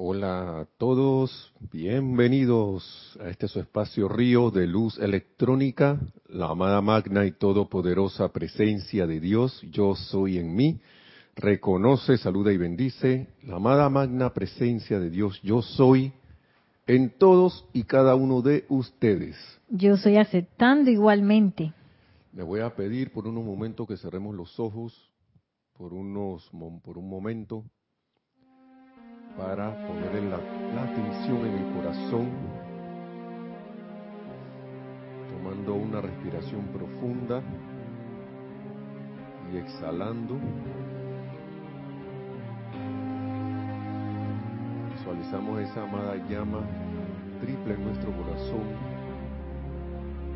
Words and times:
Hola 0.00 0.60
a 0.60 0.64
todos, 0.78 1.52
bienvenidos 1.72 3.18
a 3.20 3.30
este 3.30 3.48
su 3.48 3.58
espacio 3.58 4.06
río 4.06 4.52
de 4.52 4.64
luz 4.64 4.96
electrónica, 5.00 5.98
la 6.28 6.50
amada 6.50 6.80
magna 6.80 7.26
y 7.26 7.32
todopoderosa 7.32 8.28
presencia 8.28 9.08
de 9.08 9.18
Dios, 9.18 9.60
yo 9.72 9.96
soy 9.96 10.38
en 10.38 10.54
mí, 10.54 10.80
reconoce, 11.34 12.16
saluda 12.16 12.52
y 12.52 12.56
bendice, 12.58 13.26
la 13.42 13.56
amada 13.56 13.90
magna 13.90 14.32
presencia 14.32 15.00
de 15.00 15.10
Dios, 15.10 15.40
yo 15.42 15.62
soy 15.62 16.12
en 16.86 17.10
todos 17.18 17.66
y 17.72 17.82
cada 17.82 18.14
uno 18.14 18.40
de 18.40 18.66
ustedes. 18.68 19.34
Yo 19.68 19.96
soy 19.96 20.16
aceptando 20.16 20.92
igualmente. 20.92 21.72
Le 22.34 22.44
voy 22.44 22.60
a 22.60 22.72
pedir 22.76 23.10
por 23.10 23.26
unos 23.26 23.44
momentos 23.44 23.88
que 23.88 23.96
cerremos 23.96 24.32
los 24.36 24.60
ojos, 24.60 25.10
por, 25.76 25.92
unos, 25.92 26.48
por 26.84 26.98
un 26.98 27.10
momento, 27.10 27.64
para 29.38 29.70
poner 29.86 30.24
la, 30.24 30.38
la 30.74 30.82
atención 30.82 31.46
en 31.46 31.54
el 31.54 31.74
corazón, 31.74 32.28
tomando 35.30 35.74
una 35.74 36.00
respiración 36.00 36.62
profunda 36.74 37.40
y 39.52 39.56
exhalando. 39.58 40.34
Visualizamos 44.96 45.60
esa 45.60 45.84
amada 45.84 46.16
llama 46.28 46.60
triple 47.40 47.74
en 47.74 47.84
nuestro 47.84 48.10
corazón, 48.10 48.66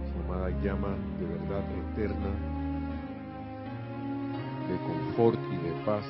esa 0.07 0.25
amada 0.25 0.51
llama 0.63 0.95
de 1.19 1.27
verdad 1.27 1.65
eterna, 1.91 2.31
de 4.69 4.77
confort 4.87 5.41
y 5.53 5.57
de 5.57 5.73
paz 5.85 6.05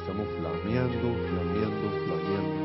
visualizamos 0.00 0.28
flameando, 0.38 1.14
flameando, 1.28 1.86
flameando, 2.06 2.60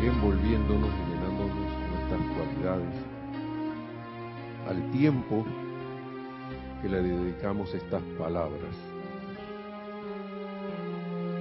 y 0.00 0.06
envolviéndonos 0.06 0.90
y 0.90 1.02
llenándonos 1.10 1.70
con 1.72 1.90
estas 2.02 2.22
cualidades, 2.36 2.96
al 4.68 4.90
tiempo 4.90 5.44
que 6.80 6.88
le 6.88 7.02
dedicamos 7.02 7.74
estas 7.74 8.02
palabras. 8.18 8.76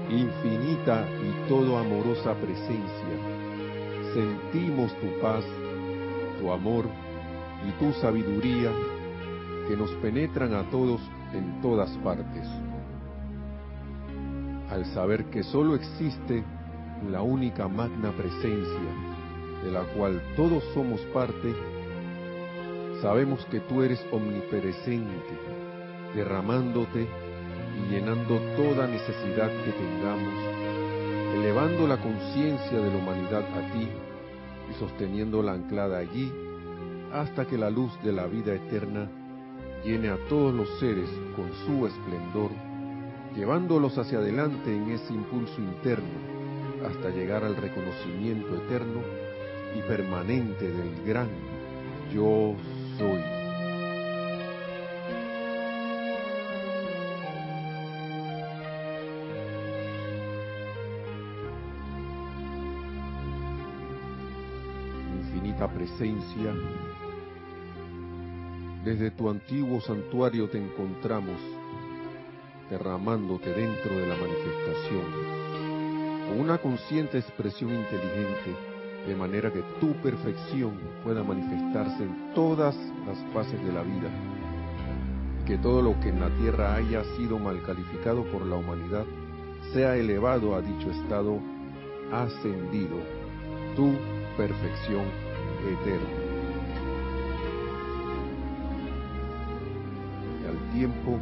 Infinita 0.09 1.05
y 1.21 1.47
todo 1.47 1.77
amorosa 1.77 2.33
presencia, 2.35 3.15
sentimos 4.13 4.93
tu 4.99 5.21
paz, 5.21 5.45
tu 6.39 6.51
amor 6.51 6.85
y 7.67 7.71
tu 7.79 7.93
sabiduría 8.01 8.71
que 9.67 9.77
nos 9.77 9.91
penetran 10.01 10.53
a 10.53 10.63
todos 10.69 10.99
en 11.33 11.61
todas 11.61 11.89
partes 12.03 12.60
al 14.71 14.85
saber 14.93 15.25
que 15.25 15.43
sólo 15.43 15.75
existe 15.75 16.43
la 17.09 17.21
única 17.21 17.67
magna 17.67 18.11
presencia 18.11 18.79
de 19.63 19.71
la 19.71 19.81
cual 19.93 20.21
todos 20.35 20.63
somos 20.73 21.01
parte, 21.13 21.53
sabemos 23.01 23.45
que 23.47 23.59
tú 23.59 23.83
eres 23.83 24.03
omnipresente, 24.11 25.37
derramándote 26.15 27.05
y 27.77 27.91
llenando 27.91 28.39
toda 28.55 28.87
necesidad 28.87 29.49
que 29.49 29.71
tengamos, 29.73 30.33
elevando 31.35 31.85
la 31.85 31.97
conciencia 31.97 32.77
de 32.79 32.89
la 32.89 32.97
humanidad 32.97 33.43
a 33.43 33.73
ti 33.73 33.87
y 34.69 34.73
sosteniéndola 34.79 35.51
anclada 35.51 35.97
allí 35.97 36.31
hasta 37.11 37.45
que 37.45 37.57
la 37.57 37.69
luz 37.69 37.91
de 38.03 38.13
la 38.13 38.25
vida 38.25 38.55
eterna 38.55 39.09
llene 39.83 40.09
a 40.09 40.17
todos 40.29 40.53
los 40.53 40.69
seres 40.79 41.09
con 41.35 41.51
su 41.65 41.85
esplendor 41.85 42.70
llevándolos 43.35 43.97
hacia 43.97 44.19
adelante 44.19 44.75
en 44.75 44.91
ese 44.91 45.13
impulso 45.13 45.59
interno 45.61 46.41
hasta 46.85 47.09
llegar 47.09 47.43
al 47.43 47.55
reconocimiento 47.55 48.55
eterno 48.55 49.01
y 49.77 49.81
permanente 49.87 50.69
del 50.69 51.05
gran 51.05 51.29
yo 52.13 52.55
soy. 52.97 53.23
Infinita 65.19 65.71
presencia, 65.71 66.53
desde 68.83 69.11
tu 69.11 69.29
antiguo 69.29 69.79
santuario 69.79 70.49
te 70.49 70.57
encontramos 70.57 71.60
derramándote 72.71 73.53
dentro 73.53 73.97
de 73.97 74.07
la 74.07 74.15
manifestación, 74.15 75.03
con 76.27 76.39
una 76.39 76.57
consciente 76.57 77.17
expresión 77.17 77.71
inteligente, 77.71 78.55
de 79.05 79.15
manera 79.15 79.51
que 79.51 79.61
tu 79.81 79.93
perfección 79.95 80.79
pueda 81.03 81.21
manifestarse 81.21 82.03
en 82.03 82.33
todas 82.33 82.75
las 83.05 83.17
fases 83.33 83.61
de 83.65 83.73
la 83.73 83.83
vida, 83.83 84.09
que 85.45 85.57
todo 85.57 85.81
lo 85.81 85.99
que 85.99 86.09
en 86.09 86.21
la 86.21 86.29
tierra 86.37 86.75
haya 86.75 87.03
sido 87.17 87.37
mal 87.37 87.61
calificado 87.63 88.23
por 88.31 88.45
la 88.45 88.55
humanidad 88.55 89.05
sea 89.73 89.97
elevado 89.97 90.55
a 90.55 90.61
dicho 90.61 90.89
estado 90.91 91.39
ascendido, 92.13 92.95
tu 93.75 93.91
perfección 94.37 95.03
eterna. 95.67 96.09
Al 100.47 100.73
tiempo 100.73 101.19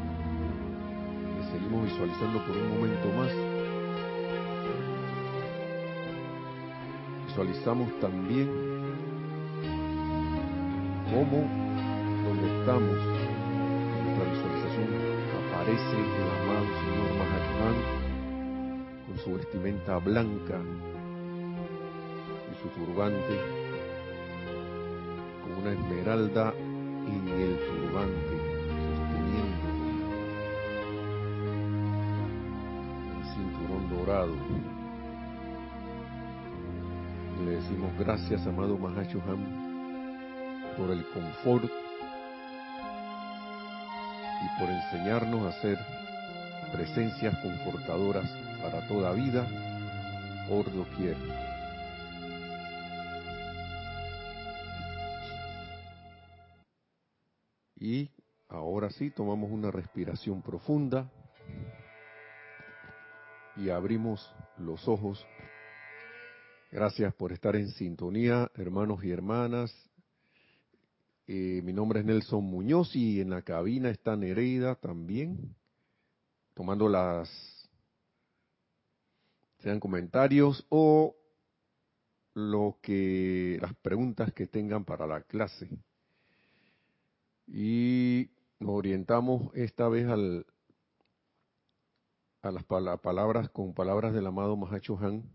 seguimos 1.51 1.85
visualizando 1.85 2.39
por 2.45 2.55
un 2.55 2.69
momento 2.69 3.07
más. 3.17 3.31
Visualizamos 7.27 7.99
también 7.99 8.47
cómo 11.09 11.37
donde 12.25 12.59
estamos, 12.59 12.97
en 12.97 14.03
nuestra 14.03 14.31
visualización, 14.31 14.89
aparece 15.47 15.97
el 15.97 16.29
amado 16.41 16.65
Señor 16.79 17.09
Mahachohan 17.17 17.77
con 19.07 19.17
su 19.17 19.33
vestimenta 19.33 19.97
blanca 19.97 20.59
y 22.51 22.61
su 22.61 22.67
turbante, 22.69 23.35
con 25.41 25.51
una 25.63 25.71
esmeralda 25.71 26.53
en 27.07 27.27
el 27.27 27.57
turbante 27.57 28.38
Le 37.45 37.51
decimos 37.51 37.97
gracias, 37.97 38.45
amado 38.45 38.77
Mahashohan, 38.77 40.73
por 40.75 40.91
el 40.91 41.05
confort 41.13 41.71
y 44.43 44.59
por 44.59 44.69
enseñarnos 44.69 45.45
a 45.45 45.61
ser 45.61 45.77
presencias 46.73 47.37
confortadoras 47.39 48.29
para 48.61 48.85
toda 48.89 49.13
vida, 49.13 49.47
por 50.49 50.65
doquier. 50.73 51.15
Y 57.77 58.11
ahora 58.49 58.89
sí, 58.89 59.11
tomamos 59.11 59.49
una 59.49 59.71
respiración 59.71 60.41
profunda 60.41 61.09
y 63.59 63.69
abrimos 63.69 64.33
los 64.57 64.87
ojos. 64.87 65.25
Gracias 66.71 67.13
por 67.15 67.33
estar 67.33 67.55
en 67.55 67.67
sintonía, 67.69 68.49
hermanos 68.55 69.03
y 69.03 69.11
hermanas. 69.11 69.73
Eh, 71.27 71.61
mi 71.63 71.73
nombre 71.73 71.99
es 71.99 72.05
Nelson 72.05 72.43
Muñoz 72.43 72.95
y 72.95 73.19
en 73.19 73.29
la 73.31 73.41
cabina 73.41 73.89
está 73.89 74.15
Nereida 74.15 74.75
también, 74.75 75.55
tomando 76.53 76.87
las, 76.87 77.29
sean 79.59 79.79
comentarios 79.79 80.65
o 80.69 81.15
lo 82.33 82.77
que, 82.81 83.57
las 83.61 83.75
preguntas 83.75 84.31
que 84.33 84.47
tengan 84.47 84.85
para 84.85 85.05
la 85.05 85.21
clase. 85.21 85.69
Y 87.45 88.29
nos 88.59 88.71
orientamos 88.71 89.53
esta 89.53 89.89
vez 89.89 90.07
al, 90.07 90.45
a 92.41 92.51
las 92.51 92.63
palabras 92.63 93.49
con 93.49 93.73
palabras 93.73 94.13
del 94.13 94.25
amado 94.25 94.55
Mahacho 94.55 94.97
Han, 94.99 95.29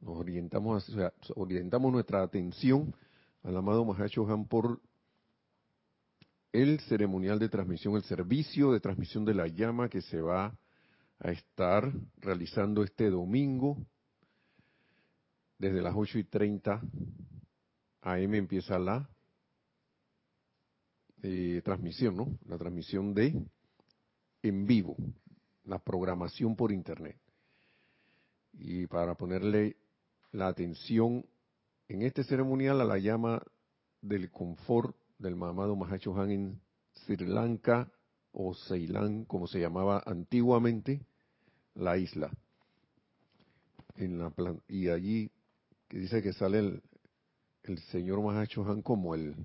nos 0.00 0.18
orientamos, 0.18 0.92
orientamos 1.36 1.92
nuestra 1.92 2.22
atención 2.22 2.94
al 3.42 3.56
amado 3.56 3.84
Mahacho 3.84 4.26
Han 4.28 4.46
por 4.46 4.80
el 6.52 6.80
ceremonial 6.80 7.38
de 7.38 7.48
transmisión, 7.48 7.96
el 7.96 8.04
servicio 8.04 8.72
de 8.72 8.80
transmisión 8.80 9.24
de 9.24 9.34
la 9.34 9.46
llama 9.46 9.88
que 9.88 10.02
se 10.02 10.20
va 10.20 10.56
a 11.20 11.30
estar 11.30 11.92
realizando 12.18 12.82
este 12.82 13.10
domingo 13.10 13.76
desde 15.58 15.82
las 15.82 15.94
8 15.96 16.18
y 16.18 16.24
30 16.24 16.82
AM 18.02 18.34
empieza 18.34 18.78
la 18.78 19.08
eh, 21.22 21.62
transmisión, 21.64 22.16
¿no? 22.16 22.38
La 22.46 22.58
transmisión 22.58 23.14
de 23.14 23.40
en 24.42 24.66
vivo 24.66 24.96
la 25.64 25.78
programación 25.78 26.56
por 26.56 26.72
internet. 26.72 27.16
Y 28.52 28.86
para 28.86 29.14
ponerle 29.14 29.76
la 30.32 30.48
atención 30.48 31.24
en 31.88 32.02
este 32.02 32.24
ceremonial 32.24 32.80
a 32.80 32.84
la 32.84 32.98
llama 32.98 33.42
del 34.00 34.30
confort 34.30 34.96
del 35.18 35.36
mamado 35.36 35.76
Mahacho 35.76 36.14
Han 36.20 36.30
en 36.30 36.60
Sri 36.92 37.16
Lanka 37.26 37.90
o 38.32 38.54
Ceilán, 38.54 39.24
como 39.24 39.46
se 39.46 39.60
llamaba 39.60 40.02
antiguamente, 40.06 41.00
la 41.74 41.96
isla. 41.96 42.30
Y 44.68 44.88
allí 44.88 45.30
que 45.88 45.98
dice 45.98 46.22
que 46.22 46.32
sale 46.32 46.58
el, 46.58 46.82
el 47.62 47.78
señor 47.78 48.22
Mahacho 48.22 48.64
Han 48.64 48.82
como 48.82 49.14
el, 49.14 49.36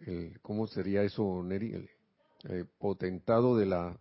el, 0.00 0.40
¿cómo 0.40 0.66
sería 0.66 1.02
eso, 1.02 1.42
Neri? 1.42 1.72
El, 1.72 1.88
potentado 2.78 3.56
de 3.56 3.66
la 3.66 3.98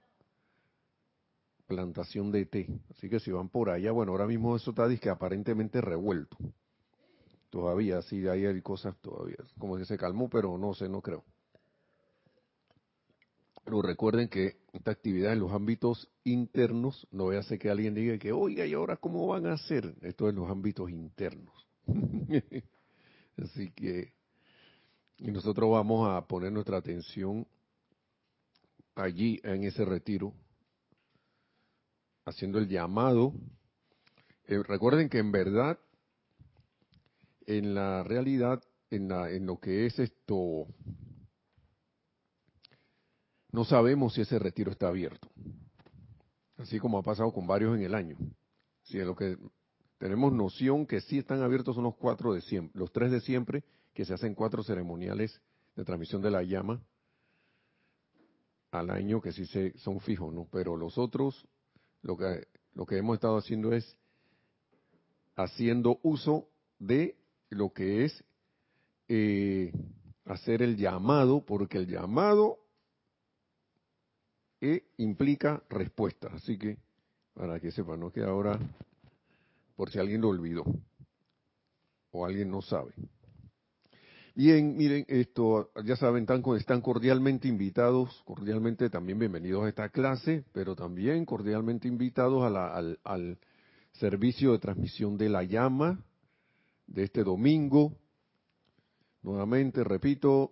plantación 1.67 2.31
de 2.31 2.45
té. 2.45 2.67
Así 2.91 3.09
que 3.09 3.19
si 3.19 3.31
van 3.31 3.49
por 3.49 3.69
allá, 3.69 3.91
bueno, 3.91 4.11
ahora 4.11 4.27
mismo 4.27 4.55
eso 4.55 4.71
está 4.71 4.87
que 4.97 5.09
aparentemente 5.09 5.81
revuelto. 5.81 6.37
Todavía, 7.49 8.01
sí, 8.01 8.27
ahí 8.27 8.45
hay 8.45 8.61
cosas 8.61 8.95
todavía. 9.01 9.37
Como 9.57 9.77
que 9.77 9.85
se 9.85 9.97
calmó, 9.97 10.29
pero 10.29 10.57
no 10.57 10.73
sé, 10.73 10.89
no 10.89 11.01
creo. 11.01 11.23
Pero 13.63 13.81
recuerden 13.81 14.27
que 14.27 14.57
esta 14.73 14.91
actividad 14.91 15.33
en 15.33 15.39
los 15.39 15.51
ámbitos 15.51 16.07
internos, 16.23 17.07
no 17.11 17.23
voy 17.23 17.37
a 17.37 17.39
hacer 17.39 17.57
que 17.57 17.69
alguien 17.69 17.95
diga 17.95 18.17
que, 18.19 18.31
oiga, 18.31 18.65
¿y 18.65 18.73
ahora 18.73 18.97
cómo 18.97 19.25
van 19.25 19.47
a 19.47 19.53
hacer? 19.53 19.95
Esto 20.01 20.29
en 20.29 20.35
los 20.35 20.49
ámbitos 20.49 20.91
internos. 20.91 21.67
Así 23.37 23.71
que, 23.71 24.13
y 25.17 25.31
nosotros 25.31 25.71
vamos 25.71 26.09
a 26.09 26.27
poner 26.27 26.51
nuestra 26.51 26.77
atención 26.77 27.47
allí 28.95 29.39
en 29.43 29.63
ese 29.63 29.83
retiro, 29.83 30.33
haciendo 32.25 32.57
el 32.59 32.67
llamado. 32.67 33.33
Eh, 34.47 34.61
recuerden 34.63 35.09
que 35.09 35.19
en 35.19 35.31
verdad, 35.31 35.79
en 37.45 37.73
la 37.73 38.03
realidad, 38.03 38.61
en, 38.89 39.07
la, 39.07 39.31
en 39.31 39.45
lo 39.45 39.59
que 39.59 39.85
es 39.85 39.97
esto, 39.99 40.67
no 43.51 43.63
sabemos 43.63 44.13
si 44.13 44.21
ese 44.21 44.39
retiro 44.39 44.71
está 44.71 44.87
abierto. 44.87 45.29
Así 46.57 46.79
como 46.79 46.97
ha 46.97 47.03
pasado 47.03 47.31
con 47.31 47.47
varios 47.47 47.75
en 47.75 47.83
el 47.83 47.95
año. 47.95 48.17
Si 48.83 48.99
es 48.99 49.05
lo 49.05 49.15
que 49.15 49.37
tenemos 49.97 50.33
noción 50.33 50.85
que 50.85 51.01
sí 51.01 51.19
están 51.19 51.41
abiertos 51.41 51.75
son 51.75 51.85
los 51.85 51.95
cuatro 51.95 52.33
de 52.33 52.41
siempre, 52.41 52.79
los 52.79 52.91
tres 52.91 53.11
de 53.11 53.21
siempre, 53.21 53.63
que 53.93 54.05
se 54.05 54.13
hacen 54.13 54.35
cuatro 54.35 54.63
ceremoniales 54.63 55.41
de 55.75 55.85
transmisión 55.85 56.21
de 56.21 56.31
la 56.31 56.43
llama 56.43 56.81
al 58.71 58.89
año 58.89 59.21
que 59.21 59.31
sí 59.31 59.45
se, 59.45 59.77
son 59.77 59.99
fijos, 60.01 60.33
¿no? 60.33 60.47
Pero 60.51 60.75
los 60.75 60.97
otros, 60.97 61.47
lo 62.05 62.15
que, 62.15 62.47
lo 62.75 62.85
que 62.85 62.97
hemos 62.97 63.15
estado 63.15 63.37
haciendo 63.37 63.73
es 63.73 63.97
haciendo 65.35 65.99
uso 66.03 66.47
de 66.77 67.17
lo 67.49 67.73
que 67.73 68.05
es 68.05 68.23
eh, 69.07 69.73
hacer 70.25 70.61
el 70.61 70.77
llamado, 70.77 71.43
porque 71.43 71.79
el 71.79 71.87
llamado 71.87 72.59
e 74.61 74.83
implica 74.97 75.63
respuesta. 75.67 76.29
Así 76.31 76.59
que, 76.59 76.77
para 77.33 77.59
que 77.59 77.71
sepan, 77.71 77.99
no 77.99 78.11
que 78.11 78.21
ahora, 78.21 78.59
por 79.75 79.89
si 79.89 79.97
alguien 79.97 80.21
lo 80.21 80.29
olvidó 80.29 80.63
o 82.11 82.23
alguien 82.23 82.51
no 82.51 82.61
sabe. 82.61 82.93
Bien, 84.37 84.75
miren, 84.75 85.05
esto, 85.07 85.71
ya 85.85 85.95
saben, 85.95 86.23
están, 86.23 86.43
están 86.57 86.81
cordialmente 86.81 87.47
invitados, 87.47 88.21
cordialmente 88.25 88.89
también 88.89 89.17
bienvenidos 89.17 89.63
a 89.63 89.69
esta 89.69 89.87
clase, 89.87 90.43
pero 90.51 90.75
también 90.75 91.23
cordialmente 91.23 91.87
invitados 91.87 92.43
al, 92.43 92.99
al 93.01 93.39
servicio 93.93 94.51
de 94.51 94.59
transmisión 94.59 95.17
de 95.17 95.29
la 95.29 95.43
llama 95.43 96.03
de 96.85 97.05
este 97.05 97.23
domingo. 97.23 97.95
Nuevamente, 99.21 99.85
repito, 99.85 100.51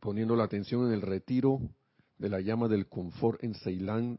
poniendo 0.00 0.34
la 0.34 0.42
atención 0.42 0.88
en 0.88 0.92
el 0.92 1.02
retiro 1.02 1.60
de 2.18 2.28
la 2.28 2.40
llama 2.40 2.66
del 2.66 2.88
confort 2.88 3.44
en 3.44 3.54
Ceilán 3.54 4.18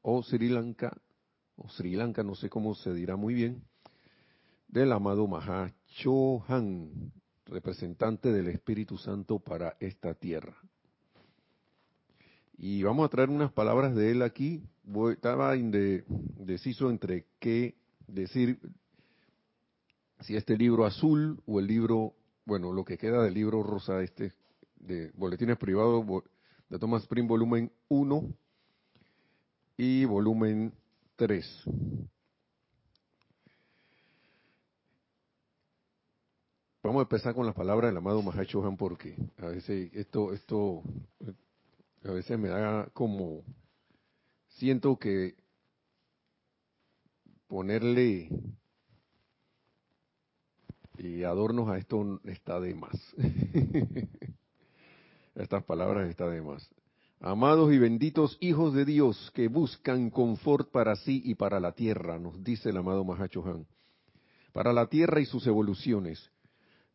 o 0.00 0.22
Sri 0.22 0.48
Lanka, 0.48 0.96
o 1.56 1.68
Sri 1.68 1.96
Lanka, 1.96 2.22
no 2.22 2.36
sé 2.36 2.48
cómo 2.48 2.76
se 2.76 2.94
dirá 2.94 3.16
muy 3.16 3.34
bien, 3.34 3.64
del 4.68 4.92
amado 4.92 5.26
Mahachohan, 5.26 7.12
representante 7.46 8.32
del 8.32 8.48
Espíritu 8.48 8.96
Santo 8.96 9.38
para 9.38 9.76
esta 9.80 10.14
tierra. 10.14 10.56
Y 12.56 12.82
vamos 12.82 13.06
a 13.06 13.08
traer 13.08 13.30
unas 13.30 13.52
palabras 13.52 13.94
de 13.94 14.10
él 14.10 14.22
aquí. 14.22 14.62
estaba 15.10 15.56
indeciso 15.56 16.90
entre 16.90 17.26
qué 17.40 17.74
decir, 18.06 18.58
si 20.20 20.36
este 20.36 20.56
libro 20.56 20.84
azul 20.86 21.42
o 21.46 21.58
el 21.60 21.66
libro, 21.66 22.14
bueno, 22.44 22.72
lo 22.72 22.84
que 22.84 22.96
queda 22.96 23.22
del 23.22 23.34
libro 23.34 23.62
rosa 23.62 24.02
este, 24.02 24.32
de 24.76 25.10
Boletines 25.14 25.58
Privados, 25.58 26.06
de 26.68 26.78
Thomas 26.78 27.06
Prim, 27.06 27.26
volumen 27.26 27.70
1 27.88 28.34
y 29.76 30.04
volumen 30.04 30.72
3. 31.16 31.64
Vamos 36.84 37.00
a 37.00 37.04
empezar 37.04 37.34
con 37.34 37.46
las 37.46 37.54
palabras 37.54 37.88
del 37.88 37.96
amado 37.96 38.20
Mahacho 38.20 38.62
porque 38.76 39.16
a 39.38 39.46
veces 39.46 39.90
esto, 39.94 40.34
esto, 40.34 40.82
a 42.04 42.10
veces 42.10 42.38
me 42.38 42.50
da 42.50 42.90
como, 42.92 43.42
siento 44.48 44.98
que 44.98 45.34
ponerle 47.46 48.28
y 50.98 51.22
adornos 51.22 51.70
a 51.70 51.78
esto 51.78 52.20
está 52.24 52.60
de 52.60 52.74
más. 52.74 53.14
Estas 55.34 55.64
palabras 55.64 56.10
están 56.10 56.32
de 56.32 56.42
más. 56.42 56.68
Amados 57.18 57.72
y 57.72 57.78
benditos 57.78 58.36
hijos 58.40 58.74
de 58.74 58.84
Dios 58.84 59.32
que 59.34 59.48
buscan 59.48 60.10
confort 60.10 60.70
para 60.70 60.96
sí 60.96 61.22
y 61.24 61.34
para 61.34 61.60
la 61.60 61.72
tierra, 61.72 62.18
nos 62.18 62.44
dice 62.44 62.68
el 62.68 62.76
amado 62.76 63.04
Mahacho. 63.04 63.64
Para 64.52 64.74
la 64.74 64.88
tierra 64.88 65.22
y 65.22 65.24
sus 65.24 65.46
evoluciones. 65.46 66.30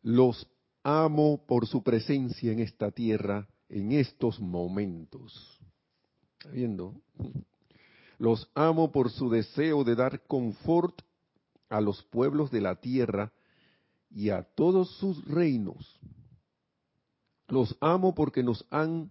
Los 0.02 0.46
amo 0.82 1.44
por 1.46 1.66
su 1.66 1.82
presencia 1.82 2.52
en 2.52 2.60
esta 2.60 2.90
tierra 2.90 3.48
en 3.68 3.92
estos 3.92 4.40
momentos. 4.40 5.60
¿Está 6.38 6.50
viendo? 6.50 7.00
Los 8.18 8.50
amo 8.54 8.90
por 8.90 9.10
su 9.10 9.30
deseo 9.30 9.84
de 9.84 9.94
dar 9.94 10.26
confort 10.26 11.02
a 11.68 11.80
los 11.80 12.02
pueblos 12.04 12.50
de 12.50 12.60
la 12.60 12.76
tierra 12.76 13.32
y 14.10 14.30
a 14.30 14.42
todos 14.42 14.90
sus 14.98 15.24
reinos 15.26 16.00
los 17.50 17.76
amo 17.80 18.14
porque 18.14 18.42
nos 18.42 18.64
han 18.70 19.10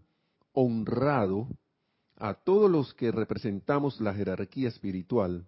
honrado 0.54 1.48
a 2.16 2.34
todos 2.34 2.70
los 2.70 2.94
que 2.94 3.12
representamos 3.12 4.00
la 4.02 4.14
jerarquía 4.14 4.70
espiritual 4.70 5.46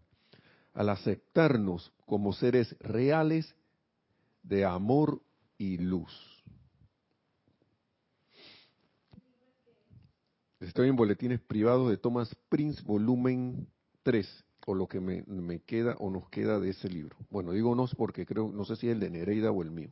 al 0.73 0.89
aceptarnos 0.89 1.91
como 2.05 2.33
seres 2.33 2.77
reales 2.79 3.55
de 4.43 4.65
amor 4.65 5.21
y 5.61 5.77
luz. 5.77 6.43
Estoy 10.59 10.89
en 10.89 10.95
boletines 10.95 11.39
privados 11.39 11.87
de 11.91 11.97
Thomas 11.97 12.35
Prince, 12.49 12.81
volumen 12.81 13.67
3, 14.01 14.43
o 14.65 14.73
lo 14.73 14.87
que 14.87 14.99
me, 14.99 15.59
queda 15.59 15.95
o 15.99 16.09
nos 16.09 16.27
queda 16.29 16.59
de 16.59 16.71
ese 16.71 16.89
libro. 16.89 17.15
Bueno, 17.29 17.51
digo 17.51 17.75
nos 17.75 17.93
porque 17.93 18.25
creo, 18.25 18.51
no 18.51 18.65
sé 18.65 18.75
si 18.75 18.87
es 18.87 18.93
el 18.93 18.99
de 18.99 19.11
Nereida 19.11 19.51
o 19.51 19.61
el 19.61 19.69
mío. 19.69 19.91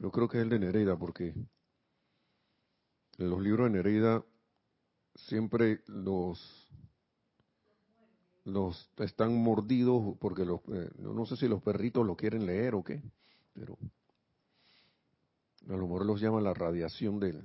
Yo 0.00 0.10
creo 0.10 0.28
que 0.28 0.38
es 0.38 0.42
el 0.42 0.50
de 0.50 0.58
Nereida 0.58 0.96
porque 0.96 1.32
los 3.18 3.40
libros 3.40 3.70
de 3.70 3.76
Nereida 3.76 4.24
siempre 5.14 5.80
los 5.86 6.68
los 8.42 8.90
están 8.98 9.36
mordidos 9.36 10.16
porque 10.18 10.44
los 10.44 10.60
eh, 10.72 10.90
no 10.98 11.24
sé 11.24 11.36
si 11.36 11.46
los 11.46 11.62
perritos 11.62 12.04
lo 12.04 12.16
quieren 12.16 12.46
leer 12.46 12.74
o 12.74 12.82
qué, 12.82 13.00
pero 13.54 13.78
a 15.68 15.72
lo 15.72 15.86
mejor 15.86 16.06
los 16.06 16.20
llama 16.20 16.40
la 16.40 16.54
radiación 16.54 17.20
del, 17.20 17.42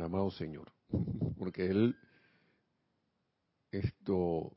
amado 0.00 0.30
Señor, 0.30 0.72
porque 1.38 1.66
él 1.66 1.96
esto 3.70 4.56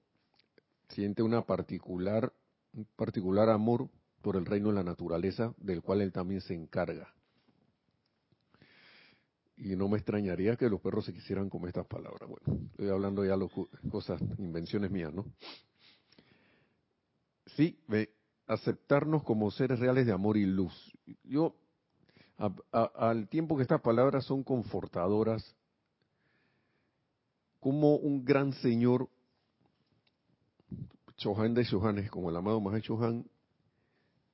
siente 0.90 1.24
una 1.24 1.42
particular 1.46 2.34
un 2.76 2.86
particular 2.96 3.50
amor 3.50 3.90
por 4.22 4.36
el 4.36 4.46
reino 4.46 4.70
de 4.70 4.76
la 4.76 4.84
naturaleza 4.84 5.54
del 5.58 5.82
cual 5.82 6.02
él 6.02 6.12
también 6.12 6.42
se 6.42 6.54
encarga. 6.54 7.14
Y 9.58 9.76
no 9.78 9.88
me 9.88 9.98
extrañaría 9.98 10.58
que 10.58 10.70
los 10.70 10.82
perros 10.82 11.06
se 11.06 11.14
quisieran 11.14 11.50
comer 11.50 11.70
estas 11.70 11.88
palabras. 11.88 12.30
Bueno, 12.30 12.68
estoy 12.72 12.90
hablando 12.90 13.24
ya 13.24 13.38
de 13.38 13.48
cosas, 13.90 14.22
invenciones 14.38 14.92
mías, 14.92 15.14
¿no? 15.14 15.26
Sí, 17.56 17.80
aceptarnos 18.48 19.24
como 19.24 19.50
seres 19.52 19.80
reales 19.80 20.06
de 20.06 20.12
amor 20.12 20.36
y 20.36 20.46
luz. 20.46 20.74
Yo, 21.24 21.56
al 22.38 23.28
tiempo 23.30 23.56
que 23.56 23.64
estas 23.64 23.82
palabras 23.82 24.26
son 24.26 24.44
confortadoras, 24.44 25.56
como 27.60 27.96
un 27.96 28.24
gran 28.24 28.54
señor, 28.54 29.10
Chohan 31.18 31.54
de 31.54 31.66
Chohanes, 31.66 32.12
como 32.12 32.30
el 32.30 32.36
amado 32.36 32.60
Maha 32.60 32.82
Chohan, 32.82 33.26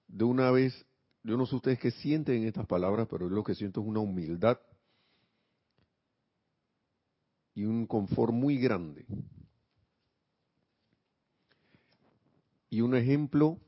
de 0.07 0.23
una 0.25 0.51
vez, 0.51 0.85
yo 1.23 1.37
no 1.37 1.45
sé 1.45 1.55
ustedes 1.55 1.79
qué 1.79 1.91
sienten 1.91 2.41
en 2.41 2.47
estas 2.47 2.65
palabras, 2.65 3.07
pero 3.09 3.29
lo 3.29 3.43
que 3.43 3.55
siento 3.55 3.81
es 3.81 3.87
una 3.87 3.99
humildad 3.99 4.59
y 7.53 7.65
un 7.65 7.85
confort 7.85 8.33
muy 8.33 8.57
grande. 8.57 9.05
Y 12.69 12.81
un 12.81 12.95
ejemplo 12.95 13.59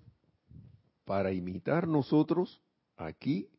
para 1.05 1.31
imitar 1.33 1.87
nosotros 1.87 2.61
aquí, 2.95 3.49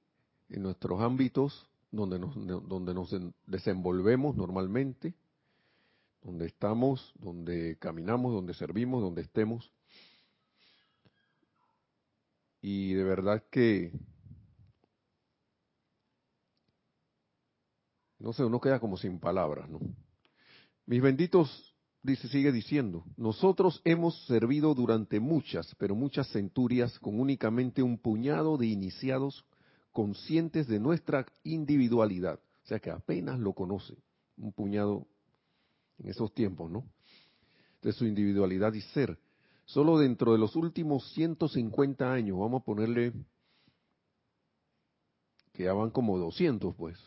en 0.55 0.63
nuestros 0.63 1.01
ámbitos 1.01 1.69
donde 1.91 2.19
nos, 2.19 2.35
donde 2.69 2.95
nos 2.95 3.15
desenvolvemos 3.47 4.37
normalmente, 4.37 5.15
donde 6.23 6.47
estamos, 6.47 7.13
donde 7.19 7.77
caminamos, 7.79 8.33
donde 8.33 8.55
servimos, 8.55 9.03
donde 9.03 9.23
estemos. 9.23 9.71
Y 12.63 12.95
de 12.95 13.03
verdad 13.05 13.43
que, 13.51 13.93
no 18.21 18.33
sé, 18.33 18.45
uno 18.45 18.61
queda 18.61 18.79
como 18.79 18.97
sin 18.97 19.19
palabras, 19.19 19.69
¿no? 19.69 19.81
Mis 20.87 21.03
benditos, 21.03 21.75
dice, 22.03 22.29
sigue 22.29 22.53
diciendo, 22.53 23.05
nosotros 23.17 23.83
hemos 23.85 24.25
servido 24.27 24.73
durante 24.75 25.19
muchas, 25.19 25.75
pero 25.79 25.97
muchas 25.97 26.29
centurias 26.29 26.97
con 27.01 27.19
únicamente 27.19 27.83
un 27.83 27.99
puñado 27.99 28.57
de 28.57 28.67
iniciados 28.67 29.45
conscientes 29.95 30.67
de 30.67 30.81
nuestra 30.81 31.25
individualidad. 31.45 32.41
O 32.65 32.67
sea 32.67 32.81
que 32.81 32.91
apenas 32.91 33.39
lo 33.39 33.53
conoce, 33.53 33.95
un 34.37 34.53
puñado 34.53 35.07
en 35.99 36.11
esos 36.11 36.35
tiempos, 36.35 36.71
¿no? 36.71 36.85
De 37.81 37.93
su 37.93 38.05
individualidad 38.05 38.75
y 38.75 38.81
ser. 38.81 39.17
Solo 39.67 39.97
dentro 39.97 40.33
de 40.33 40.39
los 40.39 40.57
últimos 40.57 41.11
150 41.13 42.13
años, 42.13 42.39
vamos 42.39 42.61
a 42.61 42.65
ponerle 42.65 43.13
que 45.53 45.63
ya 45.63 45.73
van 45.73 45.91
como 45.91 46.19
200, 46.19 46.75
pues. 46.75 46.99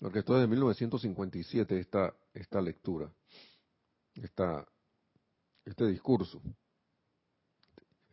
Porque 0.00 0.20
esto 0.20 0.34
es 0.34 0.40
de 0.40 0.46
1957, 0.46 1.78
esta, 1.78 2.14
esta 2.32 2.62
lectura, 2.62 3.12
esta, 4.14 4.66
este 5.66 5.86
discurso, 5.88 6.40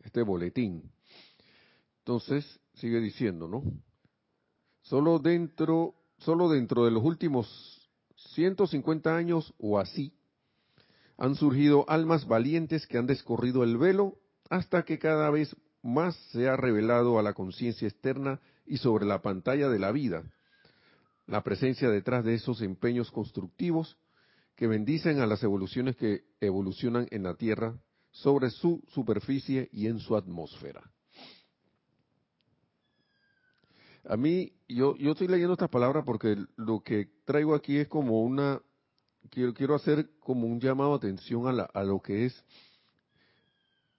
este 0.02 0.20
boletín. 0.20 0.82
Entonces, 2.00 2.60
sigue 2.76 3.00
diciendo, 3.00 3.48
¿no? 3.48 3.62
Solo 4.82 5.18
dentro, 5.18 5.94
solo 6.18 6.48
dentro 6.48 6.84
de 6.84 6.92
los 6.92 7.02
últimos 7.02 7.90
150 8.34 9.14
años 9.14 9.54
o 9.58 9.78
así, 9.78 10.14
han 11.18 11.34
surgido 11.34 11.88
almas 11.88 12.26
valientes 12.26 12.86
que 12.86 12.98
han 12.98 13.06
descorrido 13.06 13.64
el 13.64 13.78
velo 13.78 14.18
hasta 14.48 14.84
que 14.84 14.98
cada 14.98 15.30
vez 15.30 15.54
más 15.82 16.14
se 16.30 16.48
ha 16.48 16.56
revelado 16.56 17.18
a 17.18 17.22
la 17.22 17.32
conciencia 17.32 17.88
externa 17.88 18.40
y 18.66 18.78
sobre 18.78 19.06
la 19.06 19.22
pantalla 19.22 19.68
de 19.68 19.78
la 19.78 19.92
vida 19.92 20.24
la 21.26 21.42
presencia 21.42 21.90
detrás 21.90 22.24
de 22.24 22.34
esos 22.34 22.62
empeños 22.62 23.10
constructivos 23.10 23.96
que 24.54 24.66
bendicen 24.66 25.20
a 25.20 25.26
las 25.26 25.42
evoluciones 25.42 25.96
que 25.96 26.24
evolucionan 26.40 27.08
en 27.10 27.24
la 27.24 27.34
Tierra 27.34 27.78
sobre 28.10 28.50
su 28.50 28.82
superficie 28.88 29.68
y 29.72 29.88
en 29.88 29.98
su 29.98 30.16
atmósfera. 30.16 30.90
A 34.08 34.16
mí, 34.16 34.52
yo, 34.68 34.96
yo 34.96 35.12
estoy 35.12 35.26
leyendo 35.26 35.54
estas 35.54 35.68
palabras 35.68 36.04
porque 36.04 36.36
lo 36.56 36.80
que 36.80 37.08
traigo 37.24 37.56
aquí 37.56 37.76
es 37.78 37.88
como 37.88 38.22
una, 38.22 38.62
quiero, 39.30 39.52
quiero 39.52 39.74
hacer 39.74 40.10
como 40.20 40.46
un 40.46 40.60
llamado 40.60 40.90
de 40.92 41.08
atención 41.08 41.48
a, 41.48 41.52
la, 41.52 41.64
a 41.64 41.82
lo 41.82 42.00
que 42.00 42.26
es 42.26 42.44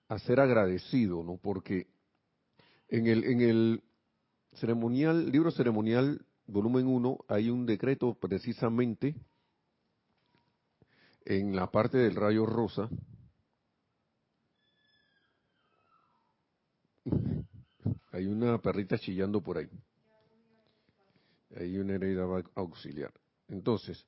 a 0.08 0.18
ser 0.20 0.40
agradecido, 0.40 1.24
¿no? 1.24 1.36
Porque 1.36 1.88
en 2.88 3.08
el, 3.08 3.26
en 3.26 3.42
el 3.42 3.84
ceremonial, 4.54 5.30
libro 5.30 5.52
ceremonial, 5.52 6.26
volumen 6.46 6.88
1, 6.88 7.26
hay 7.28 7.50
un 7.50 7.66
decreto 7.66 8.14
precisamente 8.14 9.14
en 11.26 11.54
la 11.54 11.70
parte 11.70 11.98
del 11.98 12.16
rayo 12.16 12.46
rosa, 12.46 12.90
hay 18.14 18.26
una 18.28 18.58
perrita 18.62 18.98
chillando 18.98 19.42
por 19.42 19.58
ahí. 19.58 19.70
Hay 21.60 21.78
una 21.78 21.96
herida 21.96 22.26
auxiliar. 22.56 23.12
Entonces, 23.48 24.06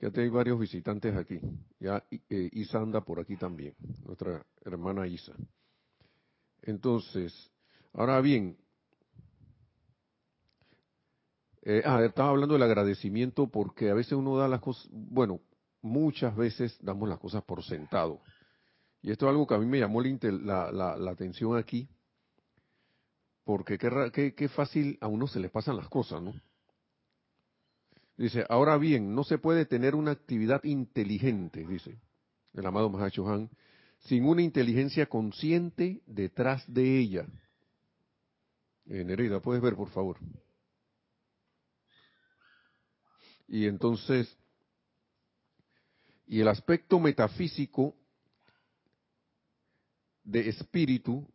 ya 0.00 0.10
hay 0.14 0.28
varios 0.28 0.60
visitantes 0.60 1.16
aquí. 1.16 1.40
Ya 1.80 2.04
eh, 2.10 2.50
Isa 2.52 2.78
anda 2.78 3.00
por 3.00 3.20
aquí 3.20 3.36
también, 3.36 3.74
nuestra 4.04 4.44
hermana 4.64 5.06
Isa. 5.06 5.32
Entonces, 6.62 7.50
ahora 7.92 8.20
bien, 8.20 8.56
eh, 11.62 11.82
ah, 11.84 12.04
estaba 12.04 12.30
hablando 12.30 12.54
del 12.54 12.62
agradecimiento 12.62 13.48
porque 13.48 13.90
a 13.90 13.94
veces 13.94 14.12
uno 14.12 14.36
da 14.36 14.46
las 14.46 14.60
cosas, 14.60 14.88
bueno, 14.92 15.40
muchas 15.80 16.36
veces 16.36 16.76
damos 16.82 17.08
las 17.08 17.18
cosas 17.18 17.42
por 17.44 17.62
sentado. 17.64 18.20
Y 19.00 19.10
esto 19.10 19.26
es 19.26 19.30
algo 19.30 19.46
que 19.46 19.54
a 19.54 19.58
mí 19.58 19.66
me 19.66 19.78
llamó 19.78 20.02
la, 20.02 20.70
la 20.72 21.10
atención 21.10 21.56
aquí, 21.56 21.88
porque 23.48 23.78
qué, 23.78 24.34
qué, 24.34 24.48
fácil 24.50 24.98
a 25.00 25.06
uno 25.06 25.26
se 25.26 25.40
le 25.40 25.48
pasan 25.48 25.78
las 25.78 25.88
cosas, 25.88 26.20
¿no? 26.22 26.34
Dice, 28.18 28.44
ahora 28.46 28.76
bien, 28.76 29.14
no 29.14 29.24
se 29.24 29.38
puede 29.38 29.64
tener 29.64 29.94
una 29.94 30.10
actividad 30.10 30.62
inteligente, 30.64 31.66
dice 31.66 31.98
el 32.52 32.66
amado 32.66 32.90
Mahacho 32.90 33.26
Han, 33.26 33.48
sin 34.00 34.26
una 34.26 34.42
inteligencia 34.42 35.06
consciente 35.06 36.02
detrás 36.04 36.62
de 36.70 36.98
ella. 36.98 37.26
Eh, 38.84 39.02
Nereida, 39.02 39.40
puedes 39.40 39.62
ver, 39.62 39.76
por 39.76 39.88
favor. 39.88 40.18
Y 43.46 43.64
entonces, 43.64 44.36
y 46.26 46.40
el 46.40 46.48
aspecto 46.48 47.00
metafísico 47.00 47.96
de 50.22 50.50
espíritu, 50.50 51.26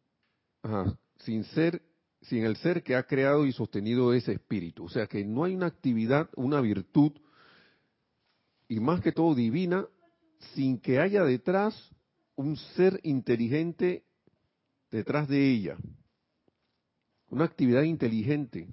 sin 1.18 1.44
ser 1.46 1.82
sin 2.24 2.44
el 2.44 2.56
ser 2.58 2.84
que 2.84 2.96
ha 2.96 3.04
creado 3.04 3.46
y 3.46 3.52
sostenido 3.52 4.14
ese 4.14 4.34
espíritu. 4.34 4.86
O 4.86 4.90
sea 4.90 5.08
que 5.08 5.26
no 5.26 5.44
hay 5.44 5.56
una 5.56 5.68
actividad, 5.68 6.30
una 6.36 6.62
virtud, 6.62 7.12
y 8.68 8.80
más 8.80 9.02
que 9.02 9.12
todo 9.12 9.36
divina, 9.36 9.86
sin 10.56 10.80
que 10.80 11.00
haya 11.00 11.24
detrás 11.24 11.92
un 12.36 12.58
ser 12.58 13.00
inteligente 13.04 14.04
detrás 14.90 15.28
de 15.28 15.52
ella. 15.52 15.78
Una 17.30 17.46
actividad 17.46 17.84
inteligente. 17.84 18.68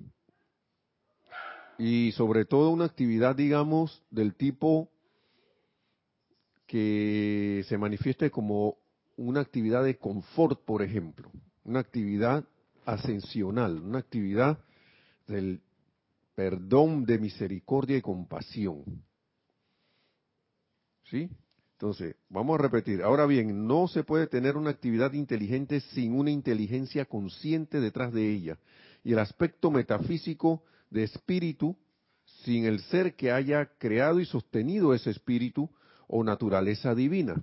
Y 1.78 2.12
sobre 2.12 2.44
todo 2.44 2.70
una 2.70 2.84
actividad, 2.84 3.34
digamos, 3.34 4.02
del 4.10 4.34
tipo 4.34 4.90
que 6.66 7.64
se 7.68 7.78
manifieste 7.78 8.30
como 8.30 8.76
una 9.16 9.40
actividad 9.40 9.82
de 9.82 9.98
confort, 9.98 10.62
por 10.64 10.82
ejemplo. 10.82 11.30
Una 11.64 11.80
actividad 11.80 12.44
ascensional, 12.92 13.78
una 13.78 13.98
actividad 13.98 14.58
del 15.26 15.60
perdón, 16.34 17.04
de 17.04 17.18
misericordia 17.18 17.96
y 17.96 18.02
compasión. 18.02 18.84
¿Sí? 21.04 21.28
Entonces, 21.72 22.16
vamos 22.28 22.58
a 22.58 22.62
repetir. 22.62 23.02
Ahora 23.02 23.26
bien, 23.26 23.66
no 23.66 23.88
se 23.88 24.04
puede 24.04 24.26
tener 24.26 24.56
una 24.56 24.70
actividad 24.70 25.12
inteligente 25.12 25.80
sin 25.80 26.14
una 26.14 26.30
inteligencia 26.30 27.04
consciente 27.04 27.80
detrás 27.80 28.12
de 28.12 28.30
ella. 28.30 28.58
Y 29.02 29.12
el 29.12 29.18
aspecto 29.18 29.70
metafísico 29.70 30.62
de 30.90 31.04
espíritu, 31.04 31.76
sin 32.44 32.64
el 32.64 32.80
ser 32.80 33.16
que 33.16 33.32
haya 33.32 33.66
creado 33.78 34.20
y 34.20 34.26
sostenido 34.26 34.94
ese 34.94 35.10
espíritu 35.10 35.70
o 36.06 36.22
naturaleza 36.22 36.94
divina. 36.94 37.42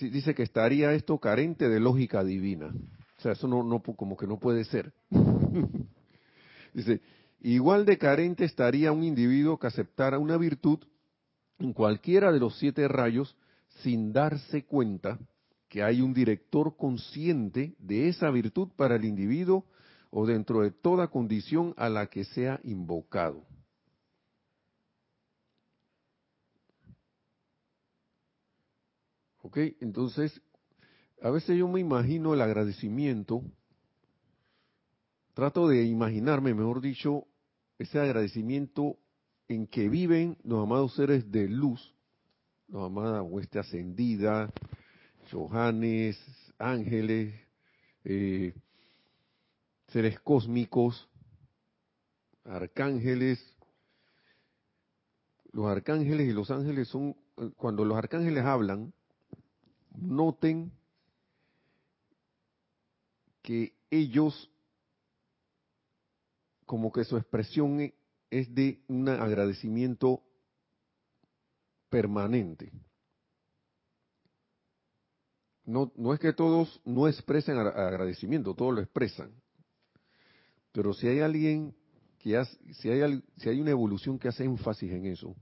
Dice 0.00 0.34
que 0.34 0.42
estaría 0.42 0.92
esto 0.92 1.18
carente 1.18 1.68
de 1.68 1.80
lógica 1.80 2.24
divina. 2.24 2.72
O 3.20 3.22
sea, 3.22 3.32
eso 3.32 3.46
no, 3.46 3.82
como 3.82 4.16
que 4.16 4.26
no 4.26 4.38
puede 4.38 4.64
ser. 4.64 4.94
Dice, 6.72 7.02
igual 7.42 7.84
de 7.84 7.98
carente 7.98 8.46
estaría 8.46 8.92
un 8.92 9.04
individuo 9.04 9.58
que 9.58 9.66
aceptara 9.66 10.18
una 10.18 10.38
virtud 10.38 10.78
en 11.58 11.74
cualquiera 11.74 12.32
de 12.32 12.40
los 12.40 12.58
siete 12.58 12.88
rayos 12.88 13.36
sin 13.82 14.14
darse 14.14 14.64
cuenta 14.64 15.18
que 15.68 15.82
hay 15.82 16.00
un 16.00 16.14
director 16.14 16.78
consciente 16.78 17.74
de 17.78 18.08
esa 18.08 18.30
virtud 18.30 18.68
para 18.74 18.96
el 18.96 19.04
individuo 19.04 19.66
o 20.08 20.24
dentro 20.24 20.62
de 20.62 20.70
toda 20.70 21.08
condición 21.08 21.74
a 21.76 21.90
la 21.90 22.06
que 22.06 22.24
sea 22.24 22.58
invocado. 22.64 23.44
¿Ok? 29.42 29.58
Entonces, 29.80 30.40
a 31.22 31.30
veces 31.30 31.58
yo 31.58 31.68
me 31.68 31.80
imagino 31.80 32.32
el 32.34 32.40
agradecimiento, 32.40 33.42
trato 35.34 35.68
de 35.68 35.84
imaginarme, 35.84 36.54
mejor 36.54 36.80
dicho, 36.80 37.26
ese 37.78 37.98
agradecimiento 37.98 38.96
en 39.48 39.66
que 39.66 39.88
viven 39.88 40.38
los 40.44 40.62
amados 40.62 40.94
seres 40.94 41.30
de 41.30 41.48
luz, 41.48 41.94
los 42.68 42.86
amadas 42.86 43.22
hueste 43.26 43.58
ascendida, 43.58 44.50
Johannes, 45.30 46.18
ángeles, 46.58 47.34
eh, 48.04 48.54
seres 49.88 50.18
cósmicos, 50.20 51.08
arcángeles. 52.44 53.44
Los 55.52 55.66
arcángeles 55.66 56.28
y 56.28 56.32
los 56.32 56.50
ángeles 56.50 56.88
son, 56.88 57.16
cuando 57.56 57.84
los 57.84 57.98
arcángeles 57.98 58.44
hablan, 58.44 58.92
noten 59.96 60.72
que 63.50 63.74
ellos, 63.90 64.48
como 66.66 66.92
que 66.92 67.02
su 67.02 67.16
expresión 67.16 67.92
es 68.30 68.54
de 68.54 68.80
un 68.86 69.08
agradecimiento 69.08 70.22
permanente. 71.88 72.70
No, 75.64 75.90
no 75.96 76.14
es 76.14 76.20
que 76.20 76.32
todos 76.32 76.80
no 76.84 77.08
expresen 77.08 77.58
agradecimiento, 77.58 78.54
todos 78.54 78.72
lo 78.72 78.82
expresan. 78.82 79.32
Pero 80.70 80.94
si 80.94 81.08
hay 81.08 81.18
alguien 81.18 81.74
que 82.20 82.36
hace, 82.36 82.56
si 82.74 82.88
hay, 82.88 83.20
si 83.36 83.48
hay 83.48 83.60
una 83.60 83.72
evolución 83.72 84.16
que 84.16 84.28
hace 84.28 84.44
énfasis 84.44 84.92
en 84.92 85.06
eso, 85.06 85.34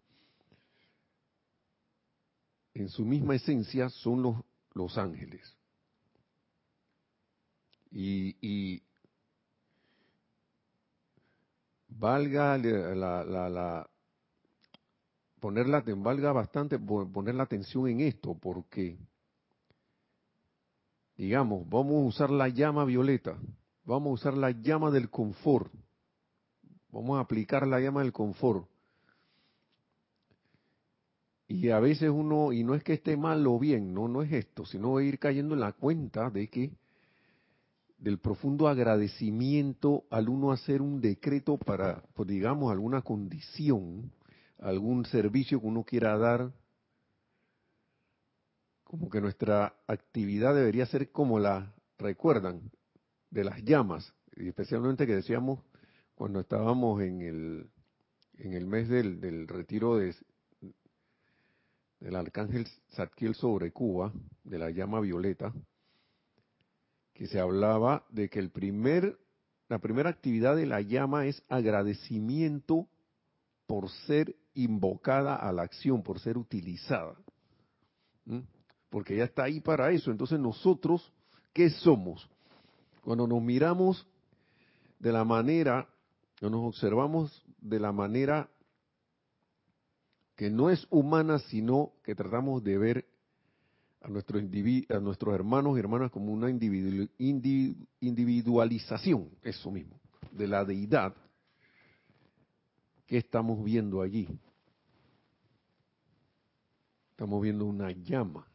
en 2.72 2.88
su 2.88 3.04
misma 3.04 3.34
esencia 3.34 3.90
son 3.90 4.22
los, 4.22 4.36
los 4.72 4.96
ángeles. 4.96 5.57
Y, 7.90 8.36
y, 8.40 8.82
valga 11.88 12.56
la, 12.58 13.24
la, 13.24 13.48
la 13.48 13.90
ponerla, 15.40 15.82
valga 15.96 16.32
bastante 16.32 16.78
poner 16.78 17.34
la 17.34 17.44
atención 17.44 17.88
en 17.88 18.00
esto, 18.00 18.34
porque, 18.34 18.98
digamos, 21.16 21.68
vamos 21.68 21.94
a 21.94 22.06
usar 22.06 22.30
la 22.30 22.48
llama 22.48 22.84
violeta, 22.84 23.36
vamos 23.84 24.10
a 24.10 24.14
usar 24.14 24.34
la 24.34 24.50
llama 24.50 24.90
del 24.90 25.10
confort, 25.10 25.72
vamos 26.90 27.18
a 27.18 27.20
aplicar 27.20 27.66
la 27.66 27.80
llama 27.80 28.02
del 28.02 28.12
confort. 28.12 28.68
Y 31.50 31.70
a 31.70 31.80
veces 31.80 32.10
uno, 32.10 32.52
y 32.52 32.62
no 32.62 32.74
es 32.74 32.84
que 32.84 32.92
esté 32.92 33.16
mal 33.16 33.46
o 33.46 33.58
bien, 33.58 33.94
no, 33.94 34.06
no 34.06 34.20
es 34.22 34.30
esto, 34.32 34.66
sino 34.66 35.00
ir 35.00 35.18
cayendo 35.18 35.54
en 35.54 35.60
la 35.60 35.72
cuenta 35.72 36.28
de 36.28 36.48
que 36.48 36.72
del 37.98 38.18
profundo 38.18 38.68
agradecimiento 38.68 40.04
al 40.10 40.28
uno 40.28 40.52
hacer 40.52 40.80
un 40.80 41.00
decreto 41.00 41.58
para, 41.58 42.02
pues, 42.14 42.28
digamos, 42.28 42.70
alguna 42.70 43.02
condición, 43.02 44.12
algún 44.58 45.04
servicio 45.06 45.60
que 45.60 45.66
uno 45.66 45.84
quiera 45.84 46.16
dar, 46.16 46.52
como 48.84 49.10
que 49.10 49.20
nuestra 49.20 49.74
actividad 49.86 50.54
debería 50.54 50.86
ser 50.86 51.10
como 51.10 51.38
la, 51.38 51.74
recuerdan, 51.98 52.70
de 53.30 53.44
las 53.44 53.62
llamas, 53.64 54.14
y 54.36 54.48
especialmente 54.48 55.06
que 55.06 55.16
decíamos 55.16 55.60
cuando 56.14 56.40
estábamos 56.40 57.02
en 57.02 57.20
el, 57.20 57.70
en 58.38 58.54
el 58.54 58.66
mes 58.66 58.88
del, 58.88 59.20
del 59.20 59.46
retiro 59.48 59.96
de, 59.96 60.14
del 62.00 62.16
arcángel 62.16 62.66
Zadkiel 62.94 63.34
sobre 63.34 63.72
Cuba, 63.72 64.12
de 64.44 64.58
la 64.58 64.70
llama 64.70 65.00
violeta, 65.00 65.52
que 67.18 67.26
se 67.26 67.40
hablaba 67.40 68.04
de 68.10 68.28
que 68.28 68.38
el 68.38 68.48
primer, 68.48 69.18
la 69.68 69.80
primera 69.80 70.08
actividad 70.08 70.54
de 70.54 70.66
la 70.66 70.80
llama 70.82 71.26
es 71.26 71.42
agradecimiento 71.48 72.86
por 73.66 73.90
ser 74.06 74.36
invocada 74.54 75.34
a 75.34 75.50
la 75.50 75.62
acción, 75.62 76.04
por 76.04 76.20
ser 76.20 76.38
utilizada. 76.38 77.16
Porque 78.88 79.14
ella 79.14 79.24
está 79.24 79.42
ahí 79.42 79.58
para 79.58 79.90
eso. 79.90 80.12
Entonces 80.12 80.38
nosotros, 80.38 81.12
¿qué 81.52 81.70
somos? 81.70 82.30
Cuando 83.02 83.26
nos 83.26 83.42
miramos 83.42 84.06
de 85.00 85.10
la 85.10 85.24
manera, 85.24 85.88
cuando 86.38 86.58
nos 86.58 86.68
observamos 86.68 87.44
de 87.60 87.80
la 87.80 87.90
manera 87.90 88.48
que 90.36 90.50
no 90.50 90.70
es 90.70 90.86
humana, 90.88 91.40
sino 91.40 91.94
que 92.04 92.14
tratamos 92.14 92.62
de 92.62 92.78
ver 92.78 93.08
a, 94.00 94.08
nuestro 94.08 94.38
a 94.38 95.00
nuestros 95.00 95.34
hermanos 95.34 95.76
y 95.76 95.80
hermanas 95.80 96.10
como 96.10 96.32
una 96.32 96.48
individualización, 96.50 99.30
eso 99.42 99.70
mismo, 99.70 100.00
de 100.30 100.46
la 100.46 100.64
deidad 100.64 101.14
que 103.06 103.18
estamos 103.18 103.62
viendo 103.64 104.00
allí. 104.02 104.28
Estamos 107.10 107.42
viendo 107.42 107.66
una 107.66 107.90
llama, 107.90 108.46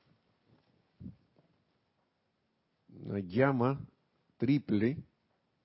una 3.01 3.19
llama 3.19 3.85
triple 4.37 4.97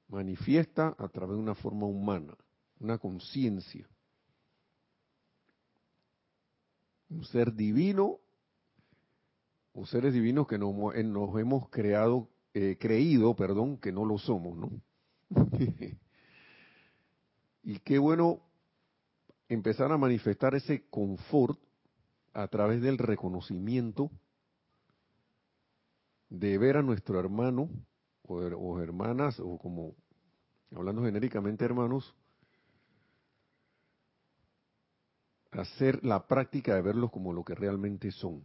manifiesta 0.09 0.95
a 0.99 1.09
través 1.09 1.37
de 1.37 1.43
una 1.43 1.55
forma 1.55 1.87
humana, 1.87 2.37
una 2.81 2.99
conciencia. 2.99 3.89
Un 7.11 7.25
ser 7.25 7.55
divino 7.55 8.19
o 9.81 9.87
seres 9.87 10.13
divinos 10.13 10.49
que 10.49 10.59
nos, 10.59 10.75
hemos 11.37 11.69
creado, 11.69 12.29
eh, 12.53 12.77
creído, 12.81 13.37
perdón, 13.37 13.79
que 13.79 13.93
no 13.93 14.05
lo 14.05 14.19
somos, 14.19 14.57
¿no? 14.59 14.71
y 17.63 17.79
qué 17.81 17.99
bueno 17.99 18.41
empezar 19.49 19.93
a 19.93 19.97
manifestar 19.97 20.57
ese 20.57 20.89
confort 20.89 21.61
a 22.33 22.49
través 22.49 22.83
del 22.83 22.99
reconocimiento 22.99 24.11
de 26.29 26.59
ver 26.59 26.77
a 26.77 26.83
nuestro 26.83 27.21
hermano 27.21 27.71
o, 28.23 28.35
o 28.35 28.81
hermanas, 28.81 29.39
o 29.39 29.59
como 29.59 29.95
hablando 30.75 31.05
genéricamente 31.05 31.65
hermanos, 31.65 32.17
hacer 35.53 36.05
la 36.05 36.27
práctica 36.27 36.75
de 36.75 36.83
verlos 36.83 37.13
como 37.13 37.33
lo 37.33 37.45
que 37.45 37.55
realmente 37.55 38.11
son. 38.11 38.43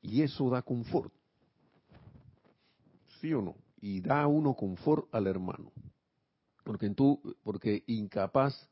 Y 0.00 0.22
eso 0.22 0.48
da 0.50 0.62
confort. 0.62 1.12
¿Sí 3.20 3.32
o 3.32 3.42
no? 3.42 3.56
Y 3.80 4.00
da 4.00 4.26
uno 4.26 4.54
confort 4.54 5.12
al 5.14 5.26
hermano. 5.26 5.72
Porque, 6.64 6.90
tú, 6.90 7.20
porque 7.42 7.82
incapaz, 7.86 8.68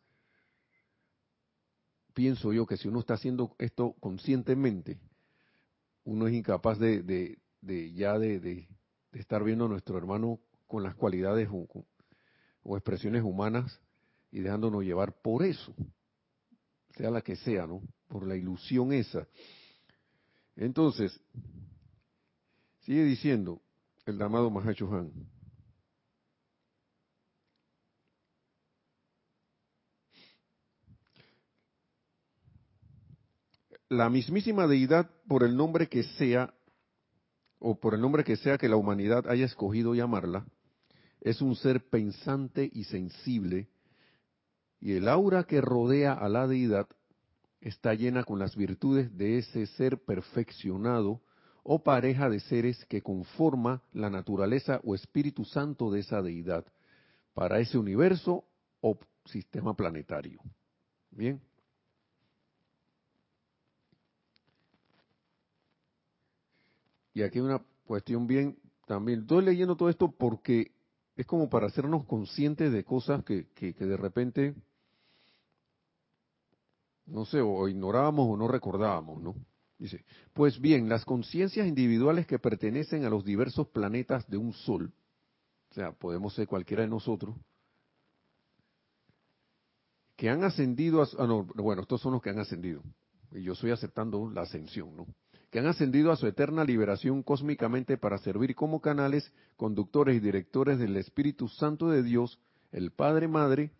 pienso 2.12 2.52
yo 2.52 2.66
que 2.66 2.76
si 2.76 2.88
uno 2.88 3.00
está 3.00 3.14
haciendo 3.14 3.54
esto 3.58 3.94
conscientemente, 4.00 4.98
uno 6.04 6.26
es 6.28 6.34
incapaz 6.34 6.78
de, 6.78 7.02
de, 7.02 7.38
de 7.60 7.92
ya 7.92 8.18
de, 8.18 8.38
de, 8.40 8.68
estar 9.12 9.42
viendo 9.42 9.64
a 9.64 9.68
nuestro 9.68 9.98
hermano 9.98 10.40
con 10.66 10.82
las 10.82 10.94
cualidades 10.94 11.48
o, 11.50 11.66
o 12.62 12.76
expresiones 12.76 13.22
humanas 13.22 13.80
y 14.30 14.40
dejándonos 14.40 14.84
llevar 14.84 15.20
por 15.20 15.44
eso, 15.44 15.74
sea 16.96 17.10
la 17.10 17.22
que 17.22 17.36
sea, 17.36 17.66
¿no? 17.66 17.82
Por 18.08 18.26
la 18.26 18.36
ilusión 18.36 18.92
esa. 18.92 19.26
Entonces, 20.56 21.20
sigue 22.80 23.04
diciendo 23.04 23.60
el 24.06 24.20
amado 24.22 24.50
Mahacho 24.50 24.90
Han. 24.92 25.12
La 33.88 34.10
mismísima 34.10 34.66
deidad, 34.66 35.10
por 35.28 35.44
el 35.44 35.56
nombre 35.56 35.88
que 35.88 36.02
sea, 36.02 36.52
o 37.58 37.78
por 37.78 37.94
el 37.94 38.00
nombre 38.00 38.24
que 38.24 38.36
sea 38.36 38.58
que 38.58 38.68
la 38.68 38.76
humanidad 38.76 39.28
haya 39.28 39.44
escogido 39.44 39.94
llamarla, 39.94 40.46
es 41.20 41.40
un 41.40 41.54
ser 41.54 41.88
pensante 41.88 42.68
y 42.72 42.84
sensible, 42.84 43.68
y 44.80 44.94
el 44.94 45.08
aura 45.08 45.44
que 45.44 45.60
rodea 45.60 46.14
a 46.14 46.28
la 46.28 46.46
deidad 46.46 46.88
está 47.66 47.94
llena 47.94 48.22
con 48.22 48.38
las 48.38 48.54
virtudes 48.54 49.16
de 49.16 49.38
ese 49.38 49.66
ser 49.66 49.98
perfeccionado 49.98 51.20
o 51.64 51.82
pareja 51.82 52.30
de 52.30 52.38
seres 52.38 52.84
que 52.84 53.02
conforma 53.02 53.82
la 53.92 54.08
naturaleza 54.08 54.80
o 54.84 54.94
espíritu 54.94 55.44
santo 55.44 55.90
de 55.90 56.00
esa 56.00 56.22
deidad 56.22 56.64
para 57.34 57.58
ese 57.58 57.76
universo 57.76 58.44
o 58.80 58.96
sistema 59.24 59.74
planetario. 59.74 60.40
Bien. 61.10 61.40
Y 67.14 67.22
aquí 67.22 67.40
una 67.40 67.60
cuestión 67.84 68.28
bien 68.28 68.58
también. 68.86 69.22
Estoy 69.22 69.44
leyendo 69.44 69.76
todo 69.76 69.88
esto 69.88 70.12
porque 70.12 70.70
es 71.16 71.26
como 71.26 71.50
para 71.50 71.66
hacernos 71.66 72.04
conscientes 72.04 72.72
de 72.72 72.84
cosas 72.84 73.24
que, 73.24 73.48
que 73.54 73.72
de 73.72 73.96
repente 73.96 74.54
no 77.06 77.24
sé, 77.24 77.40
o 77.40 77.68
ignorábamos 77.68 78.26
o 78.28 78.36
no 78.36 78.48
recordábamos, 78.48 79.22
¿no? 79.22 79.34
Dice, 79.78 80.04
pues 80.32 80.60
bien, 80.60 80.88
las 80.88 81.04
conciencias 81.04 81.66
individuales 81.66 82.26
que 82.26 82.38
pertenecen 82.38 83.04
a 83.04 83.10
los 83.10 83.24
diversos 83.24 83.68
planetas 83.68 84.28
de 84.28 84.38
un 84.38 84.52
sol, 84.52 84.92
o 85.70 85.74
sea, 85.74 85.92
podemos 85.92 86.34
ser 86.34 86.46
cualquiera 86.46 86.82
de 86.82 86.88
nosotros, 86.88 87.36
que 90.16 90.30
han 90.30 90.44
ascendido 90.44 91.02
a... 91.02 91.08
Ah, 91.18 91.26
no, 91.26 91.44
bueno, 91.56 91.82
estos 91.82 92.00
son 92.00 92.14
los 92.14 92.22
que 92.22 92.30
han 92.30 92.38
ascendido. 92.38 92.82
Y 93.32 93.42
yo 93.42 93.52
estoy 93.52 93.70
aceptando 93.70 94.30
la 94.30 94.42
ascensión, 94.42 94.96
¿no? 94.96 95.06
Que 95.50 95.58
han 95.58 95.66
ascendido 95.66 96.10
a 96.10 96.16
su 96.16 96.26
eterna 96.26 96.64
liberación 96.64 97.22
cósmicamente 97.22 97.98
para 97.98 98.16
servir 98.18 98.54
como 98.54 98.80
canales, 98.80 99.30
conductores 99.56 100.16
y 100.16 100.20
directores 100.20 100.78
del 100.78 100.96
Espíritu 100.96 101.48
Santo 101.48 101.90
de 101.90 102.02
Dios, 102.02 102.40
el 102.72 102.92
Padre 102.92 103.28
Madre, 103.28 103.72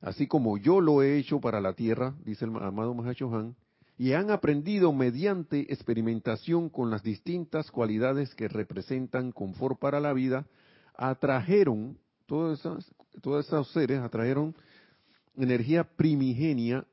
así 0.00 0.26
como 0.26 0.58
yo 0.58 0.80
lo 0.80 1.02
he 1.02 1.18
hecho 1.18 1.40
para 1.40 1.60
la 1.60 1.74
tierra, 1.74 2.14
dice 2.24 2.44
el 2.44 2.56
amado 2.56 2.94
Mahashohan, 2.94 3.56
y 3.96 4.12
han 4.12 4.30
aprendido 4.30 4.92
mediante 4.92 5.72
experimentación 5.72 6.68
con 6.68 6.90
las 6.90 7.02
distintas 7.02 7.70
cualidades 7.70 8.34
que 8.34 8.48
representan 8.48 9.30
confort 9.30 9.78
para 9.78 10.00
la 10.00 10.12
vida, 10.12 10.46
atrajeron, 10.96 11.98
todos 12.26 12.58
esos, 12.58 12.94
todos 13.20 13.46
esos 13.46 13.70
seres 13.72 14.00
atrajeron 14.00 14.54
energía 15.36 15.84
primigenia, 15.84 16.86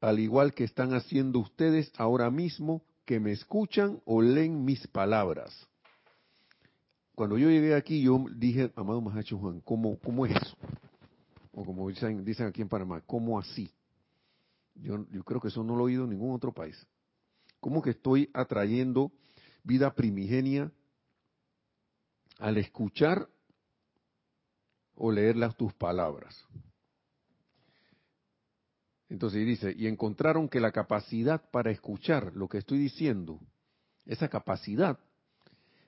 al 0.00 0.18
igual 0.18 0.52
que 0.52 0.64
están 0.64 0.94
haciendo 0.94 1.38
ustedes 1.38 1.92
ahora 1.96 2.30
mismo 2.30 2.82
que 3.04 3.20
me 3.20 3.32
escuchan 3.32 4.00
o 4.04 4.20
leen 4.20 4.64
mis 4.64 4.86
palabras. 4.88 5.66
Cuando 7.14 7.38
yo 7.38 7.50
llegué 7.50 7.74
aquí, 7.74 8.02
yo 8.02 8.24
dije, 8.34 8.72
amado 8.74 9.00
Mahacho 9.00 9.38
Juan, 9.38 9.60
¿cómo, 9.60 9.98
¿cómo 9.98 10.26
es 10.26 10.34
eso? 10.34 10.56
O 11.52 11.64
como 11.64 11.88
dicen, 11.88 12.24
dicen 12.24 12.46
aquí 12.46 12.62
en 12.62 12.68
Panamá, 12.68 13.02
¿cómo 13.06 13.38
así? 13.38 13.70
Yo, 14.74 15.06
yo 15.10 15.22
creo 15.22 15.40
que 15.40 15.48
eso 15.48 15.62
no 15.62 15.76
lo 15.76 15.82
he 15.82 15.92
oído 15.92 16.04
en 16.04 16.10
ningún 16.10 16.34
otro 16.34 16.52
país. 16.52 16.86
¿Cómo 17.60 17.82
que 17.82 17.90
estoy 17.90 18.30
atrayendo 18.34 19.12
vida 19.62 19.94
primigenia 19.94 20.72
al 22.38 22.56
escuchar 22.56 23.28
o 24.94 25.12
leer 25.12 25.36
las 25.36 25.56
tus 25.56 25.72
palabras? 25.74 26.44
Entonces 29.12 29.46
dice, 29.46 29.74
y 29.76 29.88
encontraron 29.88 30.48
que 30.48 30.58
la 30.58 30.72
capacidad 30.72 31.42
para 31.50 31.70
escuchar 31.70 32.34
lo 32.34 32.48
que 32.48 32.58
estoy 32.58 32.78
diciendo, 32.78 33.38
esa 34.06 34.28
capacidad 34.28 34.98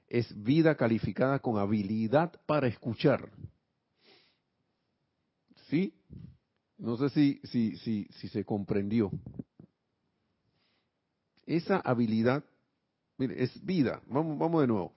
es 0.09 0.43
vida 0.43 0.77
calificada 0.77 1.39
con 1.39 1.59
habilidad 1.59 2.39
para 2.45 2.67
escuchar. 2.67 3.31
¿Sí? 5.75 5.93
No 6.79 6.97
sé 6.97 7.09
si, 7.09 7.41
si, 7.51 7.77
si, 7.79 8.05
si 8.05 8.29
se 8.29 8.45
comprendió. 8.45 9.11
Esa 11.47 11.79
habilidad, 11.79 12.45
mire, 13.19 13.43
es 13.43 13.65
vida. 13.67 14.01
Vamos, 14.07 14.39
vamos 14.39 14.61
de 14.61 14.69
nuevo. 14.69 14.95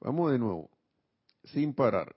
Vamos 0.00 0.32
de 0.32 0.38
nuevo, 0.40 0.68
sin 1.44 1.74
parar. 1.74 2.16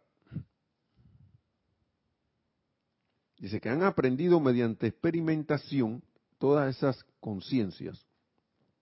Dice 3.37 3.61
que 3.61 3.69
han 3.69 3.83
aprendido 3.83 4.39
mediante 4.39 4.87
experimentación 4.87 6.03
todas 6.39 6.75
esas 6.75 7.03
conciencias 7.19 8.03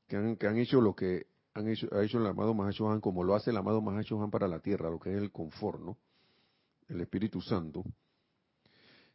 que 0.07 0.15
han, 0.15 0.37
que 0.37 0.47
han 0.47 0.57
hecho 0.57 0.79
lo 0.79 0.95
que 0.95 1.27
han 1.57 1.67
hecho, 1.67 1.87
ha 1.91 2.03
hecho 2.03 2.19
el 2.19 2.27
amado 2.27 2.53
Mahashohan, 2.53 3.01
como 3.01 3.23
lo 3.23 3.35
hace 3.35 3.49
el 3.49 3.57
amado 3.57 3.81
Mahashohan 3.81 4.29
para 4.29 4.47
la 4.47 4.59
tierra, 4.59 4.89
lo 4.89 4.99
que 4.99 5.11
es 5.11 5.17
el 5.17 5.31
confort, 5.31 5.81
¿no? 5.81 5.97
El 6.87 7.01
Espíritu 7.01 7.41
Santo. 7.41 7.83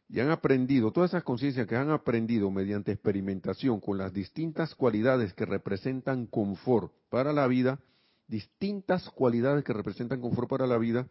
Y 0.09 0.19
han 0.19 0.29
aprendido, 0.29 0.91
todas 0.91 1.11
esas 1.11 1.23
conciencias 1.23 1.65
que 1.65 1.75
han 1.75 1.89
aprendido 1.89 2.51
mediante 2.51 2.91
experimentación 2.91 3.79
con 3.79 3.97
las 3.97 4.13
distintas 4.13 4.75
cualidades 4.75 5.33
que 5.33 5.45
representan 5.45 6.27
confort 6.27 6.91
para 7.09 7.33
la 7.33 7.47
vida, 7.47 7.79
distintas 8.27 9.09
cualidades 9.09 9.63
que 9.63 9.73
representan 9.73 10.21
confort 10.21 10.49
para 10.49 10.67
la 10.67 10.77
vida, 10.77 11.07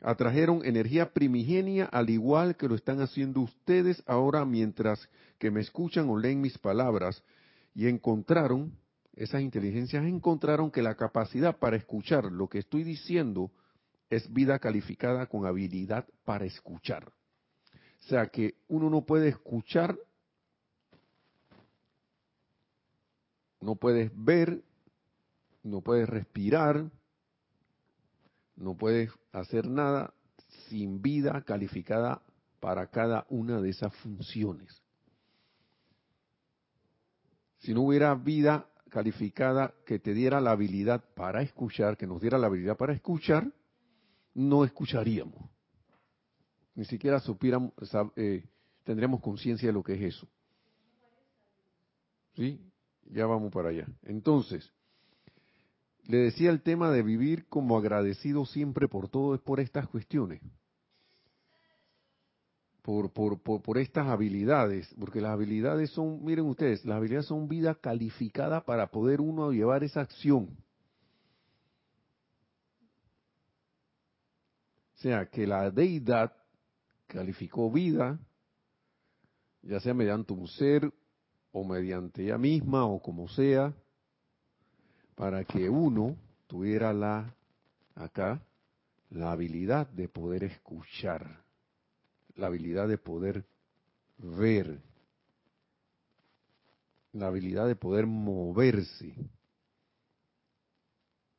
atrajeron 0.00 0.64
energía 0.64 1.12
primigenia 1.12 1.84
al 1.84 2.08
igual 2.10 2.56
que 2.56 2.68
lo 2.68 2.74
están 2.74 3.00
haciendo 3.00 3.40
ustedes 3.40 4.02
ahora 4.06 4.44
mientras 4.44 5.08
que 5.38 5.50
me 5.50 5.60
escuchan 5.60 6.08
o 6.08 6.18
leen 6.18 6.40
mis 6.40 6.56
palabras 6.58 7.22
y 7.74 7.86
encontraron 7.88 8.72
esas 9.18 9.42
inteligencias 9.42 10.04
encontraron 10.04 10.70
que 10.70 10.80
la 10.80 10.94
capacidad 10.94 11.58
para 11.58 11.76
escuchar 11.76 12.30
lo 12.30 12.48
que 12.48 12.60
estoy 12.60 12.84
diciendo 12.84 13.50
es 14.10 14.32
vida 14.32 14.60
calificada 14.60 15.26
con 15.26 15.44
habilidad 15.44 16.06
para 16.24 16.44
escuchar. 16.44 17.08
O 17.08 18.08
sea 18.08 18.28
que 18.28 18.54
uno 18.68 18.88
no 18.88 19.04
puede 19.04 19.28
escuchar, 19.30 19.98
no 23.60 23.74
puedes 23.74 24.12
ver, 24.14 24.62
no 25.64 25.80
puedes 25.80 26.08
respirar, 26.08 26.88
no 28.54 28.76
puedes 28.76 29.10
hacer 29.32 29.66
nada 29.66 30.14
sin 30.68 31.02
vida 31.02 31.42
calificada 31.42 32.22
para 32.60 32.86
cada 32.86 33.26
una 33.30 33.60
de 33.60 33.70
esas 33.70 33.92
funciones. 33.96 34.80
Si 37.58 37.74
no 37.74 37.82
hubiera 37.82 38.14
vida 38.14 38.68
calificada 38.88 39.74
que 39.86 39.98
te 39.98 40.14
diera 40.14 40.40
la 40.40 40.52
habilidad 40.52 41.04
para 41.14 41.42
escuchar, 41.42 41.96
que 41.96 42.06
nos 42.06 42.20
diera 42.20 42.38
la 42.38 42.46
habilidad 42.46 42.76
para 42.76 42.92
escuchar, 42.92 43.52
no 44.34 44.64
escucharíamos. 44.64 45.50
Ni 46.74 46.84
siquiera 46.84 47.20
supiéramos, 47.20 47.72
eh, 48.16 48.44
tendríamos 48.84 49.20
conciencia 49.20 49.68
de 49.68 49.72
lo 49.72 49.82
que 49.82 49.94
es 49.94 50.14
eso. 50.14 50.28
¿Sí? 52.34 52.60
Ya 53.10 53.26
vamos 53.26 53.52
para 53.52 53.70
allá. 53.70 53.86
Entonces, 54.02 54.72
le 56.06 56.18
decía 56.18 56.50
el 56.50 56.62
tema 56.62 56.90
de 56.90 57.02
vivir 57.02 57.46
como 57.48 57.76
agradecido 57.76 58.46
siempre 58.46 58.88
por 58.88 59.08
todo 59.08 59.34
es 59.34 59.40
por 59.40 59.60
estas 59.60 59.88
cuestiones 59.88 60.40
por, 62.88 63.12
por, 63.12 63.42
por, 63.42 63.76
estas 63.76 64.06
habilidades, 64.06 64.88
porque 64.98 65.20
las 65.20 65.32
habilidades 65.32 65.90
son, 65.90 66.24
miren 66.24 66.46
ustedes, 66.46 66.86
las 66.86 66.96
habilidades 66.96 67.26
son 67.26 67.46
vida 67.46 67.74
calificada 67.74 68.64
para 68.64 68.86
poder 68.86 69.20
uno 69.20 69.52
llevar 69.52 69.84
esa 69.84 70.00
acción. 70.00 70.56
O 74.94 75.00
sea, 75.02 75.26
que 75.26 75.46
la 75.46 75.70
deidad 75.70 76.32
calificó 77.06 77.70
vida, 77.70 78.18
ya 79.60 79.80
sea 79.80 79.92
mediante 79.92 80.32
un 80.32 80.48
ser 80.48 80.90
o 81.52 81.64
mediante 81.64 82.24
ella 82.24 82.38
misma 82.38 82.86
o 82.86 83.02
como 83.02 83.28
sea, 83.28 83.74
para 85.14 85.44
que 85.44 85.68
uno 85.68 86.16
tuviera 86.46 86.94
la, 86.94 87.34
acá, 87.94 88.40
la 89.10 89.32
habilidad 89.32 89.88
de 89.88 90.08
poder 90.08 90.44
escuchar 90.44 91.47
la 92.38 92.46
habilidad 92.46 92.88
de 92.88 92.98
poder 92.98 93.44
ver, 94.18 94.80
la 97.12 97.26
habilidad 97.26 97.66
de 97.66 97.76
poder 97.76 98.06
moverse. 98.06 99.14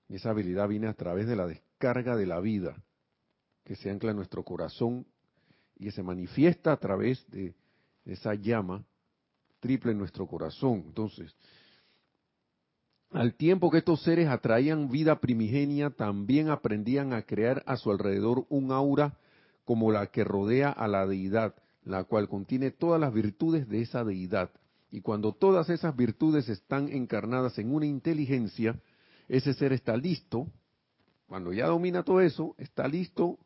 Y 0.09 0.15
esa 0.15 0.31
habilidad 0.31 0.67
viene 0.67 0.87
a 0.87 0.93
través 0.93 1.27
de 1.27 1.35
la 1.35 1.47
descarga 1.47 2.15
de 2.15 2.25
la 2.25 2.39
vida 2.39 2.75
que 3.63 3.75
se 3.75 3.89
ancla 3.89 4.11
en 4.11 4.17
nuestro 4.17 4.43
corazón 4.43 5.05
y 5.77 5.85
que 5.85 5.91
se 5.91 6.03
manifiesta 6.03 6.73
a 6.73 6.77
través 6.77 7.25
de 7.31 7.53
esa 8.05 8.33
llama 8.33 8.83
triple 9.59 9.91
en 9.91 9.99
nuestro 9.99 10.27
corazón. 10.27 10.83
Entonces, 10.87 11.33
al 13.11 13.35
tiempo 13.35 13.71
que 13.71 13.77
estos 13.77 14.01
seres 14.03 14.27
atraían 14.27 14.89
vida 14.89 15.19
primigenia, 15.19 15.91
también 15.91 16.49
aprendían 16.49 17.13
a 17.13 17.21
crear 17.21 17.63
a 17.65 17.77
su 17.77 17.89
alrededor 17.89 18.45
un 18.49 18.71
aura 18.71 19.17
como 19.69 19.91
la 19.91 20.07
que 20.07 20.23
rodea 20.23 20.71
a 20.71 20.87
la 20.87 21.05
deidad, 21.05 21.53
la 21.83 22.03
cual 22.03 22.27
contiene 22.27 22.71
todas 22.71 22.99
las 22.99 23.13
virtudes 23.13 23.69
de 23.69 23.83
esa 23.83 24.03
deidad. 24.03 24.49
Y 24.89 25.01
cuando 25.01 25.31
todas 25.31 25.69
esas 25.69 25.95
virtudes 25.95 26.49
están 26.49 26.89
encarnadas 26.89 27.59
en 27.59 27.71
una 27.71 27.85
inteligencia, 27.85 28.81
ese 29.27 29.53
ser 29.53 29.71
está 29.71 29.95
listo, 29.95 30.47
cuando 31.27 31.53
ya 31.53 31.67
domina 31.67 32.01
todo 32.01 32.19
eso, 32.19 32.55
está 32.57 32.87
listo 32.87 33.37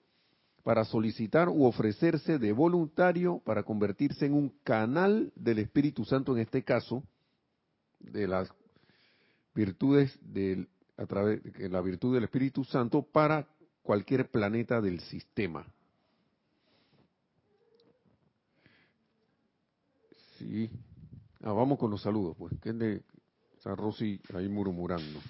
para 0.63 0.85
solicitar 0.85 1.49
u 1.49 1.65
ofrecerse 1.65 2.39
de 2.39 2.53
voluntario 2.53 3.41
para 3.43 3.63
convertirse 3.63 4.25
en 4.25 4.33
un 4.33 4.53
canal 4.63 5.33
del 5.35 5.59
Espíritu 5.59 6.05
Santo, 6.05 6.37
en 6.37 6.43
este 6.43 6.63
caso, 6.63 7.03
de 7.99 8.29
las 8.29 8.49
virtudes 9.53 10.17
del, 10.21 10.69
a 10.95 11.05
través 11.05 11.43
de 11.43 11.67
la 11.67 11.81
virtud 11.81 12.13
del 12.13 12.23
Espíritu 12.23 12.63
Santo 12.63 13.01
para 13.01 13.45
cualquier 13.81 14.31
planeta 14.31 14.79
del 14.79 15.01
sistema. 15.01 15.67
Sí. 20.43 20.69
Ah, 21.41 21.53
vamos 21.53 21.79
con 21.79 21.89
los 21.89 22.01
saludos, 22.01 22.35
pues. 22.37 22.53
¿Qué 22.61 22.73
de 22.73 23.01
San 23.59 23.77
Rosy 23.77 24.19
ahí 24.35 24.49
murmurando? 24.49 25.21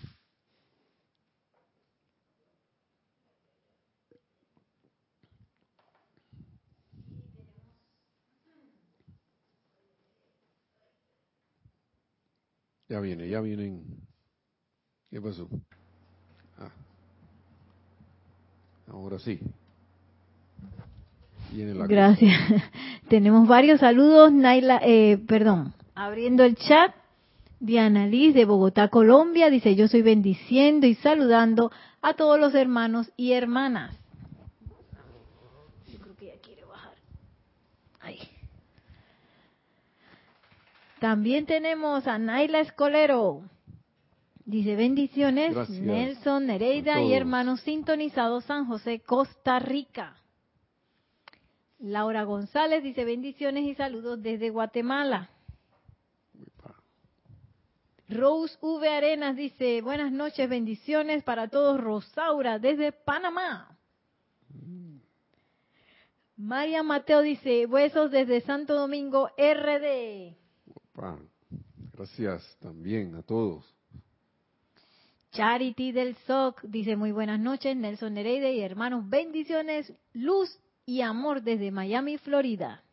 Ya 12.89 12.99
viene, 12.99 13.29
ya 13.29 13.39
vienen. 13.41 13.83
¿Qué 15.11 15.21
pasó? 15.21 15.47
Ah. 16.57 16.71
Ahora 18.87 19.19
sí. 19.19 19.39
Gracias. 21.51 22.39
Tenemos 23.09 23.47
varios 23.47 23.79
saludos. 23.79 24.31
Naila, 24.31 24.79
eh, 24.83 25.17
perdón, 25.27 25.73
abriendo 25.95 26.43
el 26.43 26.55
chat. 26.55 26.93
Diana 27.59 28.07
Liz 28.07 28.33
de 28.33 28.43
Bogotá, 28.43 28.89
Colombia, 28.89 29.49
dice, 29.49 29.73
yo 29.73 29.87
soy 29.87 30.01
bendiciendo 30.01 30.85
y 30.85 30.95
saludando 30.95 31.71
a 32.01 32.13
todos 32.13 32.37
los 32.37 32.53
hermanos 32.55 33.09
y 33.15 33.31
hermanas. 33.31 33.95
Yo 35.87 35.97
creo 35.99 36.13
que 36.17 36.25
ella 36.25 36.41
quiere 36.41 36.65
bajar. 36.65 36.91
Ahí. 38.01 38.19
También 40.99 41.45
tenemos 41.45 42.05
a 42.05 42.17
Naila 42.17 42.59
Escolero. 42.59 43.43
Dice 44.45 44.75
bendiciones, 44.75 45.55
Nelson, 45.69 46.47
Nereida 46.47 47.01
y 47.01 47.13
hermanos 47.13 47.61
sintonizados 47.61 48.43
San 48.43 48.65
José, 48.65 48.99
Costa 48.99 49.59
Rica. 49.59 50.17
Laura 51.83 52.23
González 52.23 52.81
dice 52.81 53.03
bendiciones 53.03 53.65
y 53.65 53.75
saludos 53.75 54.23
desde 54.23 54.49
Guatemala. 54.49 55.29
Rose 58.07 58.57
V. 58.61 58.87
Arenas 58.87 59.35
dice, 59.35 59.81
buenas 59.81 60.09
noches, 60.13 60.49
bendiciones 60.49 61.23
para 61.23 61.49
todos, 61.49 61.81
Rosaura, 61.81 62.57
desde 62.57 62.93
Panamá. 62.93 63.77
María 66.37 66.83
Mateo 66.83 67.21
dice, 67.21 67.65
huesos 67.65 68.11
desde 68.11 68.39
Santo 68.39 68.75
Domingo, 68.75 69.29
RD. 69.37 70.37
Gracias 71.91 72.57
también 72.61 73.13
a 73.15 73.23
todos. 73.23 73.65
Charity 75.31 75.91
del 75.91 76.15
SOC 76.27 76.61
dice, 76.61 76.95
muy 76.95 77.11
buenas 77.11 77.41
noches, 77.41 77.75
Nelson 77.75 78.13
Nereide 78.13 78.53
y 78.53 78.61
hermanos, 78.61 79.09
bendiciones, 79.09 79.91
luz 80.13 80.62
y 80.85 81.01
amor 81.01 81.41
desde 81.41 81.71
Miami, 81.71 82.17
Florida. 82.17 82.83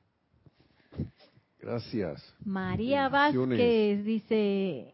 Gracias. 1.58 2.34
María 2.44 3.08
Vázquez 3.08 4.04
dice, 4.04 4.92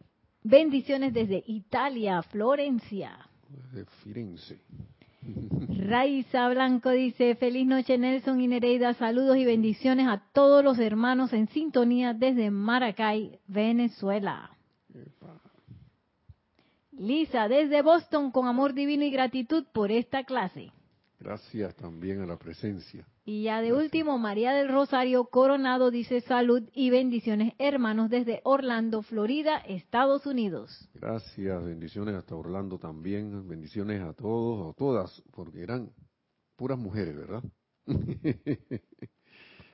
Bendiciones 0.49 1.13
desde 1.13 1.43
Italia, 1.47 2.21
Florencia. 2.21 3.17
Desde 3.49 3.85
Firenze. 4.03 4.61
Raiza 5.69 6.47
Blanco 6.47 6.91
dice, 6.91 7.35
feliz 7.35 7.67
noche 7.67 7.97
Nelson 7.97 8.39
y 8.39 8.47
Nereida, 8.47 8.93
saludos 8.93 9.35
y 9.35 9.43
bendiciones 9.43 10.07
a 10.07 10.23
todos 10.31 10.63
los 10.63 10.79
hermanos 10.79 11.33
en 11.33 11.49
sintonía 11.49 12.13
desde 12.13 12.49
Maracay, 12.49 13.39
Venezuela. 13.47 14.51
Lisa, 16.91 17.49
desde 17.49 17.81
Boston, 17.81 18.31
con 18.31 18.47
amor 18.47 18.73
divino 18.73 19.03
y 19.03 19.11
gratitud 19.11 19.65
por 19.73 19.91
esta 19.91 20.23
clase. 20.23 20.71
Gracias 21.19 21.75
también 21.75 22.21
a 22.21 22.27
la 22.27 22.37
presencia. 22.37 23.07
Y 23.25 23.43
ya 23.43 23.61
de 23.61 23.73
último, 23.73 24.19
María 24.19 24.53
del 24.53 24.69
Rosario 24.69 25.25
Coronado 25.25 25.89
dice 25.89 26.21
salud 26.21 26.63
y 26.73 26.91
bendiciones 26.91 27.53
hermanos 27.57 28.09
desde 28.09 28.41
Orlando, 28.43 29.01
Florida, 29.01 29.57
Estados 29.57 30.27
Unidos. 30.27 30.89
Gracias, 30.93 31.65
bendiciones 31.65 32.15
hasta 32.15 32.35
Orlando 32.35 32.77
también, 32.77 33.47
bendiciones 33.47 34.01
a 34.01 34.13
todos, 34.13 34.71
a 34.71 34.77
todas, 34.77 35.23
porque 35.31 35.63
eran 35.63 35.91
puras 36.55 36.77
mujeres, 36.77 37.15
¿verdad? 37.15 37.43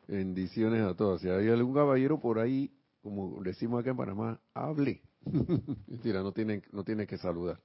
bendiciones 0.08 0.82
a 0.82 0.96
todas. 0.96 1.22
Si 1.22 1.30
hay 1.30 1.50
algún 1.50 1.74
caballero 1.74 2.20
por 2.20 2.40
ahí, 2.40 2.72
como 3.02 3.44
decimos 3.44 3.82
acá 3.82 3.92
en 3.92 3.98
Panamá, 3.98 4.40
hable. 4.54 5.02
Mentira, 5.88 6.22
no 6.22 6.32
tiene, 6.32 6.62
no 6.72 6.86
tiene 6.86 7.06
que 7.06 7.18
saludar. 7.18 7.60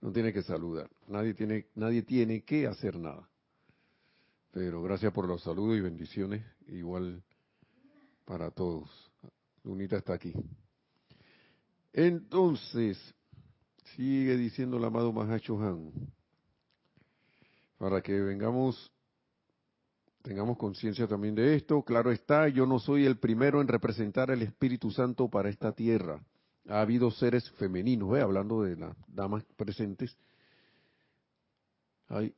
No 0.00 0.12
tiene 0.12 0.32
que 0.32 0.42
saludar. 0.42 0.90
Nadie 1.08 1.34
tiene, 1.34 1.66
nadie 1.74 2.02
tiene 2.02 2.42
que 2.42 2.66
hacer 2.66 2.98
nada. 2.98 3.28
Pero 4.50 4.82
gracias 4.82 5.12
por 5.12 5.28
los 5.28 5.42
saludos 5.42 5.78
y 5.78 5.80
bendiciones, 5.80 6.44
igual 6.66 7.22
para 8.24 8.50
todos. 8.50 8.88
Lunita 9.62 9.96
está 9.96 10.14
aquí. 10.14 10.32
Entonces, 11.92 12.98
sigue 13.96 14.36
diciendo 14.36 14.78
el 14.78 14.84
amado 14.84 15.12
Mahacho 15.12 15.60
Han, 15.60 15.92
para 17.78 18.00
que 18.00 18.20
vengamos, 18.20 18.90
tengamos 20.22 20.56
conciencia 20.56 21.06
también 21.06 21.34
de 21.34 21.56
esto. 21.56 21.82
Claro 21.82 22.10
está, 22.10 22.48
yo 22.48 22.66
no 22.66 22.78
soy 22.78 23.06
el 23.06 23.18
primero 23.18 23.60
en 23.60 23.68
representar 23.68 24.30
el 24.30 24.42
Espíritu 24.42 24.90
Santo 24.90 25.28
para 25.28 25.48
esta 25.48 25.72
tierra. 25.72 26.22
Ha 26.70 26.82
habido 26.82 27.10
seres 27.10 27.50
femeninos, 27.52 28.16
¿eh? 28.16 28.20
hablando 28.20 28.62
de 28.62 28.76
las 28.76 28.96
damas 29.08 29.44
presentes. 29.56 30.16
Hay 32.08 32.32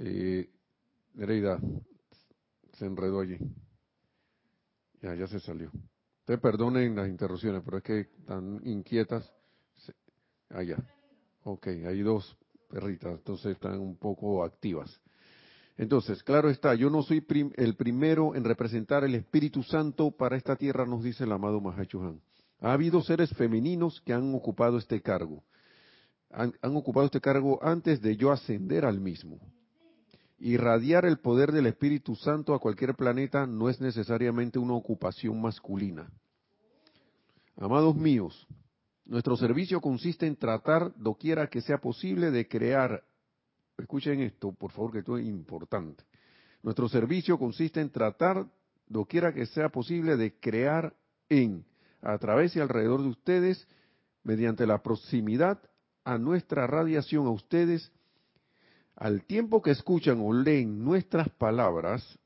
eh, 0.00 0.50
Nereida, 1.14 1.60
se 2.72 2.84
enredó 2.84 3.20
allí. 3.20 3.38
Ya, 5.00 5.14
ya 5.14 5.28
se 5.28 5.38
salió. 5.38 5.70
Ustedes 6.20 6.40
perdonen 6.40 6.96
las 6.96 7.08
interrupciones, 7.08 7.62
pero 7.64 7.78
es 7.78 7.84
que 7.84 8.00
están 8.00 8.60
inquietas. 8.64 9.32
Allá. 10.50 10.76
Ah, 10.78 11.50
ok, 11.50 11.68
hay 11.68 12.02
dos 12.02 12.36
perritas, 12.68 13.12
entonces 13.12 13.52
están 13.52 13.78
un 13.78 13.96
poco 13.96 14.44
activas. 14.44 15.00
Entonces, 15.76 16.22
claro 16.22 16.50
está, 16.50 16.74
yo 16.74 16.90
no 16.90 17.02
soy 17.02 17.24
el 17.56 17.76
primero 17.76 18.34
en 18.34 18.42
representar 18.44 19.04
el 19.04 19.14
Espíritu 19.14 19.62
Santo 19.62 20.10
para 20.10 20.36
esta 20.36 20.56
tierra, 20.56 20.86
nos 20.86 21.04
dice 21.04 21.24
el 21.24 21.32
amado 21.32 21.60
Mahachuhan. 21.60 22.20
Ha 22.60 22.72
habido 22.72 23.02
seres 23.02 23.30
femeninos 23.30 24.00
que 24.00 24.12
han 24.12 24.34
ocupado 24.34 24.78
este 24.78 25.00
cargo. 25.00 25.44
han 26.30 26.76
ocupado 26.76 27.06
este 27.06 27.20
cargo 27.20 27.58
antes 27.62 28.00
de 28.00 28.16
yo 28.16 28.32
ascender 28.32 28.84
al 28.84 29.00
mismo. 29.00 29.38
Irradiar 30.38 31.06
el 31.06 31.18
poder 31.18 31.50
del 31.50 31.66
Espíritu 31.66 32.14
Santo 32.14 32.52
a 32.54 32.58
cualquier 32.58 32.94
planeta 32.94 33.46
no 33.46 33.70
es 33.70 33.80
necesariamente 33.80 34.58
una 34.58 34.74
ocupación 34.74 35.40
masculina. 35.40 36.10
Amados 37.56 37.96
míos, 37.96 38.46
nuestro 39.06 39.36
servicio 39.36 39.80
consiste 39.80 40.26
en 40.26 40.36
tratar, 40.36 40.92
doquiera 40.96 41.48
que 41.48 41.62
sea 41.62 41.78
posible, 41.78 42.30
de 42.30 42.46
crear, 42.46 43.02
escuchen 43.78 44.20
esto, 44.20 44.52
por 44.52 44.72
favor, 44.72 44.92
que 44.92 44.98
esto 44.98 45.16
es 45.16 45.26
importante. 45.26 46.04
Nuestro 46.62 46.88
servicio 46.88 47.38
consiste 47.38 47.80
en 47.80 47.90
tratar, 47.90 48.46
doquiera 48.88 49.32
que 49.32 49.46
sea 49.46 49.70
posible, 49.70 50.18
de 50.18 50.38
crear 50.38 50.94
en, 51.30 51.64
a 52.02 52.18
través 52.18 52.54
y 52.56 52.60
alrededor 52.60 53.02
de 53.02 53.08
ustedes, 53.08 53.66
mediante 54.22 54.66
la 54.66 54.82
proximidad 54.82 55.60
a 56.04 56.18
nuestra 56.18 56.66
radiación 56.66 57.26
a 57.26 57.30
ustedes, 57.30 57.92
al 58.94 59.24
tiempo 59.24 59.60
que 59.62 59.72
escuchan 59.72 60.20
o 60.20 60.32
leen 60.32 60.84
nuestras 60.84 61.28
palabras, 61.30 62.18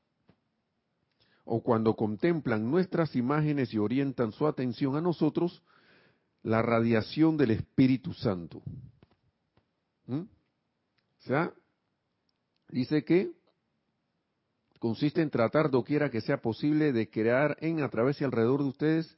o 1.43 1.61
cuando 1.63 1.95
contemplan 1.95 2.69
nuestras 2.69 3.15
imágenes 3.15 3.73
y 3.73 3.77
orientan 3.77 4.31
su 4.31 4.47
atención 4.47 4.95
a 4.95 5.01
nosotros, 5.01 5.61
la 6.43 6.61
radiación 6.61 7.37
del 7.37 7.51
Espíritu 7.51 8.13
Santo. 8.13 8.61
¿Mm? 10.05 10.21
O 10.21 11.23
sea, 11.23 11.53
dice 12.69 13.03
que 13.03 13.31
consiste 14.79 15.21
en 15.21 15.29
tratar 15.29 15.69
doquiera 15.69 16.09
que 16.09 16.21
sea 16.21 16.41
posible 16.41 16.93
de 16.93 17.09
crear 17.09 17.57
en, 17.61 17.83
a 17.83 17.89
través 17.89 18.19
y 18.21 18.23
alrededor 18.23 18.61
de 18.61 18.69
ustedes 18.69 19.17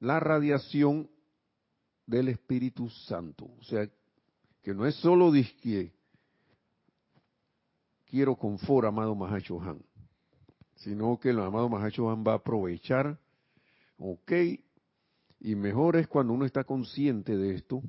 la 0.00 0.18
radiación 0.18 1.08
del 2.06 2.28
Espíritu 2.28 2.88
Santo. 2.88 3.46
O 3.58 3.62
sea, 3.62 3.88
que 4.62 4.74
no 4.74 4.86
es 4.86 4.96
solo 4.96 5.30
disque 5.30 5.92
quiero 8.10 8.34
confort, 8.36 8.88
amado 8.88 9.14
Mahacho 9.14 9.60
Han, 9.62 9.80
sino 10.74 11.18
que 11.18 11.30
el 11.30 11.38
amado 11.38 11.68
Mahacho 11.68 12.10
Han 12.10 12.24
va 12.26 12.32
a 12.32 12.36
aprovechar, 12.36 13.18
ok, 13.98 14.32
y 15.38 15.54
mejor 15.54 15.96
es 15.96 16.08
cuando 16.08 16.32
uno 16.32 16.44
está 16.44 16.64
consciente 16.64 17.36
de 17.36 17.54
esto, 17.54 17.82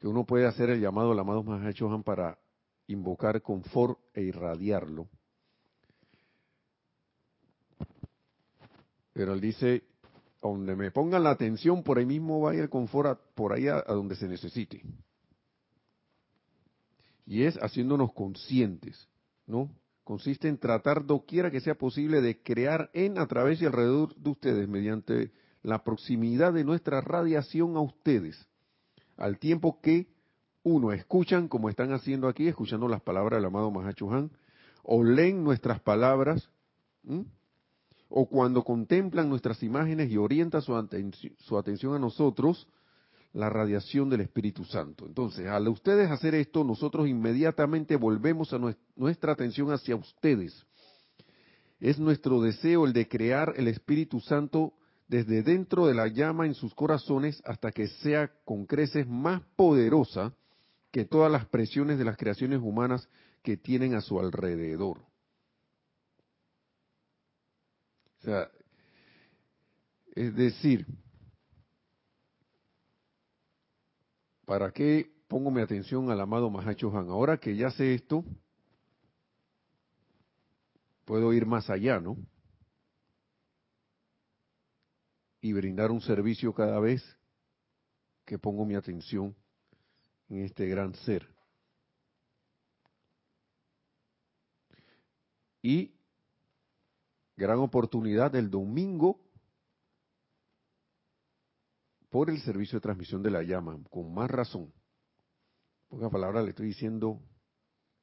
que 0.00 0.08
uno 0.08 0.24
puede 0.24 0.46
hacer 0.46 0.68
el 0.70 0.80
llamado 0.80 1.12
al 1.12 1.18
amado 1.18 1.44
Mahacho 1.44 1.90
Han 1.90 2.02
para 2.02 2.38
invocar 2.88 3.40
confort 3.40 3.98
e 4.12 4.22
irradiarlo. 4.22 5.08
Pero 9.12 9.32
él 9.32 9.40
dice, 9.40 9.84
donde 10.42 10.76
me 10.76 10.90
pongan 10.90 11.24
la 11.24 11.30
atención, 11.30 11.82
por 11.82 11.98
ahí 11.98 12.06
mismo 12.06 12.40
va 12.40 12.52
a 12.52 12.54
ir 12.54 12.60
el 12.60 12.70
confort, 12.70 13.20
por 13.34 13.52
ahí 13.52 13.68
a 13.68 13.82
donde 13.82 14.16
se 14.16 14.28
necesite 14.28 14.82
y 17.26 17.42
es 17.42 17.56
haciéndonos 17.56 18.12
conscientes, 18.12 19.08
¿no? 19.46 19.68
Consiste 20.04 20.48
en 20.48 20.58
tratar 20.58 21.04
doquiera 21.04 21.50
que 21.50 21.60
sea 21.60 21.74
posible 21.74 22.20
de 22.20 22.40
crear 22.40 22.90
en, 22.94 23.18
a 23.18 23.26
través 23.26 23.60
y 23.60 23.66
alrededor 23.66 24.14
de 24.14 24.30
ustedes, 24.30 24.68
mediante 24.68 25.32
la 25.62 25.82
proximidad 25.82 26.52
de 26.52 26.62
nuestra 26.62 27.00
radiación 27.00 27.76
a 27.76 27.80
ustedes, 27.80 28.46
al 29.16 29.38
tiempo 29.38 29.80
que, 29.80 30.06
uno, 30.62 30.92
escuchan, 30.92 31.48
como 31.48 31.68
están 31.68 31.92
haciendo 31.92 32.28
aquí, 32.28 32.46
escuchando 32.46 32.86
las 32.86 33.00
palabras 33.00 33.38
del 33.38 33.46
amado 33.46 33.70
Mahacho 33.72 34.08
o 34.84 35.02
leen 35.02 35.42
nuestras 35.42 35.80
palabras, 35.80 36.48
o 38.08 38.28
cuando 38.28 38.62
contemplan 38.62 39.28
nuestras 39.28 39.62
imágenes 39.62 40.10
y 40.10 40.16
orientan 40.16 40.62
su, 40.62 40.74
su 41.38 41.58
atención 41.58 41.94
a 41.94 41.98
nosotros, 41.98 42.68
la 43.32 43.50
radiación 43.50 44.08
del 44.08 44.22
Espíritu 44.22 44.64
Santo. 44.64 45.06
Entonces, 45.06 45.46
al 45.46 45.68
ustedes 45.68 46.10
hacer 46.10 46.34
esto, 46.34 46.64
nosotros 46.64 47.06
inmediatamente 47.08 47.96
volvemos 47.96 48.52
a 48.52 48.60
nuestra 48.96 49.32
atención 49.32 49.70
hacia 49.72 49.96
ustedes. 49.96 50.64
Es 51.78 51.98
nuestro 51.98 52.40
deseo 52.40 52.86
el 52.86 52.92
de 52.92 53.08
crear 53.08 53.52
el 53.56 53.68
Espíritu 53.68 54.20
Santo 54.20 54.72
desde 55.08 55.42
dentro 55.42 55.86
de 55.86 55.94
la 55.94 56.08
llama 56.08 56.46
en 56.46 56.54
sus 56.54 56.74
corazones 56.74 57.42
hasta 57.44 57.70
que 57.70 57.88
sea 57.88 58.32
con 58.44 58.66
creces 58.66 59.06
más 59.06 59.42
poderosa 59.54 60.34
que 60.90 61.04
todas 61.04 61.30
las 61.30 61.46
presiones 61.46 61.98
de 61.98 62.04
las 62.04 62.16
creaciones 62.16 62.60
humanas 62.60 63.08
que 63.42 63.56
tienen 63.56 63.94
a 63.94 64.00
su 64.00 64.18
alrededor. 64.18 64.98
O 68.15 68.15
sea, 68.26 68.50
es 70.16 70.34
decir, 70.34 70.84
¿para 74.44 74.72
qué 74.72 75.12
pongo 75.28 75.50
mi 75.52 75.60
atención 75.60 76.10
al 76.10 76.20
amado 76.20 76.50
Mahacho 76.50 76.90
Han? 76.96 77.08
Ahora 77.08 77.38
que 77.38 77.54
ya 77.54 77.70
sé 77.70 77.94
esto, 77.94 78.24
puedo 81.04 81.32
ir 81.32 81.46
más 81.46 81.70
allá, 81.70 82.00
¿no? 82.00 82.16
Y 85.40 85.52
brindar 85.52 85.92
un 85.92 86.00
servicio 86.00 86.52
cada 86.52 86.80
vez 86.80 87.04
que 88.24 88.40
pongo 88.40 88.64
mi 88.64 88.74
atención 88.74 89.36
en 90.28 90.44
este 90.44 90.66
gran 90.66 90.94
ser. 90.94 91.28
Y 95.62 95.95
gran 97.36 97.58
oportunidad 97.58 98.34
el 98.34 98.50
domingo 98.50 99.20
por 102.10 102.30
el 102.30 102.40
servicio 102.40 102.76
de 102.78 102.82
transmisión 102.82 103.22
de 103.22 103.30
la 103.30 103.42
llama, 103.42 103.78
con 103.90 104.12
más 104.14 104.30
razón. 104.30 104.72
Pocas 105.88 106.10
palabras 106.10 106.44
le 106.44 106.50
estoy 106.50 106.68
diciendo, 106.68 107.20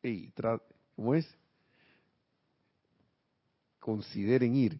hey, 0.01 0.31
¿cómo 0.95 1.15
es? 1.15 1.27
Consideren 3.79 4.55
ir, 4.55 4.79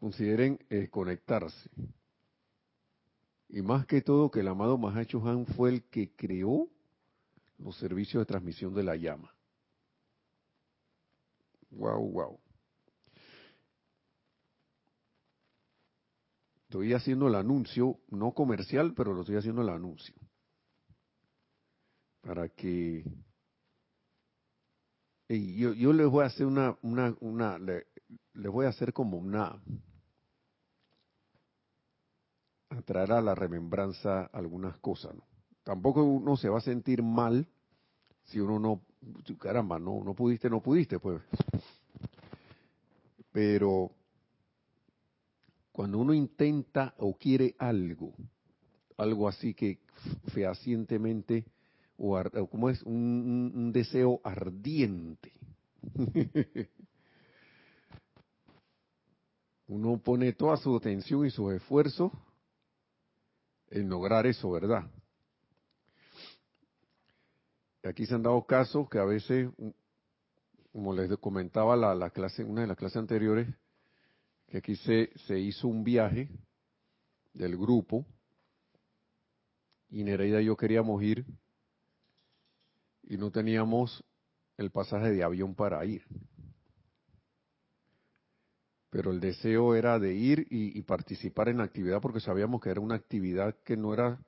consideren 0.00 0.58
eh, 0.70 0.88
conectarse. 0.88 1.70
Y 3.48 3.60
más 3.60 3.86
que 3.86 4.00
todo 4.00 4.30
que 4.30 4.40
el 4.40 4.48
amado 4.48 4.78
Mahacho 4.78 5.22
Han 5.28 5.46
fue 5.46 5.68
el 5.68 5.84
que 5.84 6.16
creó 6.16 6.68
los 7.58 7.76
servicios 7.76 8.22
de 8.22 8.26
transmisión 8.26 8.74
de 8.74 8.82
la 8.82 8.96
llama. 8.96 9.32
Wow, 11.70 12.10
wow. 12.10 12.41
Estoy 16.72 16.94
haciendo 16.94 17.28
el 17.28 17.34
anuncio, 17.34 17.98
no 18.08 18.32
comercial, 18.32 18.94
pero 18.94 19.12
lo 19.12 19.20
estoy 19.20 19.36
haciendo 19.36 19.60
el 19.60 19.68
anuncio. 19.68 20.14
Para 22.22 22.48
que 22.48 23.04
yo, 25.28 25.74
yo 25.74 25.92
les 25.92 26.08
voy 26.08 26.24
a 26.24 26.28
hacer 26.28 26.46
una, 26.46 26.78
una, 26.80 27.14
una 27.20 27.58
les 27.58 28.50
voy 28.50 28.64
a 28.64 28.70
hacer 28.70 28.94
como 28.94 29.18
una, 29.18 29.62
atraer 32.70 33.12
a 33.12 33.20
la 33.20 33.34
remembranza 33.34 34.30
algunas 34.32 34.78
cosas. 34.78 35.14
Tampoco 35.64 36.02
uno 36.02 36.38
se 36.38 36.48
va 36.48 36.56
a 36.56 36.62
sentir 36.62 37.02
mal 37.02 37.46
si 38.24 38.40
uno 38.40 38.58
no, 38.58 38.82
caramba, 39.38 39.78
no, 39.78 40.02
no 40.02 40.14
pudiste, 40.14 40.48
no 40.48 40.62
pudiste, 40.62 40.98
pues. 40.98 41.20
Pero 43.30 43.90
cuando 45.72 45.98
uno 45.98 46.12
intenta 46.12 46.94
o 46.98 47.16
quiere 47.16 47.56
algo, 47.58 48.14
algo 48.98 49.26
así 49.26 49.54
que 49.54 49.80
fehacientemente, 50.32 51.46
o, 51.96 52.22
como 52.50 52.68
es 52.68 52.82
un, 52.82 53.72
deseo 53.72 54.20
ardiente, 54.22 55.32
uno 59.66 59.98
pone 59.98 60.34
toda 60.34 60.58
su 60.58 60.76
atención 60.76 61.24
y 61.26 61.30
sus 61.30 61.54
esfuerzos 61.54 62.12
en 63.70 63.88
lograr 63.88 64.26
eso, 64.26 64.50
¿verdad? 64.50 64.90
Aquí 67.82 68.04
se 68.04 68.14
han 68.14 68.22
dado 68.22 68.46
casos 68.46 68.88
que 68.90 68.98
a 68.98 69.04
veces, 69.04 69.50
como 70.70 70.94
les 70.94 71.16
comentaba 71.18 71.74
la 71.76 72.10
clase, 72.10 72.44
una 72.44 72.60
de 72.60 72.66
las 72.66 72.76
clases 72.76 72.98
anteriores, 72.98 73.48
que 74.52 74.58
aquí 74.58 74.76
se, 74.76 75.10
se 75.26 75.38
hizo 75.40 75.66
un 75.66 75.82
viaje 75.82 76.28
del 77.32 77.56
grupo 77.56 78.04
y 79.88 80.04
Nereida 80.04 80.42
y 80.42 80.44
yo 80.44 80.58
queríamos 80.58 81.02
ir 81.02 81.24
y 83.04 83.16
no 83.16 83.30
teníamos 83.30 84.04
el 84.58 84.70
pasaje 84.70 85.10
de 85.10 85.24
avión 85.24 85.54
para 85.54 85.82
ir. 85.86 86.04
Pero 88.90 89.10
el 89.10 89.20
deseo 89.20 89.74
era 89.74 89.98
de 89.98 90.12
ir 90.12 90.46
y, 90.50 90.78
y, 90.78 90.82
participar 90.82 91.48
en 91.48 91.56
la 91.56 91.64
actividad 91.64 92.02
porque 92.02 92.20
sabíamos 92.20 92.60
que 92.60 92.68
era 92.68 92.80
una 92.82 92.96
actividad 92.96 93.56
que 93.64 93.78
no 93.78 93.94
era 93.94 94.20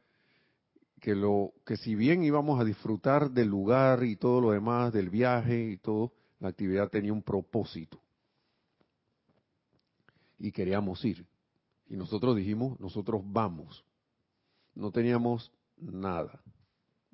que 1.02 1.14
lo 1.14 1.52
que 1.66 1.76
si 1.76 1.94
bien 1.94 2.24
íbamos 2.24 2.58
a 2.58 2.64
disfrutar 2.64 3.30
del 3.30 3.48
lugar 3.48 4.04
y 4.04 4.16
todo 4.16 4.40
lo 4.40 4.52
demás 4.52 4.90
del 4.90 5.10
viaje 5.10 5.64
y 5.64 5.76
todo, 5.76 6.14
la 6.40 6.48
actividad 6.48 6.88
tenía 6.88 7.12
un 7.12 7.22
propósito 7.22 8.03
y 10.44 10.52
queríamos 10.52 11.02
ir. 11.06 11.26
Y 11.86 11.96
nosotros 11.96 12.36
dijimos, 12.36 12.78
nosotros 12.78 13.22
vamos. 13.24 13.82
No 14.74 14.90
teníamos 14.90 15.50
nada. 15.78 16.42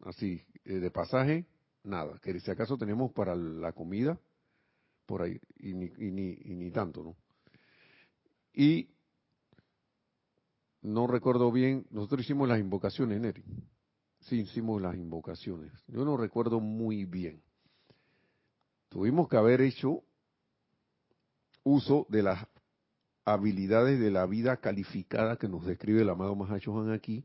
Así, 0.03 0.43
eh, 0.65 0.81
de 0.81 0.91
pasaje, 0.91 1.47
nada. 1.85 2.19
Que 2.19 2.41
si 2.41 2.51
acaso 2.51 2.77
teníamos 2.77 3.13
para 3.13 3.37
la 3.37 3.71
comida, 3.73 4.19
por 5.07 5.23
ahí, 5.23 5.41
y 5.59 5.75
ni, 5.75 5.87
y 5.97 6.11
ni, 6.11 6.39
y 6.43 6.57
ni 6.57 6.73
tanto, 6.73 7.05
¿no? 7.05 7.17
Y 8.53 8.91
no 10.83 11.07
recuerdo 11.07 11.53
bien, 11.53 11.87
nosotros 11.91 12.23
hicimos 12.23 12.49
las 12.49 12.59
invocaciones, 12.59 13.21
Neri. 13.21 13.45
Sí, 14.23 14.41
hicimos 14.41 14.83
las 14.83 14.97
invocaciones. 14.97 15.71
Yo 15.87 16.05
no 16.05 16.17
recuerdo 16.17 16.59
muy 16.59 17.05
bien. 17.05 17.41
Tuvimos 18.89 19.29
que 19.29 19.37
haber 19.37 19.61
hecho 19.61 20.03
uso 21.63 22.07
de 22.09 22.25
las 22.25 22.45
habilidades 23.25 24.01
de 24.01 24.11
la 24.11 24.27
vida 24.27 24.57
calificada 24.59 25.37
que 25.37 25.49
nos 25.49 25.65
describe 25.67 26.03
el 26.03 26.11
amado 26.11 26.35
Mahachohan 26.35 26.93
aquí, 26.93 27.25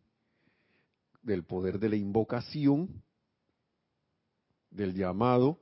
del 1.21 1.43
poder 1.43 1.79
de 1.79 1.89
la 1.89 1.95
invocación, 1.95 3.03
del 4.69 4.93
llamado, 4.93 5.59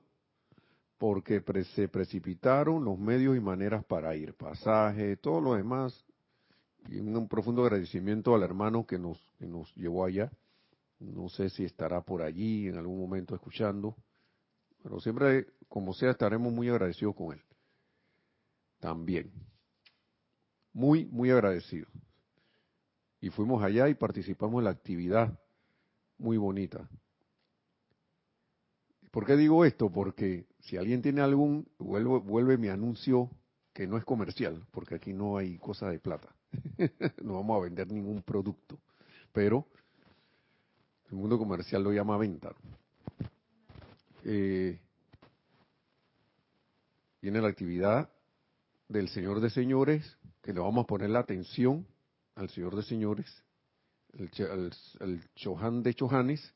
porque 0.98 1.44
se 1.76 1.88
precipitaron 1.88 2.84
los 2.84 2.98
medios 2.98 3.36
y 3.36 3.40
maneras 3.40 3.84
para 3.86 4.16
ir, 4.16 4.34
pasaje, 4.34 5.18
todo 5.18 5.42
lo 5.42 5.54
demás, 5.56 6.06
y 6.90 7.00
un, 7.00 7.28
profundo 7.28 7.64
agradecimiento 7.64 8.36
al 8.36 8.44
hermano 8.44 8.86
que 8.86 9.00
nos, 9.00 9.18
que 9.38 9.46
nos 9.46 9.74
llevó 9.76 10.06
allá. 10.06 10.32
No 11.00 11.30
sé 11.30 11.50
si 11.50 11.64
estará 11.64 12.02
por 12.02 12.22
allí 12.22 12.68
en 12.68 12.78
algún 12.78 13.00
momento 13.00 13.36
escuchando, 13.36 13.96
pero 14.82 15.00
siempre, 15.00 15.48
como 15.70 15.94
sea, 15.94 16.12
estaremos 16.12 16.52
muy 16.52 16.70
agradecidos 16.70 17.16
con 17.16 17.34
él. 17.34 17.42
También 18.80 19.32
muy, 20.74 21.06
muy 21.06 21.32
agradecido. 21.32 21.88
Y 23.22 23.30
fuimos 23.30 23.64
allá 23.64 23.88
y 23.88 23.94
participamos 23.94 24.60
en 24.60 24.66
la 24.66 24.72
actividad 24.72 25.40
muy 26.18 26.38
bonita. 26.38 26.90
¿Por 29.12 29.26
qué 29.26 29.38
digo 29.38 29.64
esto? 29.64 29.90
Porque 29.92 30.48
si 30.60 30.76
alguien 30.76 31.02
tiene 31.02 31.22
algún, 31.22 31.68
vuelve, 31.78 32.20
vuelve 32.20 32.58
mi 32.58 32.68
anuncio 32.68 33.30
que 33.72 33.88
no 33.88 33.98
es 33.98 34.04
comercial, 34.04 34.66
porque 34.72 34.96
aquí 34.96 35.14
no 35.14 35.38
hay 35.38 35.58
cosa 35.58 35.90
de 35.90 36.00
plata. 36.00 36.30
no 37.22 37.36
vamos 37.36 37.58
a 37.58 37.64
vender 37.64 37.92
ningún 37.92 38.22
producto. 38.24 38.80
Pero 39.32 39.68
el 41.10 41.16
mundo 41.18 41.38
comercial 41.38 41.84
lo 41.84 41.92
llama 41.92 42.18
venta. 42.18 42.54
Eh, 44.24 44.80
viene 47.22 47.42
la 47.42 47.50
actividad 47.50 48.10
del 48.88 49.10
Señor 49.10 49.40
de 49.40 49.50
Señores, 49.50 50.18
que 50.44 50.54
le 50.54 50.60
vamos 50.60 50.84
a 50.84 50.88
poner 50.88 51.10
la 51.10 51.20
atención 51.20 51.88
al 52.36 52.50
Señor 52.50 52.76
de 52.76 52.84
Señores, 52.84 53.44
el, 54.12 55.24
Chohan 55.36 55.82
de 55.82 55.94
Chohanes, 55.94 56.54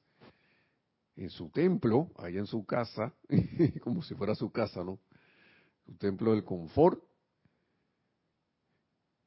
en 1.16 1.30
su 1.30 1.50
templo, 1.50 2.12
allá 2.18 2.40
en 2.40 2.46
su 2.46 2.66
casa, 2.66 3.14
como 3.82 4.04
si 4.04 4.14
fuera 4.14 4.36
su 4.36 4.52
casa, 4.52 4.84
¿no? 4.84 5.00
Su 5.86 5.96
templo 5.96 6.34
del 6.34 6.44
confort. 6.44 7.02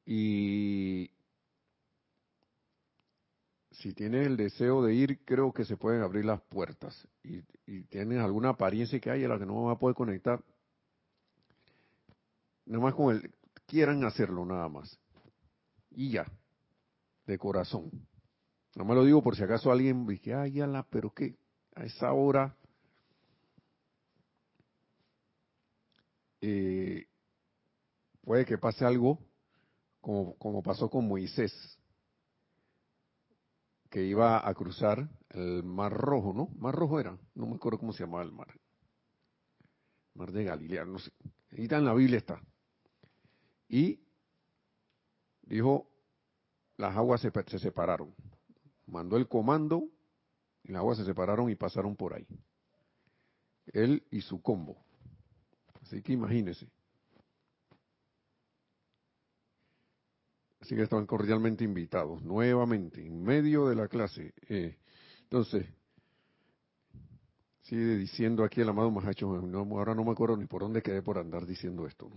Y 0.05 1.09
si 3.71 3.93
tienes 3.93 4.27
el 4.27 4.37
deseo 4.37 4.83
de 4.83 4.93
ir, 4.93 5.25
creo 5.25 5.51
que 5.51 5.65
se 5.65 5.75
pueden 5.75 6.03
abrir 6.03 6.23
las 6.23 6.39
puertas. 6.41 7.07
Y, 7.23 7.41
y 7.65 7.81
tienes 7.85 8.19
alguna 8.19 8.49
apariencia 8.49 8.99
que 8.99 9.09
hay 9.09 9.23
a 9.23 9.27
la 9.27 9.39
que 9.39 9.45
no 9.45 9.63
va 9.63 9.73
a 9.73 9.79
poder 9.79 9.95
conectar, 9.95 10.41
nada 12.65 12.83
más 12.83 12.93
con 12.93 13.15
el, 13.15 13.31
quieran 13.71 14.03
hacerlo 14.03 14.45
nada 14.45 14.67
más. 14.67 14.99
Y 15.91 16.11
ya, 16.11 16.29
de 17.25 17.37
corazón. 17.37 17.89
No 18.75 18.83
me 18.83 18.93
lo 18.93 19.05
digo 19.05 19.23
por 19.23 19.37
si 19.37 19.43
acaso 19.43 19.71
alguien 19.71 20.05
dice, 20.05 20.33
ay, 20.33 20.51
ya 20.53 20.67
la, 20.67 20.83
pero 20.83 21.13
qué, 21.13 21.37
a 21.75 21.85
esa 21.85 22.11
hora 22.11 22.53
eh, 26.41 27.07
puede 28.21 28.45
que 28.45 28.57
pase 28.57 28.83
algo 28.83 29.19
como, 30.01 30.35
como 30.37 30.61
pasó 30.61 30.89
con 30.89 31.07
Moisés, 31.07 31.53
que 33.89 34.03
iba 34.03 34.45
a 34.45 34.53
cruzar 34.53 35.09
el 35.29 35.63
Mar 35.63 35.93
Rojo, 35.93 36.33
¿no? 36.33 36.49
Mar 36.59 36.75
Rojo 36.75 36.99
era, 36.99 37.17
no 37.35 37.45
me 37.45 37.55
acuerdo 37.55 37.79
cómo 37.79 37.93
se 37.93 38.03
llamaba 38.03 38.23
el 38.23 38.33
mar. 38.33 38.53
Mar 40.15 40.33
de 40.33 40.43
Galilea, 40.43 40.83
no 40.83 40.99
sé. 40.99 41.11
Ahí 41.51 41.63
está 41.63 41.77
en 41.77 41.85
la 41.85 41.93
Biblia 41.93 42.17
está. 42.17 42.41
Y 43.71 44.01
dijo, 45.43 45.89
las 46.75 46.93
aguas 46.97 47.21
se, 47.21 47.31
se 47.47 47.57
separaron. 47.57 48.13
Mandó 48.85 49.15
el 49.15 49.29
comando 49.29 49.87
y 50.61 50.73
las 50.73 50.81
aguas 50.81 50.97
se 50.97 51.05
separaron 51.05 51.49
y 51.49 51.55
pasaron 51.55 51.95
por 51.95 52.13
ahí. 52.13 52.27
Él 53.67 54.03
y 54.11 54.19
su 54.19 54.41
combo. 54.41 54.83
Así 55.81 56.01
que 56.01 56.11
imagínese. 56.11 56.67
Así 60.59 60.75
que 60.75 60.81
estaban 60.81 61.05
cordialmente 61.05 61.63
invitados, 61.63 62.21
nuevamente, 62.23 63.05
en 63.05 63.23
medio 63.23 63.69
de 63.69 63.75
la 63.75 63.87
clase. 63.87 64.33
Eh, 64.49 64.77
entonces, 65.21 65.65
sigue 67.61 67.95
diciendo 67.95 68.43
aquí 68.43 68.59
el 68.59 68.67
amado 68.67 68.91
Mahacho, 68.91 69.27
ahora 69.27 69.95
no 69.95 70.03
me 70.03 70.11
acuerdo 70.11 70.35
ni 70.35 70.45
por 70.45 70.61
dónde 70.61 70.81
quedé 70.81 71.01
por 71.01 71.17
andar 71.17 71.45
diciendo 71.45 71.87
esto. 71.87 72.11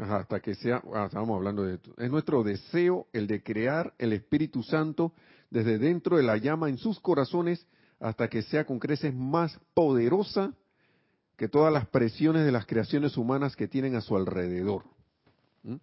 Hasta 0.00 0.40
que 0.40 0.54
sea, 0.54 0.82
ah, 0.94 1.04
estábamos 1.06 1.36
hablando 1.36 1.64
de 1.64 1.74
esto. 1.74 1.92
Es 1.98 2.10
nuestro 2.10 2.42
deseo 2.42 3.06
el 3.12 3.26
de 3.26 3.42
crear 3.42 3.92
el 3.98 4.12
Espíritu 4.12 4.62
Santo 4.62 5.12
desde 5.50 5.78
dentro 5.78 6.16
de 6.16 6.22
la 6.22 6.36
llama 6.36 6.68
en 6.68 6.78
sus 6.78 7.00
corazones 7.00 7.66
hasta 7.98 8.28
que 8.28 8.42
sea 8.42 8.64
con 8.64 8.78
creces 8.78 9.14
más 9.14 9.58
poderosa 9.74 10.54
que 11.36 11.48
todas 11.48 11.72
las 11.72 11.86
presiones 11.86 12.44
de 12.44 12.52
las 12.52 12.66
creaciones 12.66 13.16
humanas 13.16 13.56
que 13.56 13.68
tienen 13.68 13.94
a 13.94 14.00
su 14.00 14.16
alrededor. 14.16 14.84
¿Mm? 15.64 15.76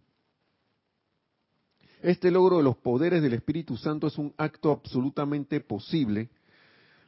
Este 2.01 2.31
logro 2.31 2.57
de 2.57 2.63
los 2.63 2.77
poderes 2.77 3.21
del 3.21 3.33
Espíritu 3.33 3.77
Santo 3.77 4.07
es 4.07 4.17
un 4.17 4.33
acto 4.37 4.71
absolutamente 4.71 5.59
posible 5.59 6.29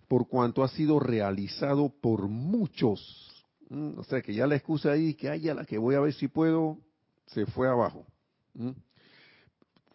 por 0.07 0.27
cuanto 0.27 0.63
ha 0.63 0.67
sido 0.67 0.99
realizado 0.99 1.89
por 1.89 2.27
muchos. 2.27 3.45
¿Mm? 3.69 3.97
O 3.97 4.03
sea 4.03 4.21
que 4.21 4.33
ya 4.33 4.45
la 4.45 4.55
excusa 4.55 4.91
ahí 4.91 5.15
que 5.15 5.29
haya 5.29 5.55
la 5.55 5.65
que 5.65 5.77
voy 5.77 5.95
a 5.95 6.01
ver 6.01 6.13
si 6.13 6.27
puedo 6.27 6.77
se 7.33 7.45
fue 7.45 7.67
abajo. 7.67 8.05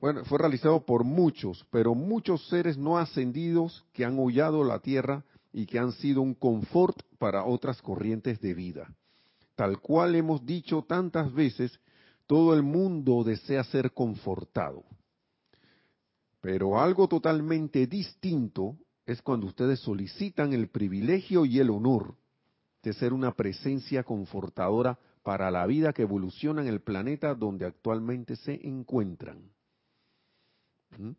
Bueno, 0.01 0.25
fue 0.25 0.39
realizado 0.39 0.85
por 0.85 1.05
muchos, 1.05 1.67
pero 1.71 1.95
muchos 1.95 2.47
seres 2.49 2.77
no 2.77 2.99
ascendidos 2.99 3.85
que 3.93 4.05
han 4.05 4.19
hollado 4.19 4.65
la 4.65 4.79
tierra 4.81 5.25
y 5.53 5.67
que 5.67 5.79
han 5.79 5.93
sido 5.93 6.21
un 6.21 6.35
confort 6.35 7.03
para 7.19 7.45
otras 7.45 7.81
corrientes 7.81 8.41
de 8.41 8.55
vida. 8.55 8.95
Tal 9.55 9.81
cual 9.81 10.15
hemos 10.15 10.45
dicho 10.45 10.83
tantas 10.83 11.33
veces, 11.33 11.79
todo 12.27 12.55
el 12.55 12.63
mundo 12.63 13.23
desea 13.23 13.63
ser 13.65 13.93
confortado. 13.93 14.85
Pero 16.41 16.81
algo 16.81 17.09
totalmente 17.09 17.87
distinto 17.87 18.77
es 19.07 19.23
cuando 19.23 19.47
ustedes 19.47 19.81
solicitan 19.81 20.53
el 20.53 20.69
privilegio 20.69 21.45
y 21.45 21.61
el 21.61 21.71
honor 21.71 22.15
de 22.83 22.93
ser 22.93 23.13
una 23.13 23.33
presencia 23.33 24.03
confortadora 24.03 24.99
para 25.25 25.51
la 25.51 25.67
vida 25.67 25.93
que 25.93 26.03
evoluciona 26.03 26.63
en 26.63 26.69
el 26.69 26.81
planeta 26.81 27.35
donde 27.35 27.67
actualmente 27.67 28.37
se 28.37 28.65
encuentran. 28.65 29.51
¿Mm? 30.97 31.11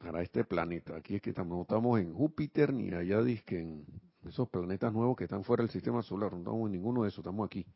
para 0.00 0.22
este 0.22 0.44
planeta. 0.44 0.96
Aquí 0.96 1.16
es 1.16 1.22
que 1.22 1.30
estamos, 1.30 1.60
estamos 1.60 2.00
en 2.00 2.14
Júpiter 2.14 2.72
ni 2.72 2.90
allá 2.92 3.22
que 3.44 3.60
en 3.60 3.84
esos 4.26 4.48
planetas 4.48 4.92
nuevos 4.92 5.16
que 5.16 5.24
están 5.24 5.44
fuera 5.44 5.62
del 5.62 5.70
sistema 5.70 6.02
solar, 6.02 6.32
no 6.32 6.38
estamos 6.38 6.66
en 6.66 6.72
ninguno 6.72 7.02
de 7.02 7.08
esos, 7.08 7.18
estamos 7.18 7.46
aquí. 7.46 7.66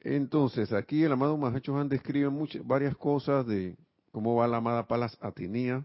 Entonces, 0.00 0.72
aquí 0.72 1.02
el 1.02 1.12
amado 1.12 1.36
Mahacho 1.36 1.76
Han 1.76 1.88
describe 1.88 2.28
muchas, 2.28 2.64
varias 2.66 2.96
cosas 2.96 3.46
de 3.46 3.76
cómo 4.12 4.36
va 4.36 4.46
la 4.46 4.58
amada 4.58 4.86
Palas 4.86 5.16
Atenea. 5.20 5.82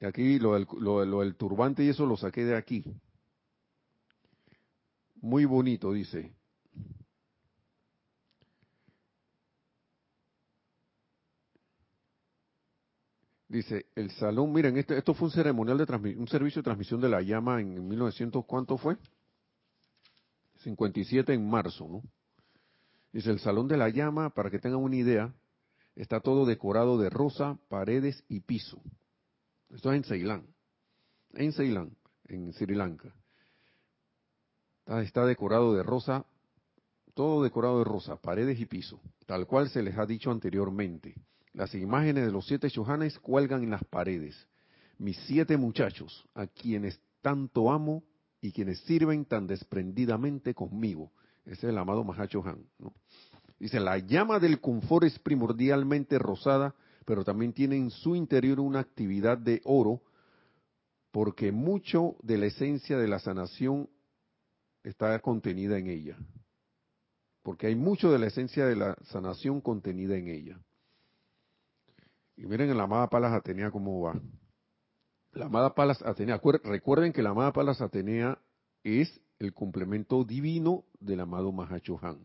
Aquí 0.00 0.38
lo 0.38 0.54
del, 0.54 0.66
lo 0.78 1.20
del 1.20 1.36
turbante 1.36 1.82
y 1.84 1.88
eso 1.88 2.04
lo 2.06 2.16
saqué 2.16 2.44
de 2.44 2.56
aquí. 2.56 2.84
Muy 5.22 5.44
bonito, 5.44 5.92
dice. 5.92 6.36
Dice, 13.48 13.86
el 13.94 14.10
salón, 14.10 14.52
miren, 14.52 14.76
este, 14.76 14.98
esto 14.98 15.14
fue 15.14 15.28
un 15.28 15.32
ceremonial 15.32 15.78
de 15.78 16.14
un 16.18 16.26
servicio 16.26 16.60
de 16.60 16.64
transmisión 16.64 17.00
de 17.00 17.08
la 17.08 17.22
llama 17.22 17.60
en 17.60 17.88
1900, 17.88 18.44
¿cuánto 18.44 18.76
fue? 18.76 18.96
57 20.56 21.32
en 21.32 21.48
marzo, 21.48 21.86
¿no? 21.88 22.02
Dice, 23.12 23.30
el 23.30 23.38
salón 23.38 23.68
de 23.68 23.76
la 23.76 23.88
llama, 23.88 24.30
para 24.30 24.50
que 24.50 24.58
tengan 24.58 24.82
una 24.82 24.96
idea, 24.96 25.32
está 25.94 26.20
todo 26.20 26.44
decorado 26.44 26.98
de 26.98 27.08
rosa, 27.08 27.56
paredes 27.68 28.24
y 28.28 28.40
piso. 28.40 28.82
Esto 29.70 29.92
es 29.92 29.96
en 29.96 30.04
Ceilán, 30.04 30.46
en 31.34 31.52
Ceilán, 31.52 31.96
en 32.28 32.52
Sri 32.52 32.74
Lanka. 32.74 33.12
está 35.02 35.26
decorado 35.26 35.74
de 35.74 35.82
rosa, 35.82 36.24
todo 37.14 37.42
decorado 37.42 37.78
de 37.78 37.84
rosa, 37.84 38.16
paredes 38.16 38.60
y 38.60 38.66
piso, 38.66 39.00
tal 39.26 39.46
cual 39.46 39.68
se 39.68 39.82
les 39.82 39.98
ha 39.98 40.06
dicho 40.06 40.30
anteriormente. 40.30 41.14
Las 41.52 41.74
imágenes 41.74 42.26
de 42.26 42.32
los 42.32 42.46
siete 42.46 42.68
Shohanes 42.68 43.18
cuelgan 43.18 43.64
en 43.64 43.70
las 43.70 43.84
paredes. 43.84 44.46
Mis 44.98 45.16
siete 45.26 45.56
muchachos, 45.56 46.26
a 46.34 46.46
quienes 46.46 47.00
tanto 47.22 47.70
amo 47.70 48.04
y 48.40 48.52
quienes 48.52 48.80
sirven 48.80 49.24
tan 49.24 49.46
desprendidamente 49.46 50.54
conmigo. 50.54 51.10
Ese 51.44 51.52
es 51.52 51.64
el 51.64 51.78
amado 51.78 52.04
Mahachohan. 52.04 52.64
¿no? 52.78 52.92
Dice, 53.58 53.80
la 53.80 53.98
llama 53.98 54.38
del 54.38 54.60
confort 54.60 55.06
es 55.06 55.18
primordialmente 55.18 56.18
rosada, 56.18 56.74
pero 57.06 57.24
también 57.24 57.52
tiene 57.52 57.76
en 57.76 57.90
su 57.90 58.16
interior 58.16 58.60
una 58.60 58.80
actividad 58.80 59.38
de 59.38 59.62
oro, 59.64 60.02
porque 61.12 61.52
mucho 61.52 62.16
de 62.20 62.36
la 62.36 62.46
esencia 62.46 62.98
de 62.98 63.08
la 63.08 63.20
sanación 63.20 63.88
está 64.82 65.18
contenida 65.20 65.78
en 65.78 65.86
ella. 65.86 66.18
Porque 67.42 67.68
hay 67.68 67.76
mucho 67.76 68.10
de 68.10 68.18
la 68.18 68.26
esencia 68.26 68.66
de 68.66 68.74
la 68.74 68.96
sanación 69.04 69.60
contenida 69.60 70.16
en 70.16 70.28
ella. 70.28 70.60
Y 72.36 72.44
miren 72.44 72.70
en 72.70 72.76
la 72.76 72.84
amada 72.84 73.08
Palas 73.08 73.32
Atenea 73.32 73.70
cómo 73.70 74.00
va. 74.00 74.20
La 75.32 75.46
amada 75.46 75.74
Palas 75.74 76.02
Atenea, 76.02 76.40
recuerden 76.64 77.12
que 77.12 77.22
la 77.22 77.30
amada 77.30 77.52
Palas 77.52 77.80
Atenea 77.80 78.36
es 78.82 79.20
el 79.38 79.54
complemento 79.54 80.24
divino 80.24 80.84
del 80.98 81.20
amado 81.20 81.52
Mahachohan. 81.52 82.18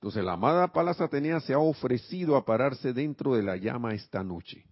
Entonces 0.00 0.24
la 0.24 0.32
amada 0.32 0.68
Palas 0.68 0.98
Atenea 1.02 1.40
se 1.40 1.52
ha 1.52 1.58
ofrecido 1.58 2.36
a 2.36 2.46
pararse 2.46 2.94
dentro 2.94 3.34
de 3.34 3.42
la 3.42 3.58
llama 3.58 3.92
esta 3.92 4.24
noche 4.24 4.64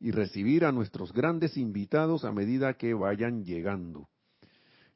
y 0.00 0.10
recibir 0.10 0.64
a 0.64 0.72
nuestros 0.72 1.12
grandes 1.12 1.56
invitados 1.56 2.24
a 2.24 2.32
medida 2.32 2.74
que 2.74 2.92
vayan 2.92 3.44
llegando. 3.44 4.08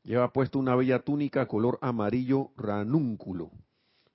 Lleva 0.03 0.33
puesto 0.33 0.59
una 0.59 0.75
bella 0.75 1.05
túnica 1.05 1.47
color 1.47 1.79
amarillo 1.81 2.51
ranúnculo. 2.57 3.53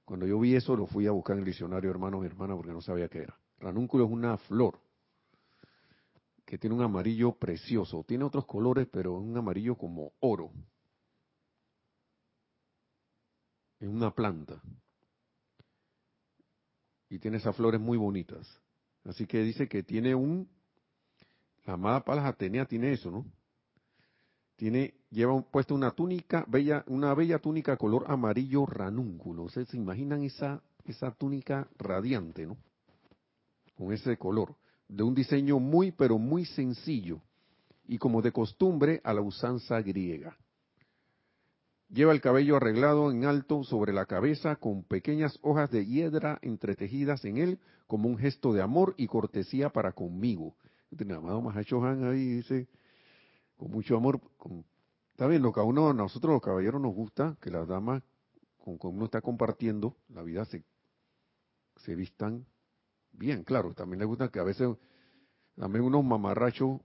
Cuando 0.04 0.28
yo 0.28 0.38
vi 0.38 0.54
eso 0.54 0.76
lo 0.76 0.86
fui 0.86 1.08
a 1.08 1.12
buscar 1.12 1.38
en 1.38 1.44
el 1.44 1.46
diccionario, 1.46 1.90
hermanos 1.90 2.24
y 2.24 2.26
hermanas, 2.26 2.58
porque 2.58 2.74
no 2.74 2.82
sabía 2.82 3.08
qué 3.08 3.20
era. 3.20 3.40
Ranúnculo 3.60 4.04
es 4.04 4.12
una 4.12 4.38
flor 4.38 4.78
que 6.46 6.58
tiene 6.58 6.76
un 6.76 6.82
amarillo 6.82 7.32
precioso. 7.32 8.04
Tiene 8.06 8.26
otros 8.26 8.46
colores, 8.46 8.86
pero 8.92 9.18
es 9.18 9.24
un 9.24 9.38
amarillo 9.38 9.78
como 9.78 10.12
oro. 10.20 10.52
Es 13.80 13.88
una 13.88 14.12
planta. 14.12 14.62
Y 17.14 17.20
tiene 17.20 17.38
esas 17.38 17.56
flores 17.56 17.80
muy 17.80 17.96
bonitas. 17.96 18.60
Así 19.06 19.28
que 19.28 19.44
dice 19.44 19.68
que 19.68 19.84
tiene 19.84 20.16
un... 20.16 20.50
La 21.66 21.74
amada 21.74 22.04
Palas 22.04 22.26
Atenea 22.26 22.66
tiene 22.66 22.92
eso, 22.92 23.12
¿no? 23.12 23.26
Tiene, 24.56 24.96
lleva 25.12 25.40
puesta 25.42 25.76
una 25.76 25.92
túnica, 25.92 26.44
bella, 26.48 26.84
una 26.88 27.14
bella 27.14 27.38
túnica 27.38 27.78
color 27.78 28.06
amarillo 28.08 28.66
ranúnculo. 28.66 29.44
¿Ustedes 29.44 29.70
se 29.70 29.78
imaginan 29.78 30.24
esa, 30.24 30.64
esa 30.86 31.12
túnica 31.12 31.68
radiante, 31.78 32.48
¿no? 32.48 32.58
con 33.76 33.94
ese 33.94 34.18
color, 34.18 34.56
de 34.88 35.04
un 35.04 35.14
diseño 35.14 35.60
muy 35.60 35.92
pero 35.92 36.18
muy 36.18 36.46
sencillo 36.46 37.22
y 37.88 38.00
como 38.00 38.24
de 38.24 38.32
costumbre 38.32 39.02
a 39.04 39.14
la 39.14 39.22
usanza 39.22 39.82
griega. 39.82 40.36
Lleva 41.94 42.12
el 42.12 42.22
cabello 42.22 42.56
arreglado 42.56 43.12
en 43.12 43.24
alto 43.24 43.64
sobre 43.64 43.94
la 43.94 44.08
cabeza 44.08 44.56
con 44.56 44.84
pequeñas 44.84 45.38
hojas 45.44 45.70
de 45.70 45.86
hiedra 45.86 46.40
entretejidas 46.42 47.24
en 47.24 47.38
él 47.38 47.60
como 47.86 48.10
un 48.10 48.18
gesto 48.18 48.52
de 48.52 48.64
amor 48.64 48.96
y 48.98 49.06
cortesía 49.06 49.70
para 49.70 49.92
conmigo. 49.92 50.56
El 50.98 51.12
amado 51.12 51.40
Mahacho 51.44 51.86
ahí 51.86 52.38
dice, 52.38 52.68
con 53.58 53.70
mucho 53.70 53.96
amor, 53.96 54.20
con 54.38 54.66
Está 55.12 55.28
bien, 55.28 55.44
lo 55.44 55.54
que 55.54 55.60
a 55.60 55.64
uno, 55.64 55.92
a 55.92 55.94
nosotros 55.94 56.34
los 56.34 56.42
caballeros 56.42 56.82
nos 56.82 56.96
gusta 56.96 57.38
que 57.40 57.52
las 57.52 57.68
damas 57.68 58.02
con 58.58 58.80
que 58.80 58.88
uno 58.88 59.06
está 59.06 59.22
compartiendo 59.22 59.96
la 60.10 60.24
vida 60.24 60.46
se, 60.46 60.64
se 61.76 61.94
vistan 61.94 62.48
bien, 63.12 63.44
claro. 63.44 63.76
También 63.76 64.00
les 64.00 64.08
gusta 64.08 64.30
que 64.30 64.40
a 64.40 64.44
veces, 64.44 64.76
también 65.56 65.86
unos 65.86 66.04
mamarrachos, 66.04 66.82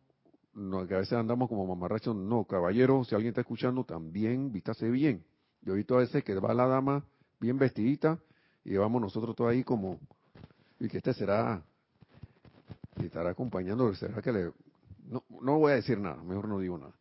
no, 0.58 0.86
que 0.86 0.94
a 0.94 0.98
veces 0.98 1.12
andamos 1.12 1.48
como 1.48 1.66
mamarrachos, 1.66 2.16
no, 2.16 2.44
caballero, 2.44 3.04
si 3.04 3.14
alguien 3.14 3.30
está 3.30 3.42
escuchando, 3.42 3.84
también 3.84 4.50
vístase 4.52 4.90
bien. 4.90 5.24
Yo 5.62 5.72
he 5.72 5.76
visto 5.76 5.94
a 5.94 6.00
veces 6.00 6.24
que 6.24 6.34
va 6.34 6.52
la 6.52 6.66
dama 6.66 7.04
bien 7.38 7.58
vestidita 7.58 8.18
y 8.64 8.76
vamos 8.76 9.00
nosotros 9.00 9.36
todos 9.36 9.50
ahí 9.50 9.62
como, 9.62 10.00
y 10.80 10.88
que 10.88 10.98
este 10.98 11.14
será, 11.14 11.62
estará 13.02 13.30
acompañando, 13.30 13.94
será 13.94 14.20
que 14.20 14.32
le, 14.32 14.52
no, 15.06 15.24
no 15.40 15.58
voy 15.58 15.72
a 15.72 15.76
decir 15.76 15.98
nada, 15.98 16.22
mejor 16.22 16.48
no 16.48 16.58
digo 16.58 16.76
nada. 16.76 16.94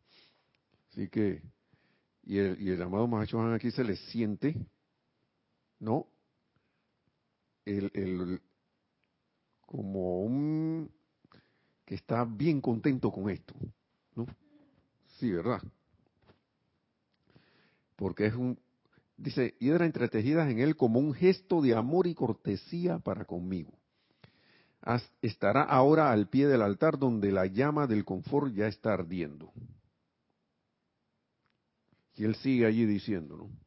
Así 0.91 1.09
que, 1.09 1.41
y 2.23 2.37
el, 2.37 2.61
y 2.61 2.69
el 2.69 2.81
amado 2.81 3.07
Mahacho 3.07 3.41
aquí 3.53 3.71
se 3.71 3.83
le 3.83 3.95
siente, 3.95 4.55
¿no? 5.79 6.07
El, 7.65 7.91
el, 7.95 8.41
como 9.65 10.21
un 10.21 10.91
que 11.87 11.95
está 11.95 12.25
bien 12.25 12.59
contento 12.59 13.09
con 13.11 13.29
esto, 13.29 13.55
¿no? 14.13 14.27
Sí, 15.17 15.31
¿verdad? 15.31 15.61
Porque 17.95 18.25
es 18.25 18.35
un, 18.35 18.59
dice, 19.15 19.55
hiedra 19.59 19.85
entretejidas 19.85 20.51
en 20.51 20.59
él 20.59 20.75
como 20.75 20.99
un 20.99 21.13
gesto 21.13 21.61
de 21.61 21.73
amor 21.73 22.05
y 22.05 22.13
cortesía 22.13 22.99
para 22.99 23.23
conmigo. 23.23 23.71
estará 25.21 25.63
ahora 25.63 26.11
al 26.11 26.27
pie 26.27 26.47
del 26.47 26.61
altar 26.61 26.99
donde 26.99 27.31
la 27.31 27.45
llama 27.45 27.87
del 27.87 28.03
confort 28.03 28.53
ya 28.53 28.67
está 28.67 28.93
ardiendo. 28.93 29.53
Y 32.15 32.25
él 32.25 32.35
sigue 32.35 32.65
allí 32.65 32.85
diciendo, 32.85 33.37
¿no? 33.37 33.66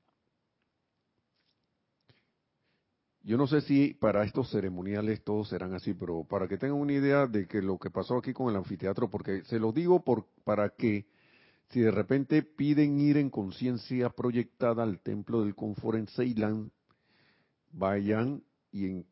Yo 3.30 3.36
no 3.36 3.46
sé 3.46 3.60
si 3.60 3.94
para 3.94 4.24
estos 4.24 4.50
ceremoniales 4.50 5.22
todos 5.22 5.50
serán 5.50 5.72
así, 5.72 5.94
pero 5.94 6.24
para 6.24 6.48
que 6.48 6.58
tengan 6.58 6.80
una 6.80 6.94
idea 6.94 7.28
de 7.28 7.46
que 7.46 7.62
lo 7.62 7.78
que 7.78 7.88
pasó 7.88 8.16
aquí 8.16 8.32
con 8.32 8.50
el 8.50 8.56
anfiteatro, 8.56 9.08
porque 9.08 9.44
se 9.44 9.60
lo 9.60 9.70
digo 9.70 10.02
por, 10.02 10.26
para 10.42 10.70
que 10.70 11.06
si 11.68 11.78
de 11.78 11.92
repente 11.92 12.42
piden 12.42 12.98
ir 12.98 13.18
en 13.18 13.30
conciencia 13.30 14.10
proyectada 14.10 14.82
al 14.82 14.98
templo 14.98 15.44
del 15.44 15.54
confort 15.54 15.98
en 15.98 16.08
Ceilán, 16.08 16.72
vayan 17.70 18.42
y, 18.72 18.86
en, 18.86 19.06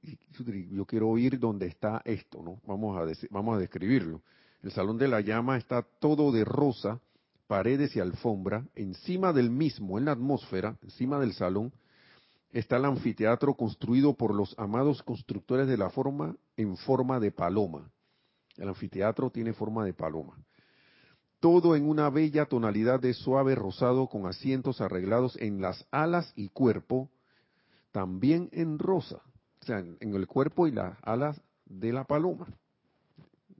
yo 0.72 0.84
quiero 0.84 1.16
ir 1.16 1.38
donde 1.38 1.68
está 1.68 2.02
esto, 2.04 2.42
¿no? 2.42 2.60
Vamos 2.66 2.98
a, 2.98 3.28
vamos 3.30 3.54
a 3.54 3.60
describirlo. 3.60 4.24
El 4.64 4.72
salón 4.72 4.98
de 4.98 5.06
la 5.06 5.20
llama 5.20 5.58
está 5.58 5.82
todo 6.00 6.32
de 6.32 6.44
rosa, 6.44 7.00
paredes 7.46 7.94
y 7.94 8.00
alfombra, 8.00 8.66
encima 8.74 9.32
del 9.32 9.48
mismo, 9.48 9.96
en 9.96 10.06
la 10.06 10.10
atmósfera, 10.10 10.76
encima 10.82 11.20
del 11.20 11.34
salón, 11.34 11.72
está 12.50 12.76
el 12.76 12.84
anfiteatro 12.84 13.54
construido 13.54 14.14
por 14.14 14.34
los 14.34 14.54
amados 14.58 15.02
constructores 15.02 15.68
de 15.68 15.76
la 15.76 15.90
forma 15.90 16.36
en 16.56 16.76
forma 16.76 17.20
de 17.20 17.30
paloma. 17.30 17.90
El 18.56 18.68
anfiteatro 18.68 19.30
tiene 19.30 19.52
forma 19.52 19.84
de 19.84 19.92
paloma. 19.92 20.36
Todo 21.40 21.76
en 21.76 21.88
una 21.88 22.10
bella 22.10 22.46
tonalidad 22.46 23.00
de 23.00 23.14
suave 23.14 23.54
rosado 23.54 24.08
con 24.08 24.26
asientos 24.26 24.80
arreglados 24.80 25.36
en 25.36 25.60
las 25.60 25.86
alas 25.92 26.32
y 26.34 26.48
cuerpo, 26.48 27.10
también 27.92 28.48
en 28.52 28.78
rosa, 28.78 29.22
o 29.62 29.64
sea, 29.64 29.78
en 29.78 30.14
el 30.14 30.26
cuerpo 30.26 30.66
y 30.66 30.72
las 30.72 30.98
alas 31.02 31.40
de 31.64 31.92
la 31.92 32.04
paloma, 32.04 32.48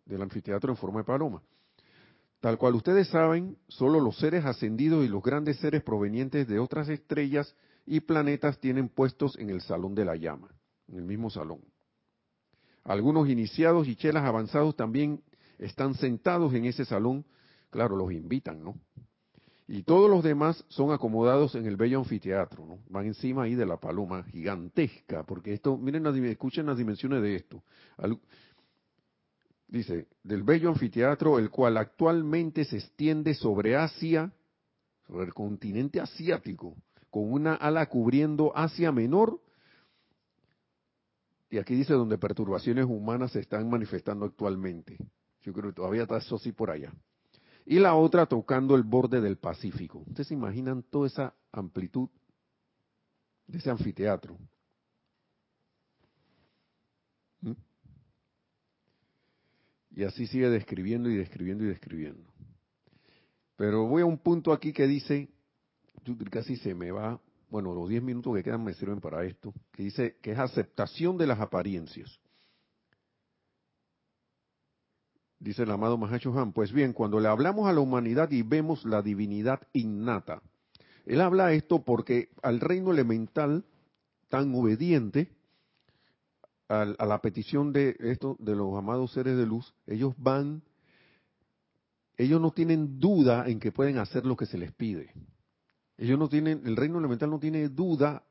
del 0.06 0.22
anfiteatro 0.22 0.72
en 0.72 0.76
forma 0.76 1.00
de 1.00 1.04
paloma. 1.04 1.42
Tal 2.40 2.56
cual 2.56 2.74
ustedes 2.74 3.08
saben, 3.08 3.56
solo 3.68 4.00
los 4.00 4.16
seres 4.18 4.44
ascendidos 4.44 5.04
y 5.04 5.08
los 5.08 5.22
grandes 5.22 5.58
seres 5.58 5.82
provenientes 5.82 6.46
de 6.48 6.58
otras 6.58 6.88
estrellas 6.88 7.54
y 7.88 8.00
planetas 8.00 8.58
tienen 8.58 8.88
puestos 8.88 9.38
en 9.38 9.50
el 9.50 9.60
salón 9.62 9.94
de 9.94 10.04
la 10.04 10.16
llama, 10.16 10.48
en 10.88 10.98
el 10.98 11.04
mismo 11.04 11.30
salón. 11.30 11.60
Algunos 12.84 13.28
iniciados 13.28 13.88
y 13.88 13.96
chelas 13.96 14.24
avanzados 14.24 14.76
también 14.76 15.22
están 15.58 15.94
sentados 15.94 16.54
en 16.54 16.66
ese 16.66 16.84
salón, 16.84 17.24
claro, 17.70 17.96
los 17.96 18.12
invitan, 18.12 18.62
¿no? 18.62 18.78
Y 19.66 19.82
todos 19.82 20.08
los 20.08 20.24
demás 20.24 20.64
son 20.68 20.92
acomodados 20.92 21.54
en 21.54 21.66
el 21.66 21.76
bello 21.76 21.98
anfiteatro, 21.98 22.64
¿no? 22.64 22.78
Van 22.88 23.06
encima 23.06 23.42
ahí 23.42 23.54
de 23.54 23.66
la 23.66 23.76
paloma 23.76 24.22
gigantesca, 24.24 25.24
porque 25.24 25.52
esto, 25.52 25.76
miren, 25.76 26.06
escuchen 26.24 26.66
las 26.66 26.78
dimensiones 26.78 27.22
de 27.22 27.36
esto 27.36 27.62
dice, 29.68 30.08
del 30.22 30.42
bello 30.42 30.70
anfiteatro, 30.70 31.38
el 31.38 31.50
cual 31.50 31.76
actualmente 31.76 32.64
se 32.64 32.78
extiende 32.78 33.34
sobre 33.34 33.76
Asia, 33.76 34.32
sobre 35.06 35.26
el 35.26 35.34
continente 35.34 36.00
asiático, 36.00 36.74
con 37.10 37.32
una 37.32 37.54
ala 37.54 37.86
cubriendo 37.86 38.56
Asia 38.56 38.92
Menor, 38.92 39.40
y 41.50 41.58
aquí 41.58 41.74
dice 41.74 41.94
donde 41.94 42.18
perturbaciones 42.18 42.84
humanas 42.84 43.32
se 43.32 43.40
están 43.40 43.68
manifestando 43.70 44.26
actualmente. 44.26 44.98
Yo 45.42 45.52
creo 45.52 45.70
que 45.70 45.76
todavía 45.76 46.02
está 46.02 46.18
eso 46.18 46.38
sí 46.38 46.52
por 46.52 46.70
allá. 46.70 46.92
Y 47.64 47.78
la 47.78 47.94
otra 47.94 48.26
tocando 48.26 48.74
el 48.74 48.82
borde 48.82 49.20
del 49.20 49.38
Pacífico. 49.38 49.98
¿Ustedes 50.06 50.28
se 50.28 50.34
imaginan 50.34 50.82
toda 50.82 51.06
esa 51.06 51.34
amplitud 51.52 52.08
de 53.46 53.58
ese 53.58 53.70
anfiteatro? 53.70 54.36
¿Mm? 57.40 57.52
Y 59.96 60.04
así 60.04 60.26
sigue 60.26 60.50
describiendo 60.50 61.08
y 61.08 61.16
describiendo 61.16 61.64
y 61.64 61.68
describiendo. 61.68 62.30
Pero 63.56 63.86
voy 63.86 64.02
a 64.02 64.06
un 64.06 64.18
punto 64.18 64.52
aquí 64.52 64.72
que 64.72 64.86
dice, 64.86 65.30
casi 66.30 66.56
se 66.56 66.74
me 66.74 66.90
va, 66.90 67.20
bueno, 67.50 67.74
los 67.74 67.88
10 67.88 68.02
minutos 68.02 68.34
que 68.34 68.42
quedan 68.42 68.64
me 68.64 68.74
sirven 68.74 69.00
para 69.00 69.24
esto, 69.24 69.52
que 69.72 69.84
dice 69.84 70.16
que 70.22 70.32
es 70.32 70.38
aceptación 70.38 71.16
de 71.16 71.26
las 71.26 71.40
apariencias. 71.40 72.20
Dice 75.40 75.62
el 75.62 75.70
amado 75.70 75.96
Mahacho 75.96 76.36
Han, 76.38 76.52
pues 76.52 76.72
bien, 76.72 76.92
cuando 76.92 77.20
le 77.20 77.28
hablamos 77.28 77.68
a 77.68 77.72
la 77.72 77.80
humanidad 77.80 78.30
y 78.32 78.42
vemos 78.42 78.84
la 78.84 79.02
divinidad 79.02 79.60
innata, 79.72 80.42
él 81.06 81.20
habla 81.20 81.52
esto 81.52 81.84
porque 81.84 82.28
al 82.42 82.60
reino 82.60 82.90
elemental 82.90 83.64
tan 84.28 84.54
obediente, 84.54 85.30
a, 86.68 86.84
la 86.84 87.20
petición 87.22 87.72
de 87.72 87.96
esto, 88.00 88.36
de 88.38 88.54
los 88.54 88.76
amados 88.76 89.12
seres 89.12 89.36
de 89.38 89.46
luz, 89.46 89.72
ellos 89.86 90.14
van, 90.18 90.62
ellos 92.18 92.40
no 92.40 92.50
tienen 92.50 93.00
duda 93.00 93.48
en 93.48 93.58
que 93.58 93.72
pueden 93.72 93.96
hacer 93.96 94.26
lo 94.26 94.36
que 94.36 94.44
se 94.44 94.58
les 94.58 94.72
pide. 94.72 95.10
Ellos 95.98 96.18
no 96.18 96.28
tienen, 96.28 96.62
el 96.64 96.76
reino 96.76 96.98
elemental 96.98 97.28
no 97.28 97.38
tiene 97.38 97.68
duda 97.68 98.24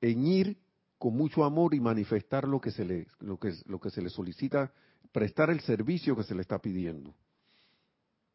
en 0.00 0.26
ir 0.26 0.58
con 0.98 1.16
mucho 1.16 1.44
amor 1.44 1.74
y 1.74 1.80
manifestar 1.80 2.46
lo 2.46 2.60
que 2.60 2.70
se 2.70 2.84
le, 2.84 3.06
lo 3.20 3.38
que, 3.38 3.54
lo 3.66 3.80
que 3.80 3.90
se 3.90 4.02
le 4.02 4.10
solicita, 4.10 4.72
prestar 5.12 5.50
el 5.50 5.60
servicio 5.60 6.14
que 6.14 6.24
se 6.24 6.34
le 6.34 6.42
está 6.42 6.58
pidiendo. 6.58 7.14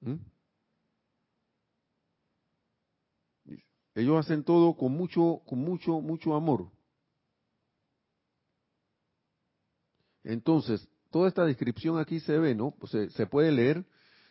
¿Mm? 0.02 0.16
Ellos 3.96 4.26
hacen 4.26 4.44
todo 4.44 4.76
con 4.76 4.92
mucho, 4.94 5.42
con 5.46 5.60
mucho, 5.60 6.02
mucho 6.02 6.36
amor. 6.36 6.72
Entonces, 10.24 10.88
toda 11.12 11.28
esta 11.28 11.46
descripción 11.46 12.00
aquí 12.00 12.20
se 12.20 12.40
ve, 12.40 12.56
¿no? 12.56 12.72
Pues 12.72 13.14
se, 13.14 13.28
puede 13.28 13.52
leer, 13.52 13.86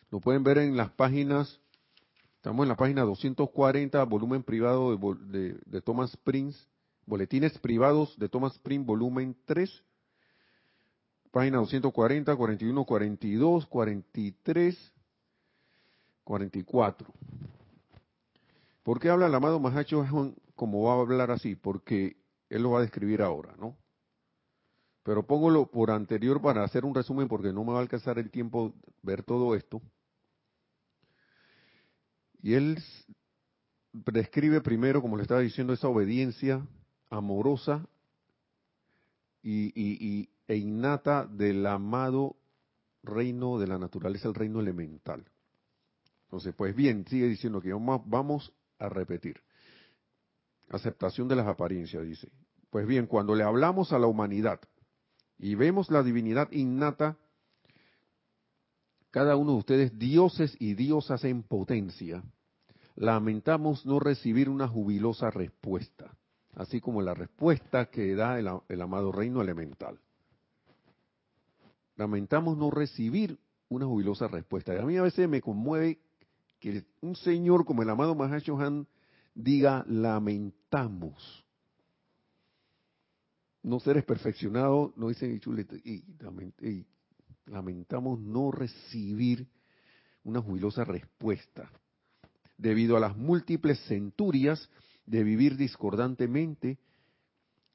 lo 0.09 0.19
pueden 0.19 0.43
ver 0.43 0.57
en 0.57 0.75
las 0.75 0.91
páginas, 0.91 1.61
estamos 2.43 2.65
en 2.65 2.69
la 2.69 2.75
página 2.75 3.03
240, 3.03 4.03
volumen 4.03 4.43
privado 4.43 4.97
de, 4.97 5.81
Thomas 5.81 6.17
Prince, 6.25 6.59
boletines 7.05 7.57
privados 7.57 8.19
de 8.19 8.27
Thomas 8.27 8.59
Prince, 8.59 8.85
volumen 8.85 9.33
3, 9.45 9.81
página 11.31 11.59
240, 11.59 12.35
41, 12.35 12.83
42, 12.83 13.65
43, 13.65 14.93
44. 16.25 17.07
¿Por 18.83 18.99
qué 18.99 19.09
habla 19.09 19.27
el 19.27 19.35
amado 19.35 19.61
Mahacho 19.61 20.05
como 20.53 20.83
va 20.83 20.95
a 20.95 20.99
hablar 20.99 21.31
así? 21.31 21.55
Porque 21.55 22.17
él 22.49 22.61
lo 22.61 22.71
va 22.71 22.79
a 22.79 22.81
describir 22.81 23.21
ahora, 23.21 23.55
¿no? 23.57 23.77
Pero 25.03 25.25
póngolo 25.25 25.67
por 25.67 25.91
anterior 25.91 26.41
para 26.41 26.65
hacer 26.65 26.83
un 26.83 26.93
resumen 26.93 27.29
porque 27.29 27.53
no 27.53 27.63
me 27.63 27.71
va 27.71 27.77
a 27.77 27.83
alcanzar 27.83 28.19
el 28.19 28.29
tiempo 28.29 28.73
ver 29.01 29.23
todo 29.23 29.55
esto. 29.55 29.81
Y 32.43 32.55
él 32.55 32.83
describe 33.93 34.59
primero, 34.59 35.01
como 35.01 35.15
le 35.15 35.23
estaba 35.23 35.39
diciendo, 35.39 35.71
esa 35.71 35.87
obediencia 35.87 36.67
amorosa 37.09 37.87
y, 39.41 40.29
e 40.47 40.55
innata 40.57 41.25
del 41.25 41.65
amado 41.65 42.35
reino 43.01 43.57
de 43.59 43.67
la 43.67 43.79
naturaleza, 43.79 44.27
el 44.27 44.35
reino 44.35 44.59
elemental. 44.59 45.23
Entonces, 46.25 46.53
pues 46.53 46.75
bien, 46.75 47.05
sigue 47.07 47.27
diciendo 47.27 47.61
que 47.61 47.71
vamos 47.71 48.51
a 48.77 48.89
repetir. 48.89 49.41
Aceptación 50.69 51.29
de 51.29 51.37
las 51.37 51.47
apariencias, 51.47 52.03
dice. 52.03 52.29
Pues 52.69 52.85
bien, 52.85 53.07
cuando 53.07 53.35
le 53.35 53.43
hablamos 53.43 53.93
a 53.93 53.99
la 53.99 54.07
humanidad 54.07 54.59
y 55.37 55.55
vemos 55.55 55.89
la 55.89 56.03
divinidad 56.03 56.51
innata 56.51 57.17
cada 59.13 59.35
uno 59.35 59.51
de 59.51 59.57
ustedes 59.59 59.99
dioses 59.99 60.57
y 60.59 60.73
diosas 60.73 61.23
en 61.23 61.43
potencia, 61.43 62.23
lamentamos 62.95 63.85
no 63.85 63.99
recibir 63.99 64.49
una 64.49 64.67
jubilosa 64.67 65.29
respuesta, 65.29 66.17
así 66.55 66.81
como 66.81 66.99
la 67.03 67.13
respuesta 67.13 67.91
que 67.91 68.15
da 68.15 68.39
el, 68.39 68.81
amado 68.81 69.11
reino 69.11 69.39
elemental. 69.39 69.99
Lamentamos 71.95 72.57
no 72.57 72.71
recibir 72.71 73.37
una 73.69 73.85
jubilosa 73.85 74.27
respuesta. 74.27 74.73
Y 74.73 74.79
a 74.79 74.81
mí 74.81 74.97
a 74.97 75.03
veces 75.03 75.29
me 75.29 75.41
conmueve 75.41 75.99
que 76.59 76.83
un 77.01 77.15
señor 77.15 77.65
como 77.65 77.83
el 77.83 77.91
amado 77.91 78.15
Mahashohan 78.15 78.87
diga 79.35 79.85
lamentamos. 79.87 81.45
No 83.61 83.79
seres 83.79 84.05
perfeccionados, 84.05 84.97
no 84.97 85.09
dice 85.09 85.39
y, 85.83 86.03
y 86.67 86.87
lamentamos 87.45 88.19
no 88.19 88.51
recibir 88.51 89.47
una 90.23 90.41
jubilosa 90.41 90.83
respuesta 90.83 91.69
debido 92.57 92.95
a 92.95 92.99
las 92.99 93.17
múltiples 93.17 93.79
centurias 93.87 94.69
de 95.05 95.23
vivir 95.23 95.57
discordantemente, 95.57 96.77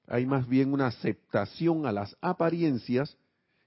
hay 0.07 0.25
más 0.25 0.49
bien 0.49 0.73
una 0.73 0.87
aceptación 0.87 1.85
a 1.85 1.93
las 1.93 2.17
apariencias 2.23 3.19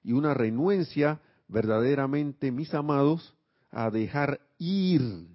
y 0.04 0.14
una 0.14 0.34
renuencia 0.34 1.22
verdaderamente, 1.48 2.52
mis 2.52 2.74
amados, 2.74 3.36
a 3.70 3.92
dejar 3.92 4.42
ir 4.58 5.28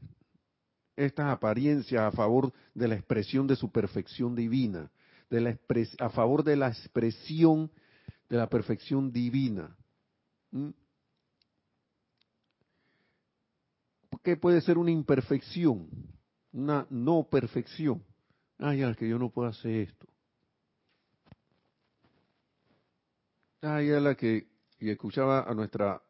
estas 0.96 1.26
apariencias 1.26 2.02
a 2.02 2.10
favor 2.10 2.52
de 2.74 2.88
la 2.88 2.96
expresión 2.96 3.46
de 3.46 3.54
su 3.54 3.70
perfección 3.70 4.34
divina, 4.34 4.90
de 5.30 5.40
la 5.40 5.58
a 5.98 6.10
favor 6.10 6.42
de 6.42 6.56
la 6.56 6.68
expresión 6.68 7.70
de 8.28 8.36
la 8.36 8.48
perfección 8.48 9.12
divina. 9.12 9.75
¿Qué 14.22 14.36
puede 14.36 14.60
ser 14.60 14.78
una 14.78 14.90
imperfección? 14.90 15.88
Una 16.52 16.86
no 16.90 17.28
perfección. 17.30 18.02
Ah, 18.58 18.74
ya, 18.74 18.94
que 18.94 19.08
yo 19.08 19.18
no 19.18 19.30
puedo 19.30 19.48
hacer 19.48 19.88
esto. 19.88 20.06
Ah, 23.62 23.82
ya 23.82 24.00
la 24.00 24.14
que 24.14 24.48
y 24.78 24.90
escuchaba 24.90 25.42
a 25.42 25.54
nuestra 25.54 26.02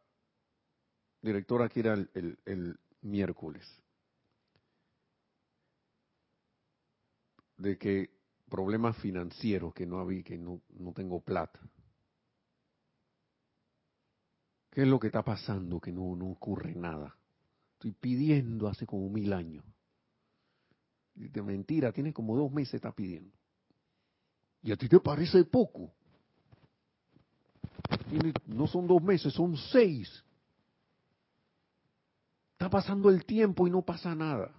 directora 1.23 1.69
que 1.69 1.81
era 1.81 1.95
el, 1.95 2.79
miércoles. 3.03 3.65
De 7.57 7.79
que 7.79 8.11
problemas 8.49 8.97
financieros, 8.99 9.73
que 9.75 9.87
no 9.87 10.01
había, 10.01 10.23
que 10.23 10.37
no, 10.37 10.61
no 10.71 10.93
tengo 10.93 11.21
plata. 11.21 11.61
¿Qué 14.77 14.83
es 14.83 14.89
lo 14.89 15.01
que 15.01 15.07
está 15.07 15.23
pasando? 15.23 15.81
Que 15.81 15.91
no, 15.91 16.15
no 16.15 16.27
ocurre 16.27 16.75
nada. 16.75 17.17
Estoy 17.77 17.93
pidiendo 17.93 18.69
hace 18.69 18.85
como 18.85 19.09
mil 19.09 19.33
años. 19.33 19.65
De 21.15 21.41
mentira, 21.41 21.93
tiene 21.93 22.13
como 22.13 22.37
dos 22.37 22.53
meses 22.53 22.75
está 22.75 22.93
pidiendo. 22.93 23.35
Y 24.61 24.73
a 24.73 24.77
ti 24.77 24.87
te 24.87 25.01
parece 25.01 25.45
poco. 25.45 25.95
no 28.45 28.67
son 28.67 28.87
dos 28.87 29.03
meses, 29.03 29.33
son 29.33 29.57
seis. 29.57 30.23
Está 32.53 32.69
pasando 32.69 33.09
el 33.09 33.25
tiempo 33.25 33.67
y 33.67 33.71
no 33.71 33.81
pasa 33.81 34.15
nada. 34.15 34.55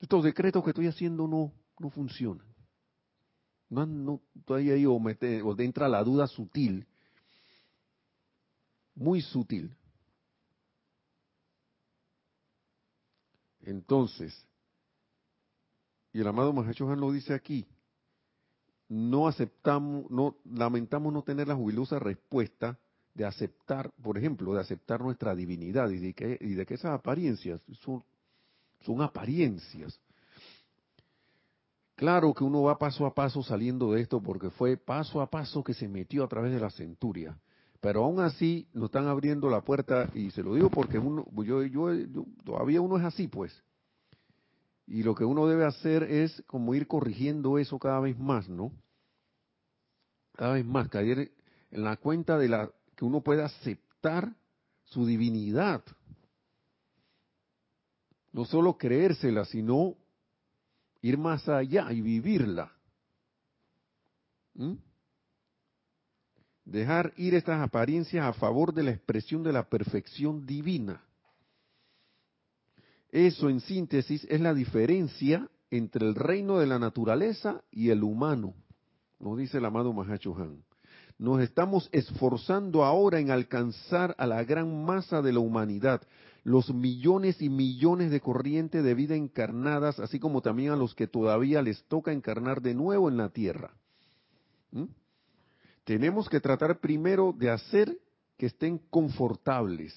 Estos 0.00 0.22
decretos 0.22 0.62
que 0.62 0.68
estoy 0.68 0.86
haciendo 0.88 1.26
no, 1.26 1.54
no 1.78 1.88
funcionan. 1.88 2.46
No, 3.68 3.84
no, 3.84 4.20
todavía 4.44 4.74
ahí 4.74 4.86
o, 4.86 4.94
o 4.94 5.60
entra 5.60 5.88
la 5.88 6.04
duda 6.04 6.26
sutil, 6.26 6.86
muy 8.94 9.20
sutil. 9.20 9.74
Entonces, 13.62 14.32
y 16.12 16.20
el 16.20 16.28
amado 16.28 16.52
Mahachohan 16.52 17.00
lo 17.00 17.10
dice 17.10 17.34
aquí, 17.34 17.66
no 18.88 19.26
aceptamos, 19.26 20.08
no 20.10 20.36
lamentamos 20.44 21.12
no 21.12 21.22
tener 21.22 21.48
la 21.48 21.56
jubilosa 21.56 21.98
respuesta 21.98 22.78
de 23.14 23.24
aceptar, 23.24 23.90
por 24.02 24.16
ejemplo, 24.16 24.54
de 24.54 24.60
aceptar 24.60 25.00
nuestra 25.00 25.34
divinidad 25.34 25.90
y 25.90 25.98
de 25.98 26.14
que, 26.14 26.38
y 26.40 26.54
de 26.54 26.64
que 26.64 26.74
esas 26.74 26.92
apariencias 26.92 27.60
son, 27.80 28.04
son 28.82 29.02
apariencias. 29.02 29.98
Claro 31.96 32.34
que 32.34 32.44
uno 32.44 32.62
va 32.62 32.76
paso 32.76 33.06
a 33.06 33.14
paso 33.14 33.42
saliendo 33.42 33.92
de 33.92 34.02
esto 34.02 34.20
porque 34.20 34.50
fue 34.50 34.76
paso 34.76 35.22
a 35.22 35.30
paso 35.30 35.64
que 35.64 35.72
se 35.72 35.88
metió 35.88 36.24
a 36.24 36.28
través 36.28 36.52
de 36.52 36.60
la 36.60 36.70
centuria. 36.70 37.38
Pero 37.80 38.04
aún 38.04 38.20
así 38.20 38.68
nos 38.74 38.86
están 38.86 39.06
abriendo 39.06 39.48
la 39.48 39.62
puerta 39.62 40.10
y 40.14 40.30
se 40.30 40.42
lo 40.42 40.54
digo 40.54 40.68
porque 40.68 40.98
uno, 40.98 41.26
yo, 41.42 41.62
yo, 41.62 41.88
todavía 42.44 42.82
uno 42.82 42.98
es 42.98 43.04
así 43.04 43.28
pues. 43.28 43.62
Y 44.86 45.02
lo 45.02 45.14
que 45.14 45.24
uno 45.24 45.46
debe 45.46 45.64
hacer 45.64 46.02
es 46.02 46.42
como 46.46 46.74
ir 46.74 46.86
corrigiendo 46.86 47.58
eso 47.58 47.78
cada 47.78 48.00
vez 48.00 48.18
más, 48.18 48.46
¿no? 48.46 48.72
Cada 50.34 50.52
vez 50.52 50.66
más, 50.66 50.88
caer 50.90 51.32
en 51.70 51.82
la 51.82 51.96
cuenta 51.96 52.36
de 52.36 52.48
la 52.48 52.70
que 52.94 53.06
uno 53.06 53.22
puede 53.22 53.42
aceptar 53.42 54.34
su 54.84 55.06
divinidad. 55.06 55.82
No 58.32 58.44
solo 58.44 58.76
creérsela, 58.76 59.46
sino 59.46 59.96
ir 61.06 61.18
más 61.18 61.48
allá 61.48 61.92
y 61.92 62.00
vivirla. 62.00 62.72
¿Mm? 64.54 64.74
Dejar 66.64 67.12
ir 67.16 67.34
estas 67.34 67.60
apariencias 67.60 68.26
a 68.26 68.32
favor 68.32 68.74
de 68.74 68.82
la 68.82 68.90
expresión 68.90 69.44
de 69.44 69.52
la 69.52 69.68
perfección 69.68 70.44
divina. 70.44 71.00
Eso, 73.10 73.48
en 73.48 73.60
síntesis, 73.60 74.26
es 74.28 74.40
la 74.40 74.52
diferencia 74.52 75.48
entre 75.70 76.06
el 76.08 76.16
reino 76.16 76.58
de 76.58 76.66
la 76.66 76.78
naturaleza 76.80 77.62
y 77.70 77.90
el 77.90 78.02
humano, 78.02 78.54
nos 79.20 79.38
dice 79.38 79.58
el 79.58 79.64
amado 79.64 79.92
Mahachohan. 79.92 80.64
Nos 81.18 81.40
estamos 81.40 81.88
esforzando 81.92 82.84
ahora 82.84 83.20
en 83.20 83.30
alcanzar 83.30 84.14
a 84.18 84.26
la 84.26 84.44
gran 84.44 84.84
masa 84.84 85.22
de 85.22 85.32
la 85.32 85.38
humanidad, 85.38 86.02
los 86.46 86.72
millones 86.72 87.42
y 87.42 87.48
millones 87.48 88.12
de 88.12 88.20
corrientes 88.20 88.84
de 88.84 88.94
vida 88.94 89.16
encarnadas, 89.16 89.98
así 89.98 90.20
como 90.20 90.42
también 90.42 90.70
a 90.70 90.76
los 90.76 90.94
que 90.94 91.08
todavía 91.08 91.60
les 91.60 91.82
toca 91.88 92.12
encarnar 92.12 92.62
de 92.62 92.72
nuevo 92.72 93.08
en 93.08 93.16
la 93.16 93.30
tierra. 93.30 93.74
¿Mm? 94.70 94.84
Tenemos 95.82 96.28
que 96.28 96.38
tratar 96.38 96.78
primero 96.78 97.34
de 97.36 97.50
hacer 97.50 97.98
que 98.36 98.46
estén 98.46 98.78
confortables, 98.78 99.92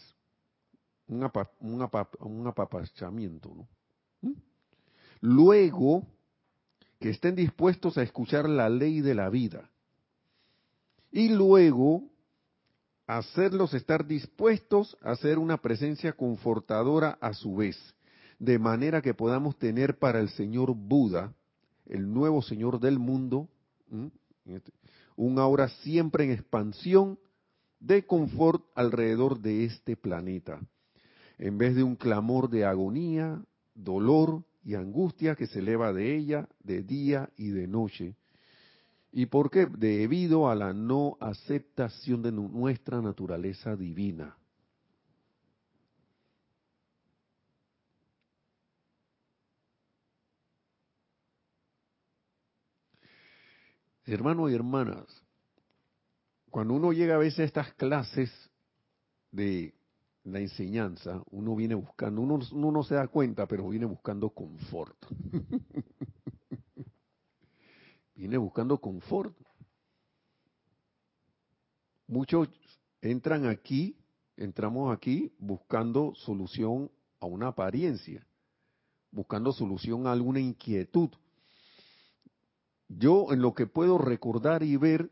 un, 1.07 2.47
apapachamiento, 2.47 3.53
¿no? 3.53 3.67
¿Mm? 4.21 4.33
Luego, 5.21 6.07
que 6.99 7.11
estén 7.11 7.35
dispuestos 7.35 7.95
a 7.99 8.01
escuchar 8.01 8.49
la 8.49 8.69
ley 8.69 9.01
de 9.01 9.13
la 9.13 9.29
vida. 9.29 9.69
Y 11.11 11.29
luego, 11.29 12.09
hacerlos 13.17 13.73
estar 13.73 14.05
dispuestos 14.05 14.95
a 15.01 15.15
ser 15.15 15.39
una 15.39 15.57
presencia 15.57 16.13
confortadora 16.13 17.17
a 17.21 17.33
su 17.33 17.55
vez, 17.55 17.75
de 18.37 18.59
manera 18.59 19.01
que 19.01 19.15
podamos 19.15 19.57
tener 19.57 19.97
para 19.97 20.19
el 20.19 20.29
Señor 20.29 20.75
Buda, 20.75 21.33
el 21.87 22.13
nuevo 22.13 22.43
Señor 22.43 22.79
del 22.79 22.99
mundo, 22.99 23.49
este, 24.45 24.71
un 25.15 25.39
aura 25.39 25.69
siempre 25.81 26.23
en 26.23 26.31
expansión 26.31 27.17
de 27.79 28.05
confort 28.05 28.63
alrededor 28.75 29.39
de 29.39 29.65
este 29.65 29.97
planeta, 29.97 30.59
en 31.39 31.57
vez 31.57 31.75
de 31.75 31.81
un 31.81 31.95
clamor 31.95 32.47
de 32.47 32.65
agonía, 32.65 33.41
dolor 33.73 34.43
y 34.63 34.75
angustia 34.75 35.33
que 35.33 35.47
se 35.47 35.59
eleva 35.59 35.93
de 35.93 36.15
ella 36.15 36.47
de 36.63 36.83
día 36.83 37.31
y 37.37 37.49
de 37.49 37.65
noche, 37.65 38.15
¿Y 39.11 39.25
por 39.25 39.49
qué? 39.49 39.65
Debido 39.65 40.49
a 40.49 40.55
la 40.55 40.73
no 40.73 41.17
aceptación 41.19 42.21
de 42.21 42.31
nuestra 42.31 43.01
naturaleza 43.01 43.75
divina. 43.75 44.35
Hermanos 54.05 54.51
y 54.51 54.55
hermanas, 54.55 55.05
cuando 56.49 56.73
uno 56.73 56.91
llega 56.93 57.15
a 57.15 57.19
veces 57.19 57.39
a 57.39 57.43
estas 57.43 57.73
clases 57.73 58.31
de 59.31 59.73
la 60.23 60.39
enseñanza, 60.39 61.21
uno 61.29 61.55
viene 61.55 61.75
buscando, 61.75 62.21
uno, 62.21 62.39
no 62.71 62.83
se 62.83 62.95
da 62.95 63.07
cuenta, 63.07 63.47
pero 63.47 63.69
viene 63.69 63.85
buscando 63.85 64.29
confort. 64.31 64.95
viene 68.19 68.37
buscando 68.37 68.79
confort. 68.79 69.33
Muchos 72.05 72.49
entran 73.01 73.45
aquí, 73.45 73.95
entramos 74.35 74.93
aquí 74.93 75.31
buscando 75.39 76.13
solución 76.15 76.91
a 77.21 77.27
una 77.27 77.47
apariencia, 77.47 78.27
buscando 79.09 79.53
solución 79.53 80.05
a 80.05 80.11
alguna 80.11 80.41
inquietud. 80.41 81.09
Yo 82.89 83.31
en 83.31 83.41
lo 83.41 83.53
que 83.53 83.67
puedo 83.67 83.97
recordar 83.97 84.63
y 84.63 84.75
ver 84.75 85.09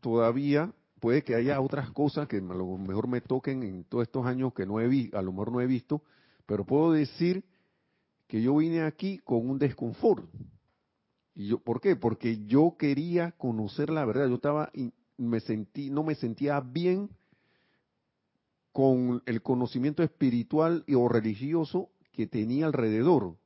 todavía 0.00 0.72
puede 1.00 1.24
que 1.24 1.34
haya 1.34 1.60
otras 1.60 1.90
cosas 1.90 2.28
que 2.28 2.36
a 2.36 2.40
lo 2.40 2.78
mejor 2.78 3.08
me 3.08 3.20
toquen 3.22 3.64
en 3.64 3.82
todos 3.82 4.04
estos 4.04 4.24
años 4.24 4.54
que 4.54 4.66
no 4.66 4.78
he 4.78 4.86
visto, 4.86 5.18
a 5.18 5.22
lo 5.22 5.32
mejor 5.32 5.50
no 5.50 5.60
he 5.60 5.66
visto, 5.66 6.00
pero 6.46 6.64
puedo 6.64 6.92
decir 6.92 7.44
que 8.28 8.40
yo 8.40 8.54
vine 8.54 8.82
aquí 8.82 9.18
con 9.18 9.50
un 9.50 9.58
desconfort. 9.58 10.24
¿Y 11.36 11.48
yo, 11.48 11.58
¿Por 11.58 11.82
qué? 11.82 11.94
Porque 11.96 12.46
yo 12.46 12.76
quería 12.78 13.32
conocer 13.32 13.90
la 13.90 14.06
verdad. 14.06 14.26
Yo 14.26 14.36
estaba, 14.36 14.72
me 15.18 15.40
sentí, 15.40 15.90
no 15.90 16.02
me 16.02 16.14
sentía 16.14 16.58
bien 16.60 17.10
con 18.72 19.22
el 19.26 19.42
conocimiento 19.42 20.02
espiritual 20.02 20.82
y 20.86 20.94
o 20.94 21.08
religioso 21.08 21.90
que 22.12 22.26
tenía 22.26 22.66
alrededor 22.66 23.36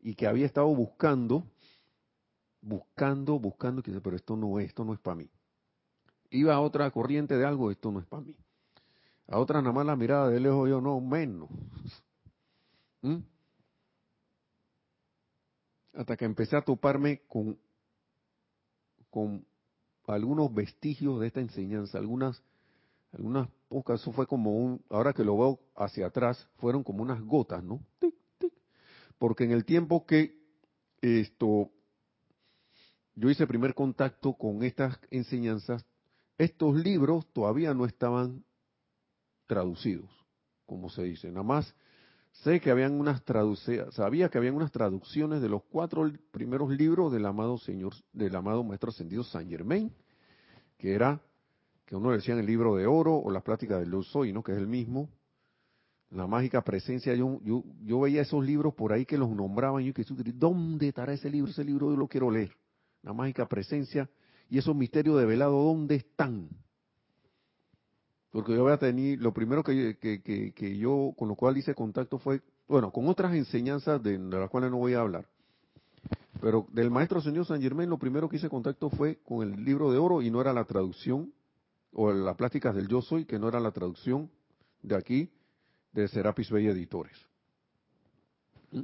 y 0.00 0.14
que 0.14 0.26
había 0.26 0.44
estado 0.44 0.66
buscando, 0.74 1.46
buscando, 2.60 3.38
buscando, 3.38 3.82
pero 3.82 4.16
esto 4.16 4.36
no 4.36 4.58
es, 4.58 4.66
esto 4.68 4.84
no 4.84 4.92
es 4.92 5.00
para 5.00 5.16
mí. 5.16 5.30
Iba 6.30 6.54
a 6.54 6.60
otra 6.60 6.90
corriente 6.90 7.36
de 7.36 7.46
algo, 7.46 7.70
esto 7.70 7.90
no 7.90 8.00
es 8.00 8.06
para 8.06 8.22
mí. 8.22 8.36
A 9.28 9.38
otra 9.38 9.62
nada 9.62 9.72
más 9.72 9.86
la 9.86 9.96
mirada 9.96 10.28
de 10.28 10.40
lejos, 10.40 10.68
yo 10.68 10.80
no, 10.82 11.00
menos. 11.00 11.48
¿Mm? 13.00 13.16
Hasta 15.94 16.16
que 16.16 16.24
empecé 16.24 16.56
a 16.56 16.62
toparme 16.62 17.22
con, 17.28 17.58
con 19.10 19.44
algunos 20.06 20.52
vestigios 20.52 21.20
de 21.20 21.26
esta 21.26 21.40
enseñanza, 21.40 21.98
algunas, 21.98 22.42
algunas 23.12 23.48
pocas, 23.68 24.00
eso 24.00 24.12
fue 24.12 24.26
como 24.26 24.56
un, 24.56 24.82
ahora 24.88 25.12
que 25.12 25.24
lo 25.24 25.36
veo 25.36 25.60
hacia 25.76 26.06
atrás, 26.06 26.48
fueron 26.56 26.82
como 26.82 27.02
unas 27.02 27.20
gotas, 27.22 27.62
¿no? 27.62 27.80
Porque 29.18 29.44
en 29.44 29.52
el 29.52 29.64
tiempo 29.64 30.04
que 30.06 30.40
esto, 31.00 31.70
yo 33.14 33.30
hice 33.30 33.46
primer 33.46 33.74
contacto 33.74 34.34
con 34.34 34.62
estas 34.62 34.98
enseñanzas, 35.10 35.84
estos 36.38 36.74
libros 36.76 37.26
todavía 37.32 37.74
no 37.74 37.84
estaban 37.84 38.44
traducidos, 39.46 40.10
como 40.66 40.88
se 40.90 41.02
dice. 41.02 41.28
Nada 41.28 41.42
más 41.42 41.74
sé 42.32 42.60
que 42.60 42.70
habían 42.70 42.98
unas 42.98 43.24
traducciones, 43.24 43.94
sabía 43.94 44.28
que 44.28 44.38
habían 44.38 44.54
unas 44.54 44.72
traducciones 44.72 45.40
de 45.40 45.48
los 45.48 45.62
cuatro 45.64 46.10
primeros 46.30 46.70
libros 46.70 47.12
del 47.12 47.26
amado 47.26 47.58
Señor, 47.58 47.94
del 48.12 48.34
amado 48.34 48.64
Maestro 48.64 48.90
Ascendido 48.90 49.22
San 49.24 49.48
Germain, 49.48 49.92
que 50.78 50.94
era, 50.94 51.20
que 51.86 51.94
uno 51.94 52.10
decía 52.10 52.34
en 52.34 52.40
el 52.40 52.46
libro 52.46 52.76
de 52.76 52.86
oro 52.86 53.14
o 53.16 53.30
las 53.30 53.42
pláticas 53.42 53.80
del 53.80 53.90
Luz 53.90 54.08
Soy, 54.08 54.32
¿no? 54.32 54.42
Que 54.42 54.52
es 54.52 54.58
el 54.58 54.66
mismo. 54.66 55.08
La 56.10 56.26
mágica 56.26 56.62
presencia, 56.62 57.14
yo, 57.14 57.40
yo, 57.42 57.64
yo 57.82 58.00
veía 58.00 58.22
esos 58.22 58.44
libros 58.44 58.74
por 58.74 58.92
ahí 58.92 59.06
que 59.06 59.16
los 59.16 59.30
nombraban, 59.30 59.82
y 59.82 59.86
yo 59.86 59.94
que 59.94 60.04
¿dónde 60.34 60.88
estará 60.88 61.12
ese 61.12 61.30
libro? 61.30 61.50
Ese 61.50 61.64
libro 61.64 61.90
yo 61.90 61.96
lo 61.96 62.08
quiero 62.08 62.30
leer. 62.30 62.52
La 63.02 63.12
mágica 63.12 63.46
presencia 63.48 64.08
y 64.48 64.58
esos 64.58 64.76
misterios 64.76 65.18
de 65.18 65.24
velado, 65.24 65.62
¿dónde 65.62 65.96
están? 65.96 66.50
Porque 68.32 68.54
yo 68.54 68.62
voy 68.62 68.72
a 68.72 68.78
tener, 68.78 69.20
lo 69.20 69.32
primero 69.32 69.62
que, 69.62 69.98
que, 69.98 70.78
yo, 70.78 71.12
con 71.16 71.28
lo 71.28 71.36
cual 71.36 71.58
hice 71.58 71.74
contacto 71.74 72.18
fue, 72.18 72.40
bueno, 72.66 72.90
con 72.90 73.06
otras 73.06 73.34
enseñanzas 73.34 74.02
de, 74.02 74.18
las 74.18 74.48
cuales 74.48 74.70
no 74.70 74.78
voy 74.78 74.94
a 74.94 75.00
hablar. 75.00 75.26
Pero 76.40 76.66
del 76.72 76.90
maestro 76.90 77.20
señor 77.20 77.44
San 77.44 77.60
Germán, 77.60 77.90
lo 77.90 77.98
primero 77.98 78.30
que 78.30 78.36
hice 78.36 78.48
contacto 78.48 78.88
fue 78.88 79.18
con 79.22 79.42
el 79.42 79.62
libro 79.62 79.92
de 79.92 79.98
oro 79.98 80.22
y 80.22 80.30
no 80.30 80.40
era 80.40 80.54
la 80.54 80.64
traducción, 80.64 81.30
o 81.92 82.10
las 82.10 82.34
plásticas 82.36 82.74
del 82.74 82.88
yo 82.88 83.02
soy, 83.02 83.26
que 83.26 83.38
no 83.38 83.48
era 83.48 83.60
la 83.60 83.70
traducción 83.70 84.30
de 84.82 84.96
aquí, 84.96 85.30
de 85.92 86.08
Serapis 86.08 86.50
Bay 86.50 86.66
Editores. 86.68 87.16
¿Mm? 88.70 88.80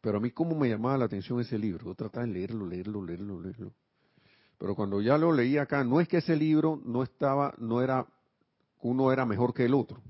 Pero 0.00 0.16
a 0.16 0.20
mí 0.20 0.30
cómo 0.30 0.58
me 0.58 0.70
llamaba 0.70 0.96
la 0.96 1.04
atención 1.04 1.38
ese 1.40 1.58
libro, 1.58 1.84
yo 1.84 1.94
trataba 1.94 2.24
de 2.24 2.32
leerlo, 2.32 2.66
leerlo, 2.66 3.04
leerlo, 3.04 3.38
leerlo. 3.38 3.74
Pero 4.58 4.74
cuando 4.74 5.02
ya 5.02 5.18
lo 5.18 5.30
leí 5.32 5.58
acá, 5.58 5.84
no 5.84 6.00
es 6.00 6.08
que 6.08 6.16
ese 6.18 6.34
libro 6.34 6.80
no 6.86 7.02
estaba, 7.02 7.54
no 7.58 7.82
era, 7.82 8.06
uno 8.86 9.12
era 9.12 9.26
mejor 9.26 9.52
que 9.52 9.64
el 9.64 9.74
otro. 9.74 10.00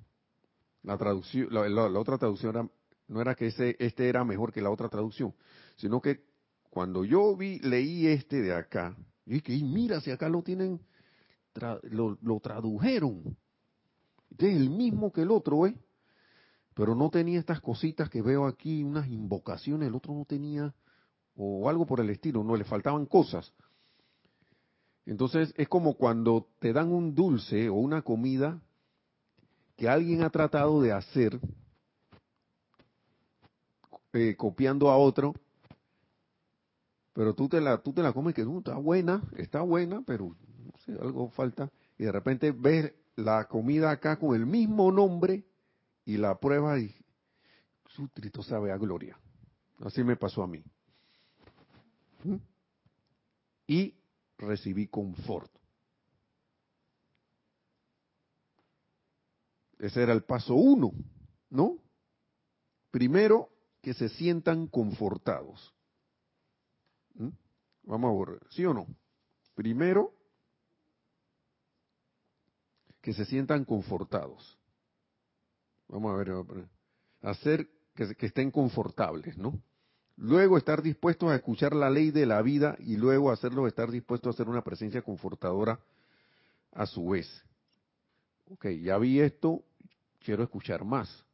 La 0.82 0.96
traducción, 0.98 1.48
la, 1.50 1.98
otra 1.98 2.18
traducción 2.18 2.54
era, 2.54 2.68
no 3.08 3.20
era 3.20 3.34
que 3.34 3.46
ese, 3.48 3.76
este 3.78 4.08
era 4.08 4.24
mejor 4.24 4.52
que 4.52 4.60
la 4.60 4.70
otra 4.70 4.88
traducción, 4.88 5.34
sino 5.76 6.00
que 6.00 6.24
cuando 6.70 7.04
yo 7.04 7.36
vi, 7.36 7.58
leí 7.60 8.06
este 8.06 8.40
de 8.40 8.54
acá, 8.54 8.96
y 9.24 9.40
que 9.40 9.56
mira, 9.56 10.00
si 10.00 10.10
acá 10.10 10.28
lo 10.28 10.42
tienen, 10.42 10.80
lo, 11.84 12.18
lo, 12.20 12.38
tradujeron. 12.38 13.36
Este 14.30 14.50
es 14.50 14.56
el 14.58 14.70
mismo 14.70 15.10
que 15.10 15.22
el 15.22 15.30
otro, 15.30 15.66
¿eh? 15.66 15.74
Pero 16.74 16.94
no 16.94 17.08
tenía 17.08 17.40
estas 17.40 17.60
cositas 17.60 18.10
que 18.10 18.20
veo 18.20 18.46
aquí, 18.46 18.84
unas 18.84 19.08
invocaciones, 19.08 19.88
el 19.88 19.94
otro 19.94 20.12
no 20.12 20.26
tenía, 20.26 20.74
o 21.34 21.68
algo 21.70 21.86
por 21.86 22.00
el 22.00 22.10
estilo, 22.10 22.44
no, 22.44 22.54
le 22.54 22.64
faltaban 22.64 23.06
cosas. 23.06 23.52
Entonces 25.06 25.54
es 25.56 25.68
como 25.68 25.94
cuando 25.94 26.48
te 26.58 26.72
dan 26.72 26.92
un 26.92 27.14
dulce 27.14 27.70
o 27.70 27.74
una 27.74 28.02
comida 28.02 28.60
que 29.76 29.88
alguien 29.88 30.22
ha 30.22 30.30
tratado 30.30 30.80
de 30.80 30.92
hacer 30.92 31.38
eh, 34.12 34.34
copiando 34.36 34.90
a 34.90 34.96
otro, 34.96 35.34
pero 37.12 37.34
tú 37.34 37.48
te 37.48 37.60
la 37.60 37.78
tú 37.78 37.92
te 37.92 38.02
la 38.02 38.12
comes 38.12 38.34
que 38.34 38.44
no, 38.44 38.58
está 38.58 38.76
buena, 38.76 39.22
está 39.36 39.60
buena, 39.60 40.02
pero 40.06 40.28
no 40.28 40.72
sé, 40.84 40.92
algo 40.92 41.28
falta 41.30 41.70
y 41.98 42.04
de 42.04 42.12
repente 42.12 42.52
ves 42.52 42.92
la 43.16 43.46
comida 43.48 43.90
acá 43.90 44.18
con 44.18 44.34
el 44.34 44.46
mismo 44.46 44.90
nombre 44.92 45.44
y 46.04 46.16
la 46.16 46.38
prueba 46.38 46.78
y 46.78 46.94
su 47.88 48.08
trito 48.08 48.42
sabe 48.42 48.72
a 48.72 48.76
gloria. 48.76 49.18
Así 49.80 50.02
me 50.04 50.16
pasó 50.16 50.42
a 50.42 50.46
mí. 50.46 50.62
¿Mm? 52.24 52.36
Y 53.66 53.94
recibí 54.38 54.86
confort. 54.86 55.50
Ese 59.78 60.02
era 60.02 60.12
el 60.12 60.22
paso 60.22 60.54
uno, 60.54 60.92
¿no? 61.50 61.78
Primero, 62.90 63.50
que 63.82 63.94
se 63.94 64.08
sientan 64.08 64.66
confortados. 64.66 65.74
¿Mm? 67.14 67.28
Vamos 67.84 68.28
a 68.28 68.30
ver, 68.30 68.40
¿sí 68.50 68.64
o 68.64 68.74
no? 68.74 68.86
Primero, 69.54 70.12
que 73.00 73.12
se 73.12 73.24
sientan 73.24 73.64
confortados. 73.64 74.58
Vamos 75.88 76.12
a 76.12 76.16
ver, 76.16 76.32
hacer 77.22 77.68
que, 77.94 78.26
estén 78.26 78.50
confortables, 78.50 79.38
¿no? 79.38 79.62
Luego 80.16 80.58
estar 80.58 80.82
dispuestos 80.82 81.30
a 81.30 81.36
escuchar 81.36 81.74
la 81.74 81.90
ley 81.90 82.10
de 82.10 82.26
la 82.26 82.42
vida 82.42 82.76
y 82.80 82.96
luego 82.96 83.30
hacerlo 83.30 83.66
estar 83.66 83.90
dispuestos 83.90 84.28
a 84.28 84.34
hacer 84.34 84.48
una 84.48 84.64
presencia 84.64 85.02
confortadora 85.02 85.78
a 86.72 86.86
su 86.86 87.10
vez. 87.10 87.28
Ok, 88.51 88.66
ya 88.82 88.97
vi 88.99 89.20
esto, 89.20 89.64
quiero 90.20 90.42
escuchar 90.42 90.84
más. 90.84 91.24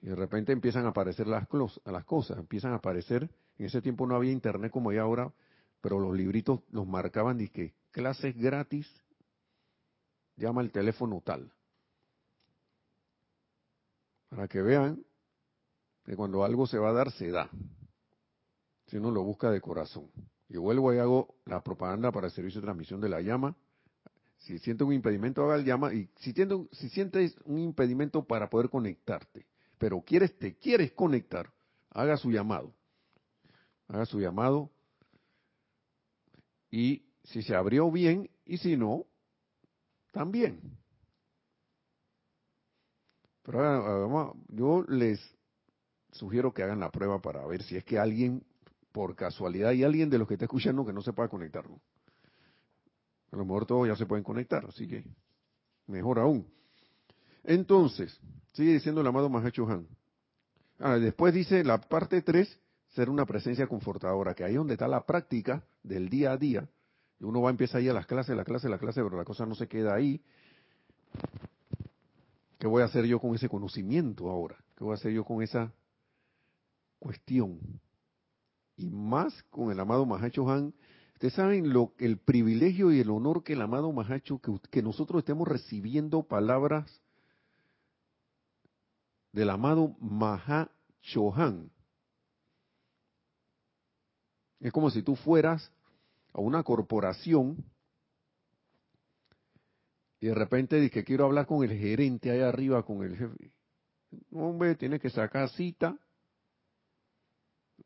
Y 0.00 0.06
de 0.06 0.14
repente 0.14 0.52
empiezan 0.52 0.86
a 0.86 0.90
aparecer 0.90 1.26
las, 1.26 1.46
las 1.84 2.04
cosas, 2.04 2.38
empiezan 2.38 2.72
a 2.72 2.76
aparecer, 2.76 3.28
en 3.58 3.66
ese 3.66 3.82
tiempo 3.82 4.06
no 4.06 4.14
había 4.14 4.32
internet 4.32 4.70
como 4.70 4.90
hay 4.90 4.98
ahora, 4.98 5.32
pero 5.80 5.98
los 5.98 6.16
libritos 6.16 6.60
los 6.70 6.86
marcaban 6.86 7.40
y 7.40 7.48
que 7.48 7.74
clases 7.90 8.36
gratis, 8.36 8.86
llama 10.36 10.62
el 10.62 10.70
teléfono 10.70 11.20
tal. 11.24 11.52
Para 14.28 14.46
que 14.46 14.62
vean 14.62 15.04
que 16.04 16.16
cuando 16.16 16.44
algo 16.44 16.66
se 16.66 16.78
va 16.78 16.90
a 16.90 16.92
dar, 16.92 17.10
se 17.12 17.30
da. 17.30 17.50
Si 18.86 18.96
uno 18.96 19.10
lo 19.10 19.22
busca 19.22 19.50
de 19.50 19.60
corazón. 19.60 20.10
Yo 20.48 20.62
vuelvo 20.62 20.94
y 20.94 20.98
hago 20.98 21.36
la 21.44 21.62
propaganda 21.62 22.10
para 22.12 22.28
el 22.28 22.32
servicio 22.32 22.60
de 22.60 22.66
transmisión 22.66 23.00
de 23.00 23.08
la 23.08 23.20
llama. 23.20 23.54
Si 24.38 24.58
siente 24.58 24.84
un 24.84 24.92
impedimento, 24.92 25.44
haga 25.44 25.56
el 25.56 25.64
llama. 25.64 25.92
Y 25.92 26.08
si, 26.16 26.34
si 26.72 26.88
sientes 26.88 27.36
un 27.44 27.58
impedimento 27.58 28.24
para 28.24 28.48
poder 28.48 28.70
conectarte, 28.70 29.46
pero 29.78 30.00
quieres, 30.02 30.38
te 30.38 30.56
quieres 30.56 30.92
conectar, 30.92 31.52
haga 31.90 32.16
su 32.16 32.30
llamado. 32.30 32.72
Haga 33.88 34.06
su 34.06 34.20
llamado. 34.20 34.70
Y 36.70 37.04
si 37.24 37.42
se 37.42 37.54
abrió 37.54 37.90
bien, 37.90 38.30
y 38.44 38.58
si 38.58 38.76
no, 38.76 39.06
también. 40.12 40.60
Pero 43.42 44.34
yo 44.48 44.84
les 44.88 45.20
sugiero 46.12 46.52
que 46.52 46.62
hagan 46.62 46.80
la 46.80 46.90
prueba 46.90 47.20
para 47.20 47.46
ver 47.46 47.62
si 47.62 47.76
es 47.76 47.84
que 47.84 47.98
alguien, 47.98 48.44
por 48.92 49.14
casualidad, 49.14 49.70
hay 49.70 49.84
alguien 49.84 50.10
de 50.10 50.18
los 50.18 50.28
que 50.28 50.34
está 50.34 50.44
escuchando 50.46 50.84
que 50.84 50.92
no 50.92 51.02
se 51.02 51.12
pueda 51.12 51.28
conectar. 51.28 51.64
A 53.30 53.36
lo 53.36 53.44
mejor 53.44 53.66
todos 53.66 53.88
ya 53.88 53.96
se 53.96 54.06
pueden 54.06 54.24
conectar, 54.24 54.64
así 54.66 54.86
que 54.86 55.04
mejor 55.86 56.18
aún. 56.18 56.46
Entonces, 57.44 58.18
sigue 58.52 58.72
diciendo 58.72 59.00
el 59.00 59.06
amado 59.06 59.28
Mahacho 59.28 59.68
Han. 59.68 59.86
Ah, 60.78 60.96
después 60.96 61.34
dice 61.34 61.64
la 61.64 61.80
parte 61.80 62.22
3, 62.22 62.60
ser 62.88 63.10
una 63.10 63.26
presencia 63.26 63.66
confortadora, 63.66 64.34
que 64.34 64.44
ahí 64.44 64.52
es 64.52 64.58
donde 64.58 64.74
está 64.74 64.88
la 64.88 65.04
práctica 65.04 65.64
del 65.82 66.08
día 66.08 66.32
a 66.32 66.36
día. 66.36 66.68
Uno 67.20 67.42
va 67.42 67.48
a 67.48 67.50
empezar 67.50 67.80
ahí 67.80 67.88
a 67.88 67.92
las 67.92 68.06
clases, 68.06 68.36
la 68.36 68.44
clase, 68.44 68.68
la 68.68 68.78
clase, 68.78 69.02
pero 69.02 69.16
la 69.16 69.24
cosa 69.24 69.44
no 69.44 69.54
se 69.54 69.66
queda 69.66 69.94
ahí. 69.94 70.22
¿Qué 72.58 72.66
voy 72.66 72.82
a 72.82 72.86
hacer 72.86 73.04
yo 73.06 73.20
con 73.20 73.34
ese 73.34 73.48
conocimiento 73.48 74.30
ahora? 74.30 74.56
¿Qué 74.76 74.84
voy 74.84 74.92
a 74.92 74.94
hacer 74.94 75.12
yo 75.12 75.24
con 75.24 75.42
esa 75.42 75.72
cuestión. 76.98 77.58
Y 78.76 78.90
más 78.90 79.42
con 79.50 79.70
el 79.70 79.80
amado 79.80 80.06
Mahacho 80.06 80.48
Han, 80.48 80.74
Ustedes 81.18 81.34
saben 81.34 81.72
lo, 81.72 81.94
el 81.98 82.18
privilegio 82.18 82.92
y 82.92 83.00
el 83.00 83.10
honor 83.10 83.42
que 83.42 83.54
el 83.54 83.60
amado 83.60 83.90
Mahacho, 83.90 84.38
que, 84.38 84.56
que 84.70 84.82
nosotros 84.82 85.18
estemos 85.18 85.48
recibiendo 85.48 86.22
palabras 86.22 87.02
del 89.32 89.50
amado 89.50 89.96
Mahachohan. 89.98 91.72
Es 94.60 94.70
como 94.70 94.92
si 94.92 95.02
tú 95.02 95.16
fueras 95.16 95.72
a 96.32 96.40
una 96.40 96.62
corporación 96.62 97.64
y 100.20 100.28
de 100.28 100.34
repente 100.36 100.76
dices 100.76 100.92
que 100.92 101.04
quiero 101.04 101.24
hablar 101.24 101.46
con 101.46 101.64
el 101.68 101.76
gerente 101.76 102.30
allá 102.30 102.48
arriba, 102.48 102.84
con 102.84 103.02
el 103.02 103.16
jefe. 103.16 103.50
Hombre, 104.30 104.76
tiene 104.76 105.00
que 105.00 105.10
sacar 105.10 105.48
cita 105.48 105.98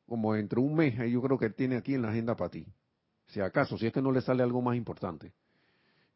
como 0.05 0.37
entre 0.37 0.61
un 0.61 0.75
mes, 0.75 1.01
y 1.09 1.13
yo 1.13 1.23
creo 1.23 1.39
que 1.39 1.49
tiene 1.49 1.77
aquí 1.77 1.95
en 1.95 2.03
la 2.03 2.11
agenda 2.11 2.37
para 2.37 2.51
ti. 2.51 2.67
Si 3.33 3.41
acaso, 3.41 3.79
si 3.79 3.87
es 3.87 3.93
que 3.95 4.03
no 4.03 4.13
le 4.13 4.21
sale 4.21 4.43
algo 4.43 4.61
más 4.61 4.77
importante. 4.77 5.33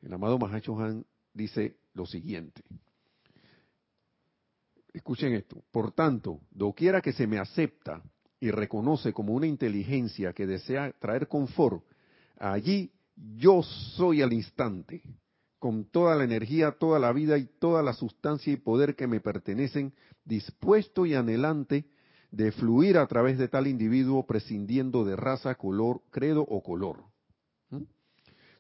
El 0.03 0.12
amado 0.12 0.39
Mahacho 0.39 0.79
Han 0.79 1.07
dice 1.33 1.79
lo 1.95 2.05
siguiente. 2.05 2.62
Escuchen 4.93 5.33
esto. 5.33 5.62
Por 5.71 5.93
tanto, 5.93 6.41
doquiera 6.51 7.01
que 7.01 7.14
se 7.14 7.27
me 7.27 7.39
acepta 7.39 8.03
y 8.39 8.51
reconoce 8.51 9.14
como 9.14 9.33
una 9.33 9.47
inteligencia 9.47 10.35
que 10.35 10.47
desea 10.47 10.93
traer 10.99 11.27
confort, 11.27 11.83
allí 12.39 12.93
yo 13.17 13.62
soy 13.62 14.21
al 14.21 14.35
instante, 14.35 15.03
con 15.59 15.87
toda 15.87 16.17
la 16.17 16.25
energía, 16.25 16.73
toda 16.73 16.99
la 16.99 17.14
vida 17.14 17.39
y 17.39 17.47
toda 17.47 17.83
la 17.83 17.95
sustancia 17.95 18.53
y 18.53 18.57
poder 18.57 18.95
que 18.95 19.07
me 19.07 19.21
pertenecen, 19.21 19.95
dispuesto 20.23 21.07
y 21.07 21.14
anhelante 21.14 21.87
de 22.31 22.53
fluir 22.53 22.99
a 22.99 23.07
través 23.07 23.39
de 23.39 23.49
tal 23.49 23.66
individuo 23.66 24.27
prescindiendo 24.27 25.05
de 25.05 25.16
raza, 25.16 25.55
color, 25.55 26.03
credo 26.11 26.43
o 26.43 26.62
color. 26.62 27.05
¿Mm? 27.70 27.83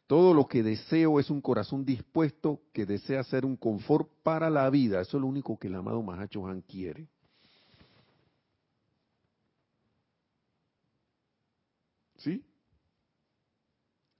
Todo 0.06 0.34
lo 0.34 0.46
que 0.46 0.62
deseo 0.62 1.20
es 1.20 1.30
un 1.30 1.40
corazón 1.40 1.84
dispuesto 1.84 2.60
que 2.72 2.86
desea 2.86 3.24
ser 3.24 3.44
un 3.44 3.56
confort 3.56 4.08
para 4.22 4.50
la 4.50 4.68
vida. 4.70 5.00
Eso 5.00 5.16
es 5.16 5.20
lo 5.20 5.26
único 5.26 5.58
que 5.58 5.68
el 5.68 5.74
amado 5.74 6.02
Mahacho 6.02 6.46
Han 6.46 6.62
quiere. 6.62 7.08
¿Sí? 12.16 12.42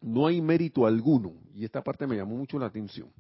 No 0.00 0.26
hay 0.26 0.40
mérito 0.40 0.86
alguno, 0.86 1.34
y 1.54 1.64
esta 1.64 1.82
parte 1.82 2.06
me 2.06 2.16
llamó 2.16 2.36
mucho 2.36 2.58
la 2.58 2.66
atención. 2.66 3.10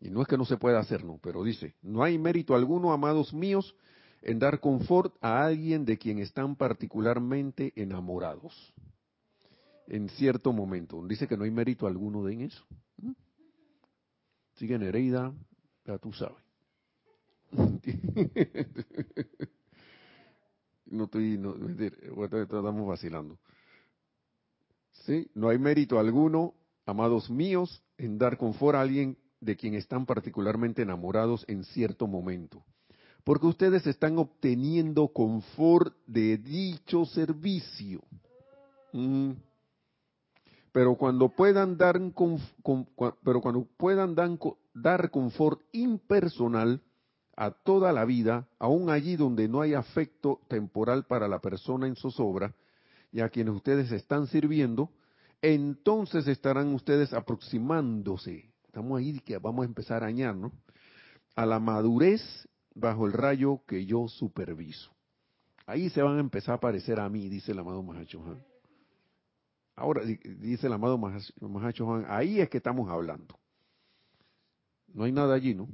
Y 0.00 0.10
no 0.10 0.22
es 0.22 0.28
que 0.28 0.36
no 0.36 0.44
se 0.44 0.56
pueda 0.56 0.78
hacer, 0.78 1.04
no, 1.04 1.18
pero 1.22 1.42
dice, 1.42 1.74
no 1.82 2.02
hay 2.02 2.18
mérito 2.18 2.54
alguno, 2.54 2.92
amados 2.92 3.32
míos, 3.32 3.74
en 4.26 4.38
dar 4.40 4.58
confort 4.58 5.14
a 5.20 5.46
alguien 5.46 5.84
de 5.84 5.98
quien 5.98 6.18
están 6.18 6.56
particularmente 6.56 7.72
enamorados 7.76 8.74
en 9.86 10.08
cierto 10.08 10.52
momento. 10.52 11.00
Dice 11.06 11.28
que 11.28 11.36
no 11.36 11.44
hay 11.44 11.52
mérito 11.52 11.86
alguno 11.86 12.28
en 12.28 12.40
eso. 12.40 12.66
¿Mm? 12.96 13.12
Sigue 14.54 14.80
Nereida, 14.80 15.32
ya 15.84 15.98
tú 15.98 16.12
sabes. 16.12 16.42
no 20.86 21.04
estoy, 21.04 21.38
no, 21.38 21.54
estamos 21.54 22.88
vacilando. 22.88 23.38
Sí, 25.04 25.30
no 25.34 25.50
hay 25.50 25.58
mérito 25.60 26.00
alguno, 26.00 26.54
amados 26.84 27.30
míos, 27.30 27.80
en 27.96 28.18
dar 28.18 28.38
confort 28.38 28.74
a 28.74 28.80
alguien 28.80 29.16
de 29.38 29.56
quien 29.56 29.74
están 29.74 30.04
particularmente 30.04 30.82
enamorados 30.82 31.44
en 31.46 31.62
cierto 31.62 32.08
momento 32.08 32.64
porque 33.26 33.48
ustedes 33.48 33.84
están 33.88 34.18
obteniendo 34.18 35.08
confort 35.08 35.92
de 36.06 36.36
dicho 36.36 37.04
servicio. 37.06 38.00
Mm. 38.92 39.32
Pero 40.70 40.94
cuando 40.94 41.30
puedan 41.30 41.76
dar, 41.76 42.00
dar, 44.14 44.38
dar 44.74 45.10
confort 45.10 45.60
impersonal 45.72 46.80
a 47.36 47.50
toda 47.50 47.92
la 47.92 48.04
vida, 48.04 48.46
aun 48.60 48.90
allí 48.90 49.16
donde 49.16 49.48
no 49.48 49.60
hay 49.60 49.74
afecto 49.74 50.40
temporal 50.46 51.04
para 51.06 51.26
la 51.26 51.40
persona 51.40 51.88
en 51.88 51.96
zozobra 51.96 52.54
y 53.10 53.22
a 53.22 53.28
quienes 53.28 53.56
ustedes 53.56 53.90
están 53.90 54.28
sirviendo, 54.28 54.88
entonces 55.42 56.28
estarán 56.28 56.72
ustedes 56.72 57.12
aproximándose. 57.12 58.52
Estamos 58.66 59.00
ahí 59.00 59.18
que 59.18 59.36
vamos 59.38 59.64
a 59.64 59.66
empezar 59.66 60.04
a 60.04 60.06
añar, 60.06 60.36
¿no? 60.36 60.52
A 61.34 61.44
la 61.44 61.58
madurez 61.58 62.22
bajo 62.76 63.06
el 63.06 63.12
rayo 63.12 63.62
que 63.66 63.86
yo 63.86 64.06
superviso. 64.06 64.94
Ahí 65.66 65.90
se 65.90 66.02
van 66.02 66.18
a 66.18 66.20
empezar 66.20 66.56
a 66.56 66.60
parecer 66.60 67.00
a 67.00 67.08
mí, 67.08 67.28
dice 67.28 67.52
el 67.52 67.58
amado 67.58 67.82
Mahachohan. 67.82 68.44
Ahora, 69.74 70.02
dice 70.04 70.66
el 70.68 70.72
amado 70.72 70.98
Mahachohan, 70.98 72.04
ahí 72.08 72.40
es 72.40 72.48
que 72.48 72.58
estamos 72.58 72.88
hablando. 72.88 73.38
No 74.94 75.04
hay 75.04 75.12
nada 75.12 75.34
allí, 75.34 75.54
¿no? 75.54 75.68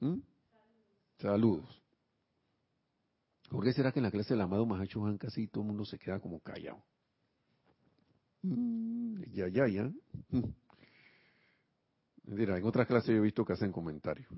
¿Mm? 0.00 0.20
Saludos. 1.18 1.82
¿Por 3.50 3.64
qué 3.64 3.72
será 3.72 3.92
que 3.92 3.98
en 3.98 4.04
la 4.04 4.10
clase 4.10 4.34
del 4.34 4.42
amado 4.42 4.64
Mahachohan 4.64 5.18
casi 5.18 5.48
todo 5.48 5.62
el 5.62 5.68
mundo 5.68 5.84
se 5.84 5.98
queda 5.98 6.20
como 6.20 6.40
callado? 6.40 6.82
Mm, 8.42 9.22
ya, 9.32 9.48
ya, 9.48 9.66
ya. 9.66 9.92
Mira, 12.28 12.58
en 12.58 12.64
otras 12.64 12.86
clases 12.86 13.08
yo 13.08 13.16
he 13.16 13.20
visto 13.20 13.44
que 13.44 13.54
hacen 13.54 13.72
comentarios. 13.72 14.28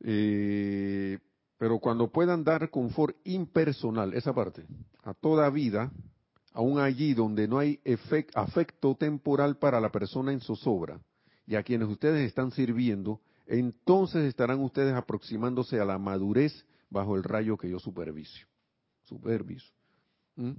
Eh, 0.00 1.18
pero 1.56 1.78
cuando 1.78 2.10
puedan 2.10 2.42
dar 2.42 2.68
confort 2.70 3.16
impersonal, 3.24 4.14
esa 4.14 4.34
parte, 4.34 4.66
a 5.04 5.14
toda 5.14 5.48
vida, 5.50 5.92
aún 6.52 6.80
allí 6.80 7.14
donde 7.14 7.46
no 7.46 7.58
hay 7.58 7.80
afecto 8.34 8.96
temporal 8.96 9.56
para 9.56 9.80
la 9.80 9.90
persona 9.90 10.32
en 10.32 10.40
zozobra 10.40 11.00
y 11.46 11.54
a 11.54 11.62
quienes 11.62 11.88
ustedes 11.88 12.26
están 12.26 12.50
sirviendo, 12.50 13.20
entonces 13.46 14.24
estarán 14.24 14.60
ustedes 14.60 14.94
aproximándose 14.94 15.78
a 15.78 15.84
la 15.84 15.98
madurez 15.98 16.66
bajo 16.90 17.16
el 17.16 17.22
rayo 17.22 17.56
que 17.56 17.70
yo 17.70 17.78
superviso. 17.78 18.46
Superviso. 19.04 19.72
¿Mm? 20.34 20.52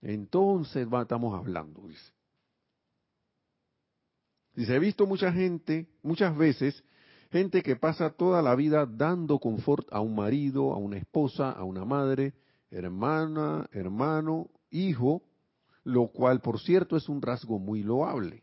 Entonces 0.00 0.88
estamos 0.90 1.38
hablando, 1.38 1.86
dice. 1.86 2.12
Dice, 4.54 4.76
he 4.76 4.78
visto 4.78 5.06
mucha 5.06 5.32
gente, 5.32 5.88
muchas 6.02 6.36
veces, 6.36 6.84
gente 7.30 7.62
que 7.62 7.76
pasa 7.76 8.10
toda 8.10 8.42
la 8.42 8.54
vida 8.54 8.86
dando 8.86 9.38
confort 9.38 9.88
a 9.90 10.00
un 10.00 10.14
marido, 10.14 10.72
a 10.72 10.76
una 10.76 10.98
esposa, 10.98 11.50
a 11.50 11.64
una 11.64 11.84
madre, 11.84 12.34
hermana, 12.70 13.68
hermano, 13.72 14.50
hijo, 14.70 15.22
lo 15.84 16.08
cual, 16.08 16.40
por 16.40 16.60
cierto, 16.60 16.96
es 16.96 17.08
un 17.08 17.22
rasgo 17.22 17.58
muy 17.58 17.82
loable. 17.82 18.42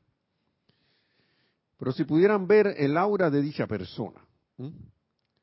Pero 1.77 1.91
si 1.91 2.03
pudieran 2.03 2.47
ver 2.47 2.73
el 2.77 2.97
aura 2.97 3.29
de 3.29 3.41
dicha 3.41 3.67
persona, 3.67 4.19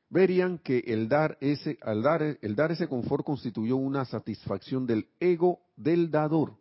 verían 0.09 0.59
que 0.59 0.79
el 0.85 1.07
dar 1.07 1.37
ese, 1.39 1.77
al 1.81 2.03
dar, 2.03 2.37
el 2.41 2.55
dar 2.55 2.71
ese 2.71 2.87
confort 2.87 3.25
constituyó 3.25 3.77
una 3.77 4.05
satisfacción 4.05 4.85
del 4.85 5.07
ego 5.19 5.61
del 5.77 6.11
dador 6.11 6.57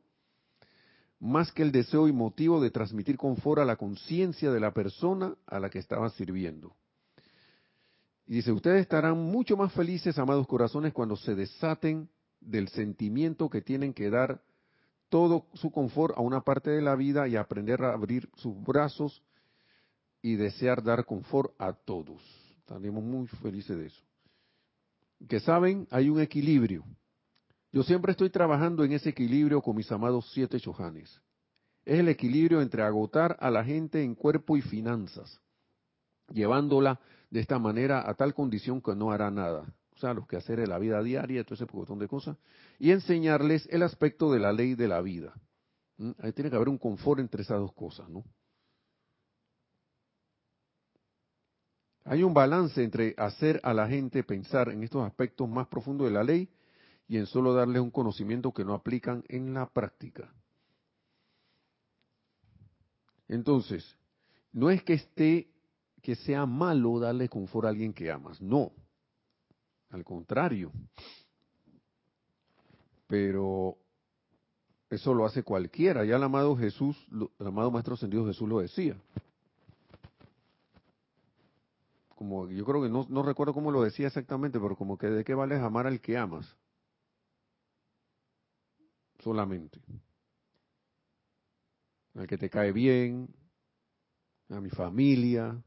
más 1.18 1.52
que 1.52 1.62
el 1.62 1.72
deseo 1.72 2.08
y 2.08 2.12
motivo 2.12 2.60
de 2.60 2.70
transmitir 2.70 3.16
confort 3.16 3.60
a 3.60 3.64
la 3.64 3.76
conciencia 3.76 4.50
de 4.50 4.60
la 4.60 4.72
persona 4.72 5.34
a 5.46 5.58
la 5.58 5.70
que 5.70 5.78
estaba 5.78 6.10
sirviendo. 6.10 6.74
Y 8.26 8.34
dice, 8.34 8.52
ustedes 8.52 8.82
estarán 8.82 9.18
mucho 9.18 9.56
más 9.56 9.72
felices, 9.72 10.18
amados 10.18 10.46
corazones, 10.46 10.92
cuando 10.92 11.16
se 11.16 11.34
desaten 11.34 12.08
del 12.40 12.68
sentimiento 12.68 13.48
que 13.48 13.62
tienen 13.62 13.94
que 13.94 14.10
dar 14.10 14.42
todo 15.08 15.46
su 15.54 15.70
confort 15.70 16.16
a 16.18 16.20
una 16.20 16.40
parte 16.40 16.70
de 16.70 16.82
la 16.82 16.96
vida 16.96 17.28
y 17.28 17.36
aprender 17.36 17.82
a 17.82 17.92
abrir 17.92 18.28
sus 18.36 18.60
brazos 18.64 19.22
y 20.20 20.34
desear 20.34 20.82
dar 20.82 21.04
confort 21.04 21.54
a 21.58 21.72
todos. 21.72 22.20
Estaremos 22.58 23.02
muy 23.02 23.28
felices 23.28 23.78
de 23.78 23.86
eso. 23.86 24.02
Que 25.28 25.38
saben, 25.38 25.86
hay 25.90 26.10
un 26.10 26.20
equilibrio 26.20 26.84
yo 27.76 27.82
siempre 27.82 28.12
estoy 28.12 28.30
trabajando 28.30 28.84
en 28.84 28.92
ese 28.92 29.10
equilibrio 29.10 29.60
con 29.60 29.76
mis 29.76 29.92
amados 29.92 30.30
siete 30.32 30.58
chojanes. 30.58 31.20
Es 31.84 31.98
el 31.98 32.08
equilibrio 32.08 32.62
entre 32.62 32.82
agotar 32.82 33.36
a 33.38 33.50
la 33.50 33.62
gente 33.62 34.02
en 34.02 34.14
cuerpo 34.14 34.56
y 34.56 34.62
finanzas, 34.62 35.42
llevándola 36.30 36.98
de 37.28 37.40
esta 37.40 37.58
manera 37.58 38.08
a 38.08 38.14
tal 38.14 38.32
condición 38.32 38.80
que 38.80 38.94
no 38.94 39.12
hará 39.12 39.30
nada. 39.30 39.74
O 39.94 39.98
sea, 39.98 40.14
los 40.14 40.26
que 40.26 40.36
hacer 40.38 40.58
en 40.58 40.70
la 40.70 40.78
vida 40.78 41.02
diaria, 41.02 41.44
todo 41.44 41.54
ese 41.54 41.66
montón 41.70 41.98
de 41.98 42.08
cosas. 42.08 42.38
Y 42.78 42.92
enseñarles 42.92 43.68
el 43.70 43.82
aspecto 43.82 44.32
de 44.32 44.40
la 44.40 44.54
ley 44.54 44.74
de 44.74 44.88
la 44.88 45.02
vida. 45.02 45.34
¿Mm? 45.98 46.12
Ahí 46.20 46.32
tiene 46.32 46.48
que 46.48 46.56
haber 46.56 46.70
un 46.70 46.78
confort 46.78 47.20
entre 47.20 47.42
esas 47.42 47.58
dos 47.58 47.74
cosas, 47.74 48.08
¿no? 48.08 48.24
Hay 52.04 52.22
un 52.22 52.32
balance 52.32 52.82
entre 52.82 53.14
hacer 53.18 53.60
a 53.62 53.74
la 53.74 53.86
gente 53.86 54.24
pensar 54.24 54.70
en 54.70 54.82
estos 54.82 55.06
aspectos 55.06 55.46
más 55.46 55.66
profundos 55.66 56.06
de 56.06 56.14
la 56.14 56.24
ley 56.24 56.48
y 57.08 57.18
en 57.18 57.26
solo 57.26 57.54
darles 57.54 57.80
un 57.80 57.90
conocimiento 57.90 58.52
que 58.52 58.64
no 58.64 58.74
aplican 58.74 59.24
en 59.28 59.54
la 59.54 59.66
práctica. 59.66 60.32
Entonces, 63.28 63.96
no 64.52 64.70
es 64.70 64.82
que 64.82 64.94
esté, 64.94 65.50
que 66.02 66.14
sea 66.16 66.46
malo 66.46 66.98
darle 66.98 67.28
confort 67.28 67.66
a 67.66 67.70
alguien 67.70 67.92
que 67.92 68.10
amas, 68.10 68.40
no. 68.40 68.72
Al 69.90 70.04
contrario, 70.04 70.72
pero 73.06 73.76
eso 74.90 75.14
lo 75.14 75.24
hace 75.24 75.42
cualquiera. 75.42 76.04
Ya 76.04 76.16
el 76.16 76.22
amado 76.22 76.56
Jesús, 76.56 76.96
el 77.38 77.46
amado 77.46 77.70
Maestro 77.70 77.94
Ascendido 77.94 78.26
Jesús 78.26 78.48
lo 78.48 78.60
decía. 78.60 78.96
Como 82.14 82.48
yo 82.48 82.64
creo 82.64 82.82
que 82.82 82.88
no, 82.88 83.06
no 83.08 83.22
recuerdo 83.22 83.52
cómo 83.52 83.70
lo 83.70 83.82
decía 83.82 84.06
exactamente, 84.06 84.58
pero 84.58 84.76
como 84.76 84.96
que 84.96 85.08
de 85.08 85.24
qué 85.24 85.34
vale 85.34 85.56
amar 85.56 85.86
al 85.86 86.00
que 86.00 86.16
amas. 86.16 86.56
Solamente. 89.26 89.80
Al 92.14 92.28
que 92.28 92.38
te 92.38 92.48
cae 92.48 92.70
bien, 92.70 93.28
a 94.50 94.60
mi 94.60 94.70
familia, 94.70 95.60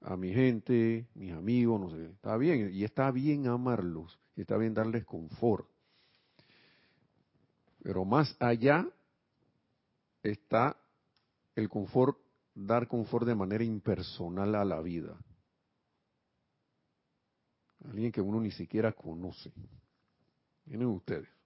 a 0.00 0.16
mi 0.16 0.32
gente, 0.32 1.06
mis 1.14 1.32
amigos, 1.32 1.80
no 1.80 1.90
sé. 1.90 2.06
Está 2.06 2.36
bien, 2.36 2.70
y 2.72 2.82
está 2.82 3.12
bien 3.12 3.46
amarlos, 3.46 4.18
y 4.34 4.40
está 4.40 4.56
bien 4.56 4.74
darles 4.74 5.04
confort. 5.04 5.68
Pero 7.84 8.04
más 8.04 8.36
allá 8.40 8.84
está 10.20 10.76
el 11.54 11.68
confort, 11.68 12.18
dar 12.52 12.88
confort 12.88 13.28
de 13.28 13.36
manera 13.36 13.62
impersonal 13.62 14.56
a 14.56 14.64
la 14.64 14.80
vida. 14.80 15.16
Alguien 17.84 18.10
que 18.10 18.20
uno 18.20 18.40
ni 18.40 18.50
siquiera 18.50 18.90
conoce. 18.90 19.52
Vienen 20.64 20.88
ustedes. 20.88 21.39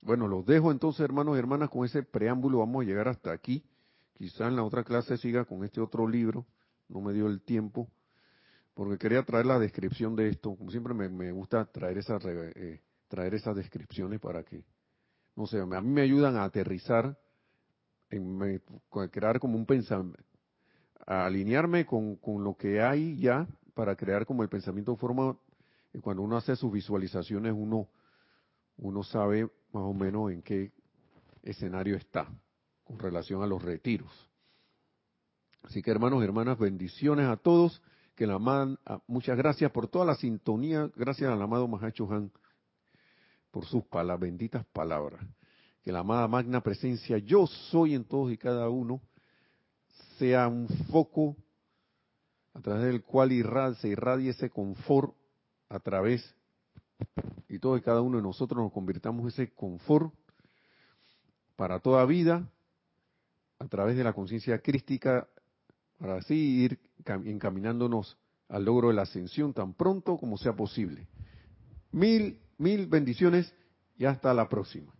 Bueno, 0.00 0.28
los 0.28 0.46
dejo 0.46 0.70
entonces, 0.70 1.00
hermanos 1.00 1.36
y 1.36 1.38
hermanas, 1.38 1.70
con 1.70 1.84
ese 1.84 2.02
preámbulo. 2.02 2.58
Vamos 2.58 2.82
a 2.82 2.86
llegar 2.86 3.08
hasta 3.08 3.32
aquí. 3.32 3.64
Quizá 4.14 4.48
en 4.48 4.56
la 4.56 4.64
otra 4.64 4.84
clase 4.84 5.16
siga 5.16 5.44
con 5.44 5.64
este 5.64 5.80
otro 5.80 6.08
libro. 6.08 6.46
No 6.88 7.00
me 7.00 7.12
dio 7.12 7.26
el 7.26 7.40
tiempo. 7.42 7.88
Porque 8.74 8.98
quería 8.98 9.24
traer 9.24 9.46
la 9.46 9.58
descripción 9.58 10.14
de 10.16 10.28
esto. 10.28 10.54
Como 10.54 10.70
siempre 10.70 10.94
me, 10.94 11.32
gusta 11.32 11.64
traer, 11.64 11.98
esas, 11.98 12.24
eh, 12.24 12.80
traer 13.08 13.34
esas 13.34 13.56
descripciones 13.56 14.20
para 14.20 14.44
que 14.44 14.64
no 15.38 15.46
sé, 15.46 15.60
a 15.60 15.80
mí 15.80 15.88
me 15.88 16.02
ayudan 16.02 16.34
a 16.34 16.42
aterrizar, 16.42 17.16
en, 18.10 18.60
crear 19.12 19.38
como 19.38 19.56
un 19.56 19.66
pensamiento, 19.66 20.20
alinearme 21.06 21.86
con, 21.86 22.18
lo 22.42 22.56
que 22.56 22.82
hay 22.82 23.16
ya 23.18 23.46
para 23.72 23.94
crear 23.94 24.26
como 24.26 24.42
el 24.42 24.48
pensamiento 24.48 24.96
forma, 24.96 25.38
y 25.92 26.00
cuando 26.00 26.22
uno 26.22 26.36
hace 26.36 26.56
sus 26.56 26.72
visualizaciones 26.72 27.54
uno, 27.56 27.88
uno 28.78 29.04
sabe 29.04 29.48
más 29.72 29.82
o 29.84 29.92
menos 29.92 30.30
en 30.32 30.42
qué 30.42 30.72
escenario 31.42 31.96
está 31.96 32.28
con 32.84 32.98
relación 32.98 33.42
a 33.42 33.46
los 33.46 33.62
retiros. 33.62 34.10
Así 35.62 35.82
que 35.82 35.90
hermanos 35.90 36.22
y 36.22 36.24
hermanas, 36.24 36.58
bendiciones 36.58 37.26
a 37.26 37.36
todos, 37.36 37.82
que 38.14 38.26
la 38.26 38.34
aman, 38.34 38.78
muchas 39.06 39.36
gracias 39.36 39.70
por 39.70 39.88
toda 39.88 40.04
la 40.04 40.14
sintonía, 40.14 40.90
gracias 40.96 41.30
al 41.30 41.40
amado 41.40 41.68
Mahacho 41.68 42.10
Han 42.10 42.32
por 43.50 43.64
sus 43.64 43.84
benditas 44.18 44.64
palabras. 44.66 45.20
Que 45.82 45.92
la 45.92 46.00
amada 46.00 46.28
magna 46.28 46.60
presencia 46.60 47.18
yo 47.18 47.46
soy 47.46 47.94
en 47.94 48.04
todos 48.04 48.32
y 48.32 48.36
cada 48.36 48.68
uno 48.68 49.00
sea 50.18 50.48
un 50.48 50.68
foco 50.90 51.36
a 52.54 52.60
través 52.60 52.84
del 52.86 53.02
cual 53.02 53.76
se 53.80 53.88
irradie 53.88 54.30
ese 54.30 54.50
confort 54.50 55.14
a 55.68 55.78
través 55.78 56.34
y 57.48 57.58
todos 57.58 57.78
y 57.78 57.82
cada 57.82 58.00
uno 58.00 58.18
de 58.18 58.22
nosotros 58.22 58.62
nos 58.62 58.72
convirtamos 58.72 59.32
ese 59.32 59.52
confort 59.52 60.12
para 61.56 61.80
toda 61.80 62.04
vida 62.04 62.48
a 63.58 63.66
través 63.68 63.96
de 63.96 64.04
la 64.04 64.12
conciencia 64.12 64.60
crística 64.60 65.28
para 65.98 66.16
así 66.16 66.34
ir 66.34 66.78
encaminándonos 67.24 68.18
al 68.48 68.64
logro 68.64 68.88
de 68.88 68.94
la 68.94 69.02
ascensión 69.02 69.52
tan 69.52 69.74
pronto 69.74 70.16
como 70.16 70.38
sea 70.38 70.54
posible. 70.54 71.08
Mil 71.90 72.40
Mil 72.58 72.88
bendiciones 72.88 73.54
y 73.96 74.04
hasta 74.04 74.34
la 74.34 74.48
próxima. 74.48 74.92